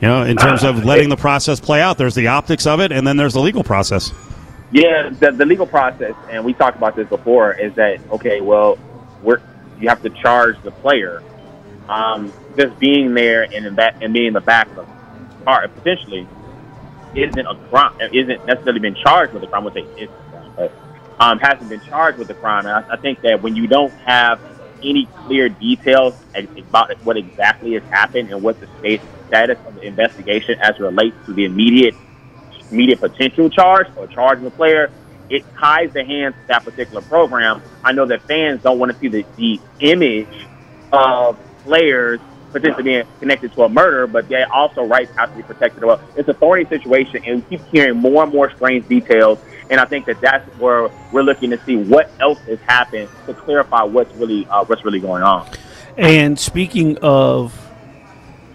You 0.00 0.08
know, 0.08 0.22
in 0.24 0.36
terms 0.36 0.64
of 0.64 0.84
letting 0.84 1.08
the 1.08 1.16
process 1.16 1.60
play 1.60 1.80
out, 1.80 1.98
there's 1.98 2.14
the 2.14 2.28
optics 2.28 2.66
of 2.66 2.80
it, 2.80 2.92
and 2.92 3.06
then 3.06 3.16
there's 3.16 3.34
the 3.34 3.40
legal 3.40 3.64
process. 3.64 4.12
Yeah, 4.70 5.10
the, 5.10 5.32
the 5.32 5.46
legal 5.46 5.66
process, 5.66 6.14
and 6.30 6.44
we 6.44 6.54
talked 6.54 6.76
about 6.76 6.94
this 6.94 7.08
before, 7.08 7.52
is 7.54 7.74
that 7.74 8.00
okay? 8.10 8.40
Well, 8.40 8.78
we're 9.22 9.40
you 9.80 9.88
have 9.88 10.02
to 10.02 10.10
charge 10.10 10.60
the 10.62 10.70
player. 10.70 11.22
Um, 11.88 12.32
just 12.56 12.78
being 12.78 13.14
there 13.14 13.44
and 13.44 13.66
in 13.66 13.74
back 13.74 13.96
and 14.02 14.12
being 14.12 14.26
in 14.28 14.32
the 14.34 14.40
back 14.40 14.68
of 14.68 14.76
the 14.76 14.86
car 15.44 15.66
potentially 15.68 16.28
isn't 17.14 17.38
a 17.38 17.54
crime. 17.70 17.92
Isn't 18.12 18.44
necessarily 18.46 18.80
been 18.80 18.94
charged 18.94 19.32
with 19.32 19.42
a 19.42 19.46
crime. 19.46 19.62
I 19.62 19.64
would 19.64 19.74
say 19.74 19.86
it's 19.96 20.12
but 20.56 20.72
um, 21.20 21.38
hasn't 21.38 21.68
been 21.68 21.80
charged 21.80 22.18
with 22.18 22.30
a 22.30 22.34
crime. 22.34 22.66
And 22.66 22.74
I, 22.74 22.94
I 22.94 22.96
think 22.96 23.20
that 23.22 23.42
when 23.42 23.56
you 23.56 23.66
don't 23.66 23.92
have 24.04 24.40
any 24.82 25.06
clear 25.26 25.48
details 25.48 26.14
about 26.56 26.90
what 27.04 27.16
exactly 27.16 27.74
has 27.74 27.82
happened 27.84 28.30
and 28.30 28.42
what 28.42 28.60
the 28.60 28.68
state 28.78 29.00
status 29.26 29.58
of 29.66 29.74
the 29.74 29.82
investigation 29.82 30.56
as 30.60 30.78
relates 30.78 31.16
to 31.26 31.32
the 31.32 31.44
immediate 31.44 31.94
immediate 32.70 33.00
potential 33.00 33.48
charge 33.48 33.86
or 33.96 34.06
charging 34.06 34.44
the 34.44 34.50
player, 34.50 34.90
it 35.30 35.44
ties 35.58 35.92
the 35.92 36.04
hands 36.04 36.34
to 36.34 36.46
that 36.48 36.64
particular 36.64 37.00
program. 37.02 37.62
I 37.82 37.92
know 37.92 38.06
that 38.06 38.22
fans 38.22 38.62
don't 38.62 38.78
want 38.78 38.92
to 38.92 38.98
see 38.98 39.08
the, 39.08 39.24
the 39.36 39.60
image 39.80 40.46
of 40.92 41.38
players 41.68 42.20
potentially 42.52 42.82
being 42.82 43.06
connected 43.20 43.52
to 43.52 43.62
a 43.62 43.68
murder, 43.68 44.06
but 44.06 44.28
they 44.28 44.42
also 44.44 44.82
rights 44.82 45.14
have 45.16 45.30
to 45.30 45.36
be 45.36 45.42
protected. 45.42 45.84
Well, 45.84 46.00
it's 46.16 46.28
a 46.28 46.34
thorny 46.34 46.64
situation, 46.64 47.22
and 47.26 47.44
we 47.48 47.58
keep 47.58 47.66
hearing 47.68 47.98
more 47.98 48.24
and 48.24 48.32
more 48.32 48.50
strange 48.56 48.88
details. 48.88 49.38
And 49.70 49.78
I 49.78 49.84
think 49.84 50.06
that 50.06 50.20
that's 50.22 50.46
where 50.58 50.88
we're 51.12 51.22
looking 51.22 51.50
to 51.50 51.62
see 51.64 51.76
what 51.76 52.10
else 52.20 52.38
has 52.40 52.58
happened 52.60 53.10
to 53.26 53.34
clarify 53.34 53.82
what's 53.82 54.14
really 54.16 54.46
uh, 54.46 54.64
what's 54.64 54.82
really 54.82 55.00
going 55.00 55.22
on. 55.22 55.46
And 55.98 56.38
speaking 56.38 56.96
of 57.02 57.54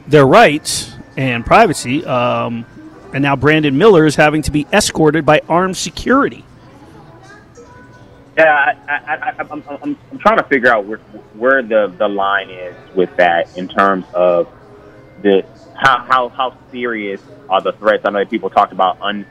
their 0.07 0.25
rights 0.25 0.95
and 1.15 1.45
privacy, 1.45 2.03
um, 2.05 2.65
and 3.13 3.21
now 3.21 3.35
Brandon 3.35 3.77
Miller 3.77 4.07
is 4.07 4.15
having 4.15 4.41
to 4.41 4.51
be 4.51 4.65
escorted 4.73 5.23
by 5.23 5.41
armed 5.47 5.77
security. 5.77 6.43
Yeah, 8.37 8.75
I, 8.87 8.93
I, 8.93 9.35
I'm, 9.39 9.63
I'm, 9.69 10.19
trying 10.19 10.37
to 10.37 10.43
figure 10.45 10.73
out 10.73 10.85
where, 10.85 10.97
where 11.35 11.61
the, 11.61 11.93
the 11.99 12.07
line 12.07 12.49
is 12.49 12.75
with 12.95 13.15
that 13.17 13.55
in 13.55 13.67
terms 13.67 14.05
of 14.13 14.51
the 15.21 15.45
how, 15.75 15.99
how, 15.99 16.29
how 16.29 16.57
serious 16.71 17.21
are 17.49 17.61
the 17.61 17.73
threats. 17.73 18.03
I 18.05 18.09
know 18.09 18.19
that 18.19 18.31
people 18.31 18.49
talked 18.49 18.73
about 18.73 18.99
un, 19.01 19.25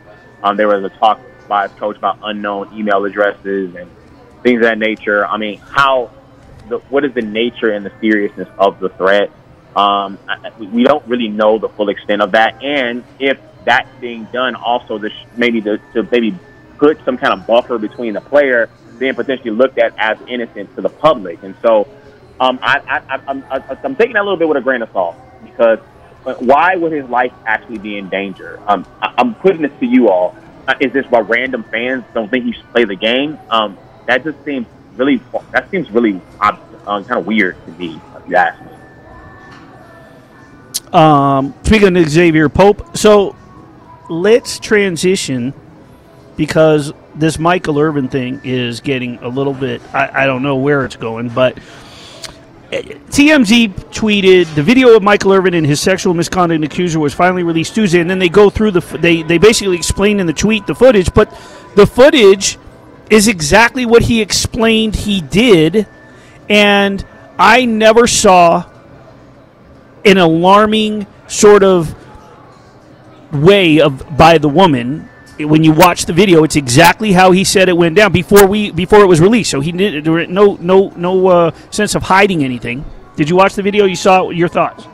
um, 0.45 0.57
there 0.57 0.69
was 0.69 0.85
a 0.85 0.89
talk 0.99 1.21
by 1.49 1.67
his 1.67 1.77
coach 1.79 1.97
about 1.97 2.19
unknown 2.23 2.73
email 2.79 3.05
addresses 3.05 3.75
and 3.75 3.91
things 4.45 4.59
of 4.59 4.63
that 4.63 4.79
nature. 4.79 5.27
I 5.27 5.37
mean, 5.37 5.59
how 5.59 6.13
the, 6.69 6.79
what 6.79 7.05
is 7.05 7.13
the 7.13 7.23
nature 7.23 7.73
and 7.73 7.85
the 7.85 7.93
seriousness 8.01 8.49
of 8.57 8.79
the 8.79 8.89
threat? 8.91 9.31
Um, 9.75 10.17
I, 10.29 10.53
we 10.61 10.85
don't 10.85 11.05
really 11.09 11.29
know 11.29 11.59
the 11.59 11.69
full 11.71 11.89
extent 11.89 12.23
of 12.23 12.33
that, 12.33 12.63
and 12.63 13.03
if 13.19 13.39
that's 13.65 13.89
being 14.01 14.25
done, 14.27 14.55
also 14.55 14.99
the, 14.99 15.11
maybe 15.37 15.61
the, 15.61 15.81
to 15.95 16.05
maybe 16.05 16.39
put 16.79 17.05
some 17.05 17.17
kind 17.17 17.33
of 17.33 17.47
buffer 17.47 17.79
between 17.79 18.15
the 18.15 18.21
player 18.21 18.69
being 19.03 19.15
potentially 19.17 19.51
looked 19.51 19.79
at 19.79 19.93
as 19.99 20.17
innocent 20.29 20.73
to 20.77 20.81
the 20.81 20.89
public. 20.89 21.43
And 21.43 21.57
so 21.61 21.89
um, 22.39 22.61
I, 22.63 23.03
I, 23.09 23.21
I'm, 23.27 23.45
I'm 23.51 23.97
taking 23.97 24.13
that 24.13 24.21
a 24.21 24.23
little 24.23 24.37
bit 24.37 24.47
with 24.47 24.57
a 24.57 24.61
grain 24.61 24.81
of 24.81 24.91
salt 24.93 25.17
because 25.45 25.81
why 26.39 26.77
would 26.77 26.93
his 26.93 27.09
life 27.09 27.33
actually 27.45 27.79
be 27.79 27.99
in 27.99 28.09
danger? 28.09 28.61
Um, 28.69 28.87
I, 29.01 29.13
I'm 29.19 29.35
putting 29.35 29.63
this 29.63 29.73
to 29.81 29.87
you 29.87 30.09
all. 30.09 30.37
Uh, 30.69 30.75
is 30.79 30.93
this 30.93 31.05
why 31.07 31.19
random 31.19 31.65
fans 31.65 32.05
don't 32.15 32.31
think 32.31 32.45
he 32.45 32.53
should 32.53 32.71
play 32.71 32.85
the 32.85 32.95
game? 32.95 33.39
Um, 33.51 33.77
that 34.07 34.23
just 34.23 34.43
seems 34.45 34.69
really 34.95 35.21
that 35.51 35.69
seems 35.71 35.91
really 35.91 36.21
uh, 36.41 36.53
kind 36.87 37.11
of 37.11 37.27
weird 37.27 37.57
to 37.67 37.73
me, 37.73 38.01
if 38.17 38.29
you 38.29 38.37
ask 38.37 38.63
me. 38.63 38.71
Um, 40.93 41.55
speaking 41.65 41.89
of 41.89 42.05
Exavier 42.05 42.53
Pope, 42.53 42.97
so 42.97 43.35
let's 44.09 44.61
transition 44.61 45.55
because 46.37 46.93
this 47.15 47.39
Michael 47.39 47.79
Irvin 47.79 48.09
thing 48.09 48.41
is 48.45 48.81
getting 48.81 49.19
a 49.19 49.29
little 49.29 49.53
bit. 49.53 49.83
I, 49.95 50.23
I 50.23 50.27
don't 50.27 50.43
know 50.43 50.57
where 50.57 50.85
it's 50.85 50.97
going, 50.97 51.29
but 51.29 51.59
eh, 52.73 52.83
TMZ 53.11 53.75
tweeted 53.91 54.55
the 54.55 54.63
video 54.63 54.97
of 54.97 55.03
Michael 55.03 55.33
Irvin 55.33 55.55
and 55.55 55.67
his 55.67 55.81
sexual 55.81 56.15
misconduct 56.15 56.65
accuser 56.65 56.99
was 56.99 57.15
finally 57.15 57.43
released 57.43 57.75
Tuesday, 57.75 58.01
and 58.01 58.09
then 58.09 58.19
they 58.19 58.29
go 58.29 58.51
through 58.51 58.73
the 58.73 58.81
they 58.99 59.23
they 59.23 59.39
basically 59.39 59.77
explain 59.77 60.21
in 60.21 60.27
the 60.27 60.33
tweet 60.33 60.67
the 60.67 60.75
footage, 60.75 61.13
but 61.13 61.31
the 61.77 61.87
footage 61.87 62.59
is 63.11 63.29
exactly 63.29 63.85
what 63.85 64.03
he 64.03 64.23
explained 64.23 64.95
he 64.95 65.21
did, 65.21 65.87
and 66.49 67.05
I 67.39 67.67
never 67.67 68.07
saw 68.07 68.65
an 70.05 70.19
alarming 70.19 71.07
sort 71.29 71.63
of 71.63 71.95
way 73.33 73.81
of 73.81 74.17
by 74.17 74.39
the 74.39 74.49
woman 74.49 75.09
when 75.39 75.65
you 75.65 75.73
watch 75.73 76.07
the 76.07 76.13
video, 76.13 76.45
it's 76.45 76.57
exactly 76.57 77.13
how 77.13 77.31
he 77.31 77.45
said 77.45 77.69
it 77.69 77.77
went 77.77 77.97
down 77.97 78.13
before 78.13 78.47
we 78.47 78.71
before 78.71 79.01
it 79.01 79.07
was 79.07 79.21
released. 79.21 79.51
So 79.51 79.61
he 79.61 79.73
did 79.73 80.07
no 80.07 80.57
no 80.61 80.93
no 80.97 81.27
uh, 81.27 81.51
sense 81.71 81.95
of 81.95 82.03
hiding 82.03 82.45
anything. 82.45 82.85
Did 83.17 83.29
you 83.29 83.37
watch 83.37 83.55
the 83.55 83.63
video? 83.63 83.85
You 83.85 83.97
saw 83.97 84.31
it, 84.31 84.37
your 84.37 84.49
thoughts? 84.49 84.87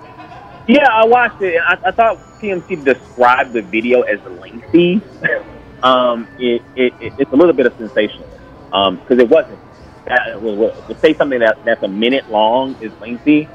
Yeah, 0.67 0.87
I 0.91 1.07
watched 1.07 1.41
it. 1.43 1.61
I, 1.61 1.79
I 1.87 1.91
thought 1.91 2.19
TMZ 2.41 2.85
described 2.85 3.53
the 3.53 3.63
video 3.63 4.03
as 4.03 4.21
lengthy. 4.39 5.01
um, 5.83 6.29
it, 6.39 6.63
it, 6.77 6.93
it, 7.01 7.13
it's 7.19 7.33
a 7.33 7.37
little 7.37 7.55
bit 7.55 7.67
of 7.67 7.77
sensational 7.77 8.29
because 8.67 9.11
um, 9.11 9.21
it 9.21 9.29
wasn't. 9.29 9.59
That, 10.05 10.41
to 10.89 10.99
say 11.01 11.15
something 11.15 11.41
that 11.41 11.65
that's 11.65 11.83
a 11.83 11.89
minute 11.89 12.31
long 12.31 12.77
is 12.81 12.93
lengthy, 13.01 13.49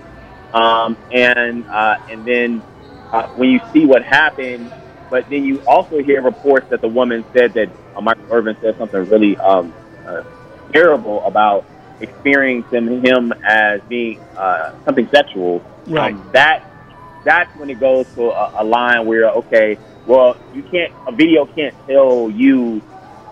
um, 0.54 0.98
and 1.12 1.66
uh, 1.66 1.98
and 2.10 2.26
then 2.26 2.62
uh, 3.12 3.28
when 3.30 3.50
you 3.50 3.60
see 3.72 3.86
what 3.86 4.04
happened 4.04 4.72
but 5.14 5.30
then 5.30 5.46
you 5.46 5.62
also 5.68 6.00
hear 6.00 6.24
reports 6.24 6.68
that 6.72 6.82
the 6.82 6.88
woman 6.88 7.24
said 7.34 7.54
that 7.54 7.70
uh, 7.96 8.02
Michael 8.02 8.26
Irvin 8.32 8.58
said 8.62 8.76
something 8.80 9.08
really 9.12 9.38
um, 9.38 9.72
uh, 10.08 10.24
terrible 10.72 11.24
about 11.24 11.66
experiencing 12.02 13.06
him 13.06 13.32
as 13.48 13.80
being 13.82 14.20
uh, 14.36 14.74
something 14.86 15.08
sexual. 15.10 15.64
Right. 15.86 16.16
Um, 16.16 16.30
that 16.34 16.68
that's 17.24 17.56
when 17.58 17.70
it 17.70 17.80
goes 17.80 18.12
to 18.16 18.32
a, 18.32 18.64
a 18.64 18.64
line 18.64 19.06
where 19.06 19.30
okay, 19.30 19.78
well, 20.08 20.36
you 20.56 20.64
can't 20.64 20.92
a 21.08 21.12
video 21.12 21.46
can't 21.46 21.76
tell 21.86 22.32
you 22.32 22.82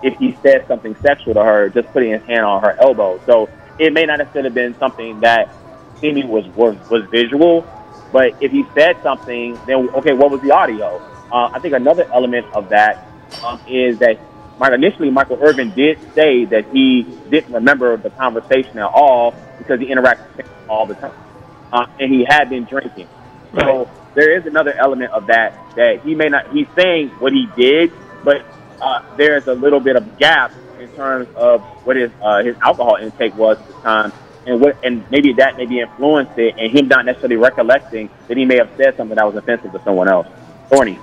if 0.03 0.15
he 0.19 0.37
said 0.43 0.67
something 0.67 0.95
sexual 0.97 1.33
to 1.33 1.43
her 1.43 1.69
just 1.69 1.87
putting 1.93 2.11
his 2.11 2.21
hand 2.21 2.45
on 2.45 2.61
her 2.61 2.79
elbow. 2.79 3.19
So 3.25 3.49
it 3.79 3.91
may 3.91 4.05
not 4.05 4.19
necessarily 4.19 4.49
have 4.49 4.53
been 4.53 4.77
something 4.77 5.21
that 5.21 5.51
seeming 5.99 6.27
was 6.27 6.45
was 6.49 6.77
was 6.91 7.05
visual, 7.09 7.65
but 8.11 8.35
if 8.39 8.51
he 8.51 8.67
said 8.75 9.01
something, 9.01 9.57
then 9.65 9.89
okay, 9.95 10.13
what 10.13 10.29
was 10.29 10.41
the 10.41 10.51
audio? 10.51 11.01
Uh, 11.31 11.49
I 11.53 11.59
think 11.59 11.73
another 11.73 12.03
element 12.11 12.45
of 12.53 12.69
that 12.69 13.07
um, 13.43 13.59
is 13.67 13.99
that 13.99 14.19
initially 14.69 15.09
Michael 15.09 15.39
Irvin 15.41 15.71
did 15.71 15.97
say 16.13 16.45
that 16.45 16.65
he 16.71 17.03
didn't 17.29 17.53
remember 17.53 17.97
the 17.97 18.11
conversation 18.11 18.77
at 18.77 18.85
all 18.85 19.33
because 19.57 19.79
he 19.79 19.87
interacted 19.87 20.45
all 20.69 20.85
the 20.85 20.93
time, 20.95 21.13
uh, 21.73 21.87
and 21.99 22.13
he 22.13 22.23
had 22.23 22.49
been 22.49 22.65
drinking. 22.65 23.07
Right. 23.53 23.65
So 23.65 23.89
there 24.13 24.37
is 24.37 24.45
another 24.45 24.73
element 24.73 25.11
of 25.11 25.27
that 25.27 25.57
that 25.75 26.01
he 26.03 26.13
may 26.13 26.29
not. 26.29 26.51
He's 26.51 26.67
saying 26.75 27.09
what 27.19 27.33
he 27.33 27.47
did, 27.55 27.91
but 28.23 28.45
uh, 28.81 29.03
there's 29.17 29.47
a 29.47 29.53
little 29.53 29.79
bit 29.79 29.95
of 29.95 30.17
gap 30.19 30.51
in 30.79 30.89
terms 30.89 31.27
of 31.35 31.61
what 31.85 31.95
his 31.95 32.11
uh, 32.21 32.43
his 32.43 32.55
alcohol 32.61 32.97
intake 32.97 33.35
was 33.35 33.57
at 33.57 33.67
the 33.67 33.73
time, 33.81 34.13
and 34.45 34.61
what 34.61 34.77
and 34.83 35.09
maybe 35.09 35.33
that 35.33 35.57
maybe 35.57 35.79
influenced 35.79 36.37
it, 36.37 36.55
and 36.57 36.71
him 36.71 36.87
not 36.87 37.05
necessarily 37.05 37.37
recollecting 37.37 38.09
that 38.27 38.37
he 38.37 38.45
may 38.45 38.57
have 38.57 38.69
said 38.77 38.95
something 38.95 39.15
that 39.15 39.25
was 39.25 39.35
offensive 39.35 39.71
to 39.71 39.81
someone 39.83 40.07
else. 40.07 40.27
Thorny. 40.69 40.99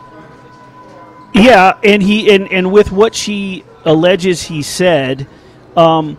Yeah, 1.34 1.78
and 1.84 2.02
he 2.02 2.30
and 2.30 2.50
and 2.52 2.72
with 2.72 2.90
what 2.90 3.14
she 3.14 3.64
alleges 3.84 4.42
he 4.42 4.62
said, 4.62 5.26
um, 5.76 6.18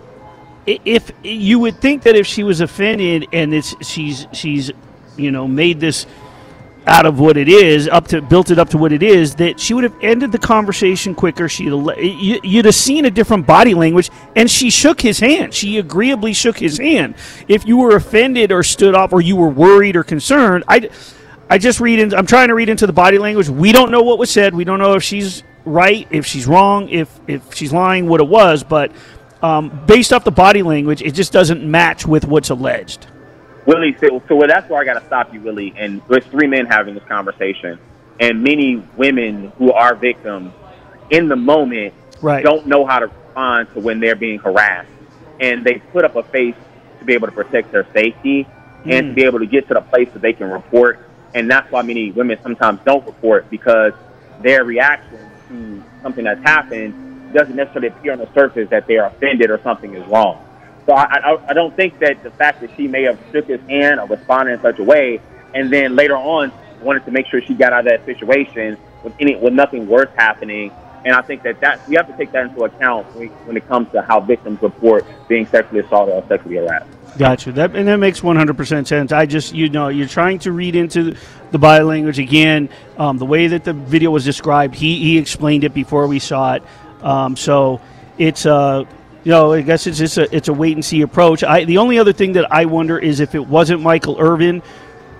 if 0.66 1.12
you 1.24 1.60
would 1.60 1.80
think 1.80 2.04
that 2.04 2.16
if 2.16 2.28
she 2.28 2.44
was 2.44 2.62
offended 2.62 3.28
and 3.34 3.54
it's 3.54 3.76
she's 3.86 4.28
she's 4.32 4.72
you 5.18 5.32
know 5.32 5.48
made 5.48 5.80
this 5.80 6.06
out 6.88 7.06
of 7.06 7.20
what 7.20 7.38
it 7.38 7.50
is 7.50 7.88
up 7.88 8.08
to 8.08 8.22
built 8.22 8.50
it 8.50 8.58
up 8.58 8.70
to 8.70 8.78
what 8.78 8.92
it 8.92 9.04
is 9.04 9.36
that 9.36 9.60
she 9.60 9.74
would 9.74 9.84
have 9.84 9.96
ended 10.02 10.32
the 10.32 10.38
conversation 10.40 11.14
quicker. 11.14 11.50
She'd 11.50 11.72
you'd 12.00 12.66
have 12.66 12.76
seen 12.76 13.06
a 13.06 13.12
different 13.12 13.46
body 13.46 13.74
language 13.74 14.10
and 14.36 14.50
she 14.50 14.70
shook 14.70 15.02
his 15.02 15.20
hand. 15.20 15.54
She 15.54 15.78
agreeably 15.78 16.34
shook 16.34 16.58
his 16.58 16.78
hand. 16.78 17.16
If 17.48 17.68
you 17.68 17.78
were 17.78 17.96
offended 17.96 18.52
or 18.52 18.64
stood 18.64 18.96
up 18.96 19.14
or 19.14 19.22
you 19.22 19.36
were 19.36 19.50
worried 19.50 19.96
or 19.96 20.04
concerned 20.04 20.64
i 20.68 20.90
I 21.50 21.58
just 21.58 21.80
read 21.80 22.00
in. 22.00 22.14
I'm 22.14 22.28
trying 22.28 22.50
to 22.50 22.56
read 22.56 22.70
into 22.70 22.86
the 22.86 22.94
body 22.94 23.18
language. 23.18 23.50
We 23.50 23.72
don't 23.72 23.92
know 23.92 24.04
what 24.04 24.20
was 24.20 24.30
said. 24.30 24.54
We 24.54 24.64
don't 24.64 24.80
know 24.80 24.94
if 24.94 25.04
she's 25.04 25.44
right, 25.66 26.08
if 26.12 26.26
she's 26.26 26.48
wrong, 26.48 26.90
if 26.90 27.20
if 27.28 27.54
she's 27.54 27.74
lying, 27.74 28.08
what 28.08 28.22
it 28.22 28.28
was. 28.28 28.64
But 28.64 28.92
um, 29.42 29.84
based 29.88 30.14
off 30.14 30.24
the 30.24 30.32
body 30.32 30.62
language, 30.62 31.02
it 31.02 31.14
just 31.14 31.32
doesn't 31.32 31.64
match 31.64 32.06
with 32.06 32.26
what's 32.26 32.50
alleged. 32.50 33.08
Willie, 33.66 33.96
so, 34.00 34.22
so 34.28 34.36
well, 34.36 34.48
that's 34.48 34.70
where 34.70 34.82
I 34.82 34.86
got 34.86 35.00
to 35.00 35.06
stop 35.06 35.34
you, 35.34 35.42
Willie. 35.42 35.74
And 35.78 36.02
there's 36.08 36.26
three 36.26 36.48
men 36.48 36.66
having 36.66 36.94
this 36.94 37.04
conversation, 37.06 37.80
and 38.20 38.44
many 38.44 38.78
women 38.96 39.52
who 39.58 39.72
are 39.72 39.96
victims 39.96 40.54
in 41.10 41.28
the 41.28 41.36
moment 41.36 41.94
right. 42.22 42.44
don't 42.44 42.68
know 42.68 42.86
how 42.86 43.00
to 43.00 43.08
respond 43.08 43.74
to 43.74 43.80
when 43.80 44.00
they're 44.00 44.16
being 44.16 44.40
harassed, 44.40 44.90
and 45.40 45.64
they 45.64 45.76
put 45.92 46.06
up 46.06 46.16
a 46.16 46.24
face 46.24 46.56
to 47.00 47.06
be 47.06 47.14
able 47.14 47.28
to 47.28 47.34
protect 47.34 47.72
their 47.72 47.88
safety 47.94 48.48
and 48.86 49.10
to 49.10 49.14
be 49.14 49.24
able 49.24 49.40
to 49.40 49.46
get 49.46 49.68
to 49.68 49.74
the 49.74 49.82
place 49.82 50.10
that 50.14 50.22
they 50.22 50.34
can 50.34 50.50
report. 50.50 51.09
And 51.34 51.50
that's 51.50 51.70
why 51.72 51.82
many 51.84 52.12
women 52.12 52.38
sometimes 52.42 52.80
don't 52.86 53.06
report 53.06 53.50
because 53.50 53.94
their 54.42 54.64
reaction 54.64 55.32
to 55.50 55.84
something 56.02 56.24
that's 56.24 56.42
happened 56.44 56.96
doesn't 57.32 57.56
necessarily 57.56 57.90
appear 57.90 58.14
on 58.14 58.20
the 58.20 58.30
surface 58.34 58.68
that 58.72 58.88
they 58.88 58.98
are 58.98 59.08
offended 59.08 59.52
or 59.52 59.60
something 59.64 59.94
is 59.94 60.08
wrong. 60.08 60.44
So 60.88 60.96
I, 60.96 61.04
I, 61.04 61.38
I 61.50 61.54
don't 61.54 61.76
think 61.76 62.00
that 62.00 62.24
the 62.24 62.32
fact 62.32 62.62
that 62.62 62.72
she 62.76 62.88
may 62.88 63.04
have 63.04 63.20
shook 63.32 63.48
his 63.48 63.60
hand 63.70 64.00
or 64.00 64.08
responded 64.08 64.54
in 64.54 64.62
such 64.62 64.80
a 64.80 64.84
way, 64.84 65.22
and 65.54 65.72
then 65.72 65.96
later 65.96 66.18
on 66.18 66.52
wanted 66.82 67.06
to 67.06 67.12
make 67.12 67.28
sure 67.28 67.42
she 67.46 67.54
got 67.54 67.74
out 67.74 67.82
of 67.82 67.86
that 67.86 68.06
situation 68.06 68.78
with 69.04 69.14
any 69.20 69.36
with 69.36 69.54
nothing 69.54 69.88
worse 69.88 70.10
happening. 70.16 70.72
And 71.06 71.14
I 71.14 71.22
think 71.22 71.44
that 71.44 71.60
that 71.62 71.88
we 71.88 71.96
have 71.96 72.08
to 72.08 72.14
take 72.14 72.32
that 72.32 72.46
into 72.46 72.64
account 72.64 73.08
when, 73.14 73.32
when 73.44 73.56
it 73.56 73.68
comes 73.68 73.92
to 73.92 74.02
how 74.02 74.20
victims 74.20 74.60
report 74.62 75.06
being 75.28 75.48
sexually 75.52 75.82
assaulted 75.82 76.16
or 76.16 76.26
sexually 76.28 76.56
harassed. 76.56 76.90
Gotcha. 77.18 77.52
That 77.52 77.76
and 77.76 77.88
that 77.88 77.98
makes 77.98 78.24
one 78.24 78.36
hundred 78.36 78.58
percent 78.58 78.88
sense. 78.88 79.12
I 79.12 79.26
just 79.26 79.54
you 79.54 79.70
know 79.70 79.90
you're 79.90 80.08
trying 80.08 80.40
to 80.40 80.52
read 80.52 80.76
into 80.76 81.16
the 81.52 81.58
body 81.58 81.84
language 81.84 82.20
again. 82.20 82.70
Um, 82.98 83.18
the 83.18 83.26
way 83.26 83.48
that 83.48 83.64
the 83.64 83.74
video 83.74 84.12
was 84.12 84.24
described, 84.24 84.76
he 84.76 84.98
he 85.00 85.18
explained 85.18 85.64
it 85.64 85.74
before 85.74 86.08
we 86.08 86.20
saw 86.20 86.56
it. 86.56 86.64
Um, 87.02 87.36
so 87.36 87.82
it's 88.18 88.46
uh 88.46 88.84
you 89.24 89.32
know 89.32 89.54
I 89.54 89.62
guess 89.62 89.88
it's 89.88 89.98
just 89.98 90.18
a 90.18 90.34
it's 90.34 90.48
a 90.48 90.54
wait 90.54 90.76
and 90.76 90.86
see 90.86 91.02
approach. 91.02 91.44
I 91.44 91.66
the 91.66 91.78
only 91.80 92.00
other 92.00 92.14
thing 92.14 92.34
that 92.34 92.52
I 92.52 92.66
wonder 92.66 92.98
is 93.00 93.20
if 93.20 93.36
it 93.36 93.46
wasn't 93.46 93.82
Michael 93.82 94.18
Irvin, 94.20 94.62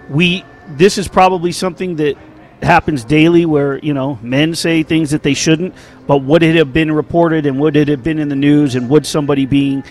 we 0.10 0.46
this 0.70 0.98
is 0.98 1.08
probably 1.08 1.52
something 1.52 1.96
that 1.98 2.18
happens 2.62 3.06
daily 3.06 3.46
where 3.46 3.78
you 3.80 3.94
know 3.94 4.20
men 4.22 4.54
say 4.54 4.84
things 4.84 5.12
that 5.12 5.24
they 5.24 5.34
shouldn't 5.34 5.74
but 6.08 6.18
would 6.18 6.44
it 6.44 6.56
have 6.56 6.74
been 6.74 6.92
reported 6.92 7.46
and 7.46 7.58
would 7.58 7.78
it 7.78 7.88
have 7.88 8.04
been 8.04 8.20
in 8.20 8.28
the 8.28 8.36
news 8.36 8.76
and 8.76 8.90
would 8.90 9.06
somebody 9.06 9.46
being 9.46 9.82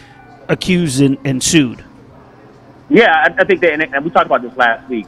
accused 0.49 1.01
and, 1.01 1.17
and 1.25 1.43
sued 1.43 1.83
Yeah, 2.89 3.13
I, 3.13 3.43
I 3.43 3.45
think 3.45 3.61
that, 3.61 3.73
and, 3.73 3.83
and 3.83 4.05
we 4.05 4.11
talked 4.11 4.27
about 4.27 4.43
this 4.43 4.57
last 4.57 4.89
week, 4.89 5.07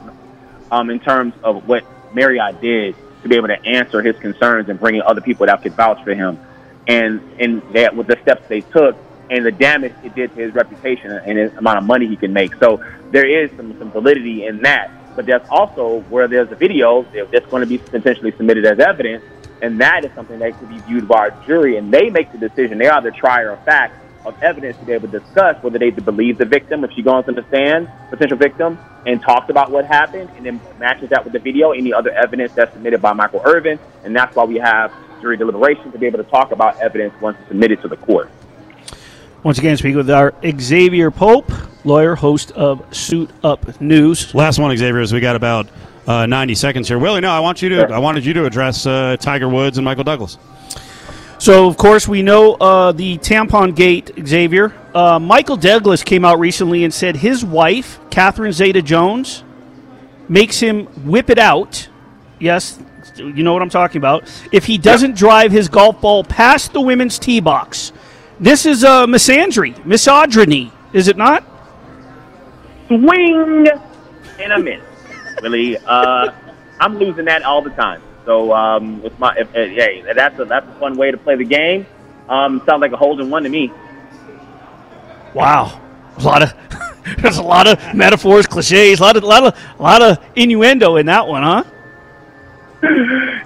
um, 0.69 0.89
in 0.89 0.99
terms 0.99 1.33
of 1.43 1.67
what 1.67 1.83
Marriott 2.13 2.61
did 2.61 2.95
to 3.23 3.29
be 3.29 3.35
able 3.35 3.47
to 3.47 3.65
answer 3.65 4.01
his 4.01 4.15
concerns 4.17 4.69
and 4.69 4.79
bringing 4.79 5.01
other 5.01 5.21
people 5.21 5.45
that 5.45 5.61
could 5.61 5.73
vouch 5.73 6.03
for 6.03 6.13
him, 6.13 6.39
and 6.87 7.21
and 7.39 7.61
that 7.73 7.95
with 7.95 8.07
the 8.07 8.17
steps 8.21 8.47
they 8.47 8.61
took 8.61 8.95
and 9.29 9.45
the 9.45 9.51
damage 9.51 9.93
it 10.03 10.13
did 10.13 10.33
to 10.35 10.41
his 10.41 10.53
reputation 10.53 11.11
and 11.11 11.37
the 11.37 11.57
amount 11.57 11.77
of 11.77 11.83
money 11.85 12.07
he 12.07 12.17
can 12.17 12.33
make. 12.33 12.53
So 12.55 12.83
there 13.11 13.25
is 13.25 13.49
some, 13.55 13.77
some 13.79 13.91
validity 13.91 14.45
in 14.45 14.61
that, 14.63 14.91
but 15.15 15.25
there's 15.25 15.47
also 15.49 16.01
where 16.09 16.27
there's 16.27 16.51
a 16.51 16.55
video 16.55 17.03
that's 17.31 17.45
going 17.47 17.61
to 17.61 17.67
be 17.67 17.77
potentially 17.77 18.31
submitted 18.31 18.65
as 18.65 18.79
evidence, 18.79 19.23
and 19.61 19.79
that 19.79 20.03
is 20.03 20.11
something 20.13 20.39
that 20.39 20.57
could 20.59 20.69
be 20.69 20.79
viewed 20.79 21.07
by 21.07 21.27
a 21.27 21.45
jury, 21.45 21.77
and 21.77 21.93
they 21.93 22.09
make 22.09 22.31
the 22.31 22.37
decision. 22.37 22.77
They 22.77 22.87
are 22.87 23.01
the 23.01 23.11
trier 23.11 23.51
of 23.51 23.63
fact 23.63 23.95
of 24.25 24.41
evidence 24.41 24.77
to 24.77 24.85
be 24.85 24.93
able 24.93 25.09
to 25.09 25.19
discuss 25.19 25.61
whether 25.63 25.79
they 25.79 25.89
believe 25.89 26.37
the 26.37 26.45
victim 26.45 26.83
if 26.83 26.91
she 26.91 27.01
goes 27.01 27.25
on 27.27 27.35
the 27.35 27.45
stand, 27.47 27.89
potential 28.09 28.37
victim, 28.37 28.77
and 29.05 29.21
talks 29.21 29.49
about 29.49 29.71
what 29.71 29.85
happened, 29.85 30.29
and 30.37 30.45
then 30.45 30.61
matches 30.79 31.09
that 31.09 31.23
with 31.23 31.33
the 31.33 31.39
video, 31.39 31.71
any 31.71 31.93
other 31.93 32.11
evidence 32.11 32.53
that's 32.53 32.73
submitted 32.73 33.01
by 33.01 33.13
Michael 33.13 33.41
Irvin, 33.45 33.79
and 34.03 34.15
that's 34.15 34.35
why 34.35 34.43
we 34.43 34.57
have 34.57 34.93
jury 35.21 35.37
deliberation 35.37 35.91
to 35.91 35.97
be 35.97 36.05
able 36.05 36.17
to 36.23 36.29
talk 36.29 36.51
about 36.51 36.79
evidence 36.79 37.13
once 37.21 37.37
it's 37.39 37.47
submitted 37.47 37.81
to 37.81 37.87
the 37.87 37.97
court. 37.97 38.29
once 39.43 39.57
again 39.57 39.77
speak 39.77 39.95
with 39.95 40.09
our 40.09 40.31
Exavier 40.43 41.13
Pope 41.13 41.51
lawyer 41.83 42.15
host 42.15 42.51
of 42.51 42.83
suit 42.95 43.29
up 43.43 43.81
news 43.81 44.33
Last 44.35 44.59
one, 44.59 44.75
Exavier, 44.75 45.01
is 45.01 45.13
we 45.13 45.19
got 45.19 45.35
about 45.35 45.67
uh, 46.07 46.25
90 46.25 46.55
seconds 46.55 46.87
here. 46.87 46.97
Willie, 46.97 47.21
no, 47.21 47.31
I 47.31 47.39
want 47.39 47.61
you 47.61 47.69
to. 47.69 47.75
Sure. 47.75 47.93
I 47.93 47.99
wanted 47.99 48.25
you 48.25 48.33
to 48.33 48.45
address 48.45 48.85
uh, 48.85 49.17
Tiger 49.19 49.47
Woods 49.47 49.77
and 49.77 49.85
Michael 49.85 50.03
Douglas. 50.03 50.37
So, 51.41 51.65
of 51.65 51.75
course, 51.75 52.07
we 52.07 52.21
know 52.21 52.53
uh, 52.53 52.91
the 52.91 53.17
tampon 53.17 53.75
gate, 53.75 54.11
Exavier. 54.15 54.71
Uh, 54.93 55.17
Michael 55.17 55.57
Douglas 55.57 56.03
came 56.03 56.23
out 56.23 56.37
recently 56.37 56.83
and 56.83 56.93
said 56.93 57.15
his 57.15 57.43
wife, 57.43 57.99
Catherine 58.11 58.51
Zeta 58.51 58.83
Jones, 58.83 59.43
makes 60.29 60.59
him 60.59 60.85
whip 61.03 61.31
it 61.31 61.39
out. 61.39 61.89
Yes, 62.39 62.79
you 63.15 63.41
know 63.41 63.53
what 63.53 63.63
I'm 63.63 63.71
talking 63.71 63.97
about. 63.97 64.29
If 64.51 64.65
he 64.65 64.77
doesn't 64.77 65.15
drive 65.15 65.51
his 65.51 65.67
golf 65.67 65.99
ball 65.99 66.23
past 66.23 66.73
the 66.73 66.81
women's 66.81 67.17
tee 67.17 67.39
box. 67.39 67.91
This 68.39 68.67
is 68.67 68.83
uh, 68.83 69.07
misandry, 69.07 69.83
misogyny, 69.83 70.71
is 70.93 71.07
it 71.07 71.17
not? 71.17 71.43
Swing 72.85 73.65
in 74.37 74.51
a 74.51 74.59
minute, 74.59 74.83
really. 75.41 75.75
Uh, 75.79 76.31
I'm 76.79 76.99
losing 76.99 77.25
that 77.25 77.41
all 77.41 77.63
the 77.63 77.71
time. 77.71 78.03
So 78.31 78.53
um, 78.53 79.03
with 79.03 79.19
my, 79.19 79.35
if, 79.37 79.49
uh, 79.49 79.55
hey, 79.55 80.05
that's 80.15 80.39
a 80.39 80.45
that's 80.45 80.65
a 80.65 80.79
fun 80.79 80.95
way 80.95 81.11
to 81.11 81.17
play 81.17 81.35
the 81.35 81.43
game. 81.43 81.85
Um, 82.29 82.61
sounds 82.65 82.79
like 82.79 82.93
a 82.93 82.95
hold 82.95 83.19
in 83.19 83.29
one 83.29 83.43
to 83.43 83.49
me. 83.49 83.69
Wow, 85.33 85.81
a 86.17 86.23
lot 86.23 86.41
of 86.41 86.53
there's 87.17 87.35
a 87.35 87.43
lot 87.43 87.67
of 87.67 87.93
metaphors, 87.93 88.47
cliches, 88.47 89.01
a 89.01 89.03
lot 89.03 89.17
of 89.17 89.25
lot 89.25 89.43
of 89.43 89.79
a 89.79 89.83
lot 89.83 90.01
of 90.01 90.17
innuendo 90.37 90.95
in 90.95 91.07
that 91.07 91.27
one, 91.27 91.43
huh? 91.43 91.63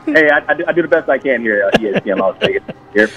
hey, 0.06 0.30
I, 0.30 0.44
I, 0.48 0.54
do, 0.54 0.64
I 0.68 0.72
do 0.72 0.84
the 0.84 0.88
best 0.88 1.10
I 1.10 1.18
can 1.18 1.42
here. 1.42 1.66
Uh, 1.66 1.78
ESPN 1.80 2.20
Las 2.20 2.38
Vegas 2.40 2.64
here. 2.94 3.10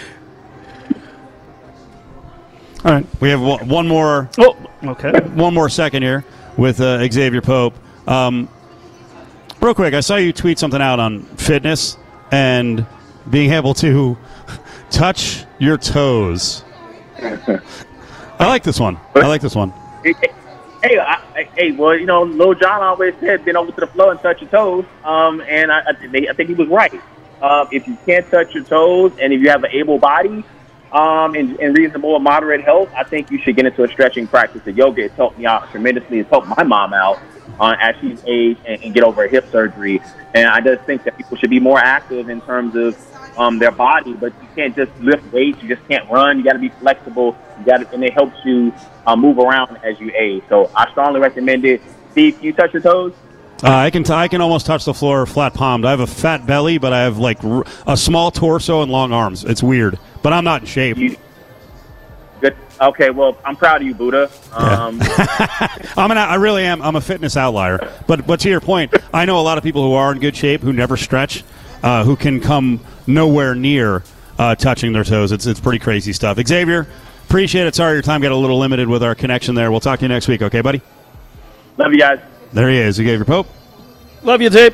All 2.82 2.92
right, 2.92 3.06
we 3.20 3.28
have 3.28 3.42
one, 3.42 3.68
one 3.68 3.86
more. 3.86 4.30
Oh, 4.38 4.56
okay. 4.84 5.12
One 5.34 5.52
more 5.52 5.68
second 5.68 6.02
here 6.02 6.24
with 6.56 6.80
uh, 6.80 7.00
Exavier 7.00 7.42
Pope. 7.42 7.74
Um, 8.08 8.48
real 9.60 9.74
quick, 9.74 9.94
I 9.94 10.00
saw 10.00 10.16
you 10.16 10.32
tweet 10.32 10.58
something 10.58 10.80
out 10.80 11.00
on 11.00 11.22
fitness 11.36 11.96
and 12.30 12.86
being 13.30 13.52
able 13.52 13.74
to 13.74 14.16
touch 14.90 15.44
your 15.58 15.76
toes. 15.76 16.64
I 17.20 18.46
like 18.46 18.62
this 18.62 18.78
one. 18.78 18.98
I 19.14 19.26
like 19.26 19.40
this 19.40 19.54
one. 19.54 19.72
Hey, 20.04 20.14
hey, 20.82 20.98
I, 20.98 21.48
hey, 21.56 21.72
well, 21.72 21.96
you 21.96 22.06
know, 22.06 22.22
Lil 22.22 22.54
Jon 22.54 22.82
always 22.82 23.14
said, 23.20 23.44
"Bend 23.44 23.56
over 23.56 23.72
to 23.72 23.80
the 23.80 23.86
floor 23.88 24.12
and 24.12 24.20
touch 24.20 24.40
your 24.40 24.50
toes." 24.50 24.84
Um, 25.04 25.40
and 25.42 25.72
I, 25.72 25.80
I, 25.88 25.92
think- 26.34 26.48
he 26.48 26.54
was 26.54 26.68
right. 26.68 27.00
Um, 27.42 27.68
if 27.72 27.86
you 27.86 27.96
can't 28.06 28.28
touch 28.30 28.54
your 28.54 28.64
toes, 28.64 29.12
and 29.20 29.32
if 29.32 29.40
you 29.40 29.48
have 29.50 29.64
an 29.64 29.70
able 29.72 29.98
body, 29.98 30.44
um, 30.92 31.34
and, 31.34 31.58
and 31.60 31.76
reasonable 31.76 32.10
or 32.10 32.20
moderate 32.20 32.62
health, 32.62 32.90
I 32.96 33.04
think 33.04 33.30
you 33.30 33.38
should 33.38 33.56
get 33.56 33.66
into 33.66 33.82
a 33.84 33.88
stretching 33.88 34.26
practice 34.26 34.66
of 34.66 34.76
yoga. 34.76 35.04
It's 35.04 35.14
helped 35.14 35.38
me 35.38 35.46
out 35.46 35.70
tremendously. 35.70 36.20
It's 36.20 36.30
helped 36.30 36.48
my 36.48 36.62
mom 36.62 36.94
out 36.94 37.18
uh, 37.60 37.76
as 37.80 37.96
she's 38.00 38.22
aged 38.26 38.60
and, 38.66 38.82
and 38.82 38.94
get 38.94 39.02
over 39.04 39.24
a 39.24 39.28
hip 39.28 39.50
surgery. 39.50 40.00
And 40.34 40.46
I 40.48 40.60
just 40.60 40.84
think 40.84 41.04
that 41.04 41.16
people 41.16 41.36
should 41.36 41.50
be 41.50 41.60
more 41.60 41.78
active 41.78 42.28
in 42.28 42.40
terms 42.42 42.76
of 42.76 42.96
um, 43.38 43.58
their 43.58 43.70
body, 43.70 44.14
but 44.14 44.32
you 44.42 44.48
can't 44.54 44.74
just 44.74 44.90
lift 45.00 45.32
weights. 45.32 45.62
You 45.62 45.74
just 45.74 45.86
can't 45.88 46.08
run. 46.10 46.38
You 46.38 46.44
got 46.44 46.54
to 46.54 46.58
be 46.58 46.68
flexible. 46.70 47.36
You 47.58 47.64
got 47.64 47.92
and 47.92 48.04
it 48.04 48.12
helps 48.12 48.36
you 48.44 48.72
uh, 49.06 49.16
move 49.16 49.38
around 49.38 49.78
as 49.84 49.98
you 50.00 50.12
age. 50.16 50.42
So 50.48 50.70
I 50.74 50.90
strongly 50.90 51.20
recommend 51.20 51.64
it. 51.64 51.80
Steve, 52.12 52.36
can 52.36 52.44
you 52.44 52.52
touch 52.52 52.72
your 52.72 52.82
toes? 52.82 53.14
Uh, 53.62 53.70
I 53.74 53.90
can 53.90 54.04
t- 54.04 54.12
I 54.12 54.28
can 54.28 54.40
almost 54.40 54.66
touch 54.66 54.84
the 54.84 54.94
floor 54.94 55.26
flat 55.26 55.52
palmed. 55.52 55.84
I 55.84 55.90
have 55.90 56.00
a 56.00 56.06
fat 56.06 56.46
belly, 56.46 56.78
but 56.78 56.92
I 56.92 57.00
have 57.00 57.18
like 57.18 57.42
r- 57.42 57.64
a 57.88 57.96
small 57.96 58.30
torso 58.30 58.82
and 58.82 58.92
long 58.92 59.12
arms. 59.12 59.44
It's 59.44 59.62
weird, 59.64 59.98
but 60.22 60.32
I'm 60.32 60.44
not 60.44 60.62
in 60.62 60.66
shape. 60.66 60.96
You. 60.96 61.16
Okay. 62.80 63.10
Well, 63.10 63.36
I'm 63.44 63.56
proud 63.56 63.80
of 63.80 63.86
you, 63.86 63.94
Buddha. 63.94 64.30
Um, 64.52 65.00
I'm 65.96 66.10
an, 66.10 66.18
I 66.18 66.36
really 66.36 66.64
am. 66.64 66.80
I'm 66.82 66.96
a 66.96 67.00
fitness 67.00 67.36
outlier. 67.36 67.92
But 68.06 68.26
but 68.26 68.40
to 68.40 68.48
your 68.48 68.60
point, 68.60 68.94
I 69.12 69.24
know 69.24 69.40
a 69.40 69.42
lot 69.42 69.58
of 69.58 69.64
people 69.64 69.82
who 69.82 69.94
are 69.94 70.12
in 70.12 70.18
good 70.20 70.36
shape 70.36 70.60
who 70.60 70.72
never 70.72 70.96
stretch, 70.96 71.44
uh, 71.82 72.04
who 72.04 72.16
can 72.16 72.40
come 72.40 72.80
nowhere 73.06 73.54
near 73.54 74.02
uh, 74.38 74.54
touching 74.54 74.92
their 74.92 75.04
toes. 75.04 75.32
It's 75.32 75.46
it's 75.46 75.60
pretty 75.60 75.78
crazy 75.78 76.12
stuff. 76.12 76.38
Exavier, 76.38 76.86
appreciate 77.26 77.66
it. 77.66 77.74
Sorry 77.74 77.94
your 77.94 78.02
time 78.02 78.20
got 78.20 78.32
a 78.32 78.36
little 78.36 78.58
limited 78.58 78.88
with 78.88 79.02
our 79.02 79.14
connection 79.14 79.54
there. 79.54 79.70
We'll 79.70 79.80
talk 79.80 79.98
to 80.00 80.04
you 80.04 80.08
next 80.08 80.28
week. 80.28 80.42
Okay, 80.42 80.60
buddy. 80.60 80.80
love 81.76 81.92
you 81.92 81.98
guys. 81.98 82.20
There 82.52 82.70
he 82.70 82.78
is. 82.78 82.98
Exavier 82.98 83.26
Pope. 83.26 83.48
Love 84.22 84.42
you, 84.42 84.50
Tape. 84.50 84.66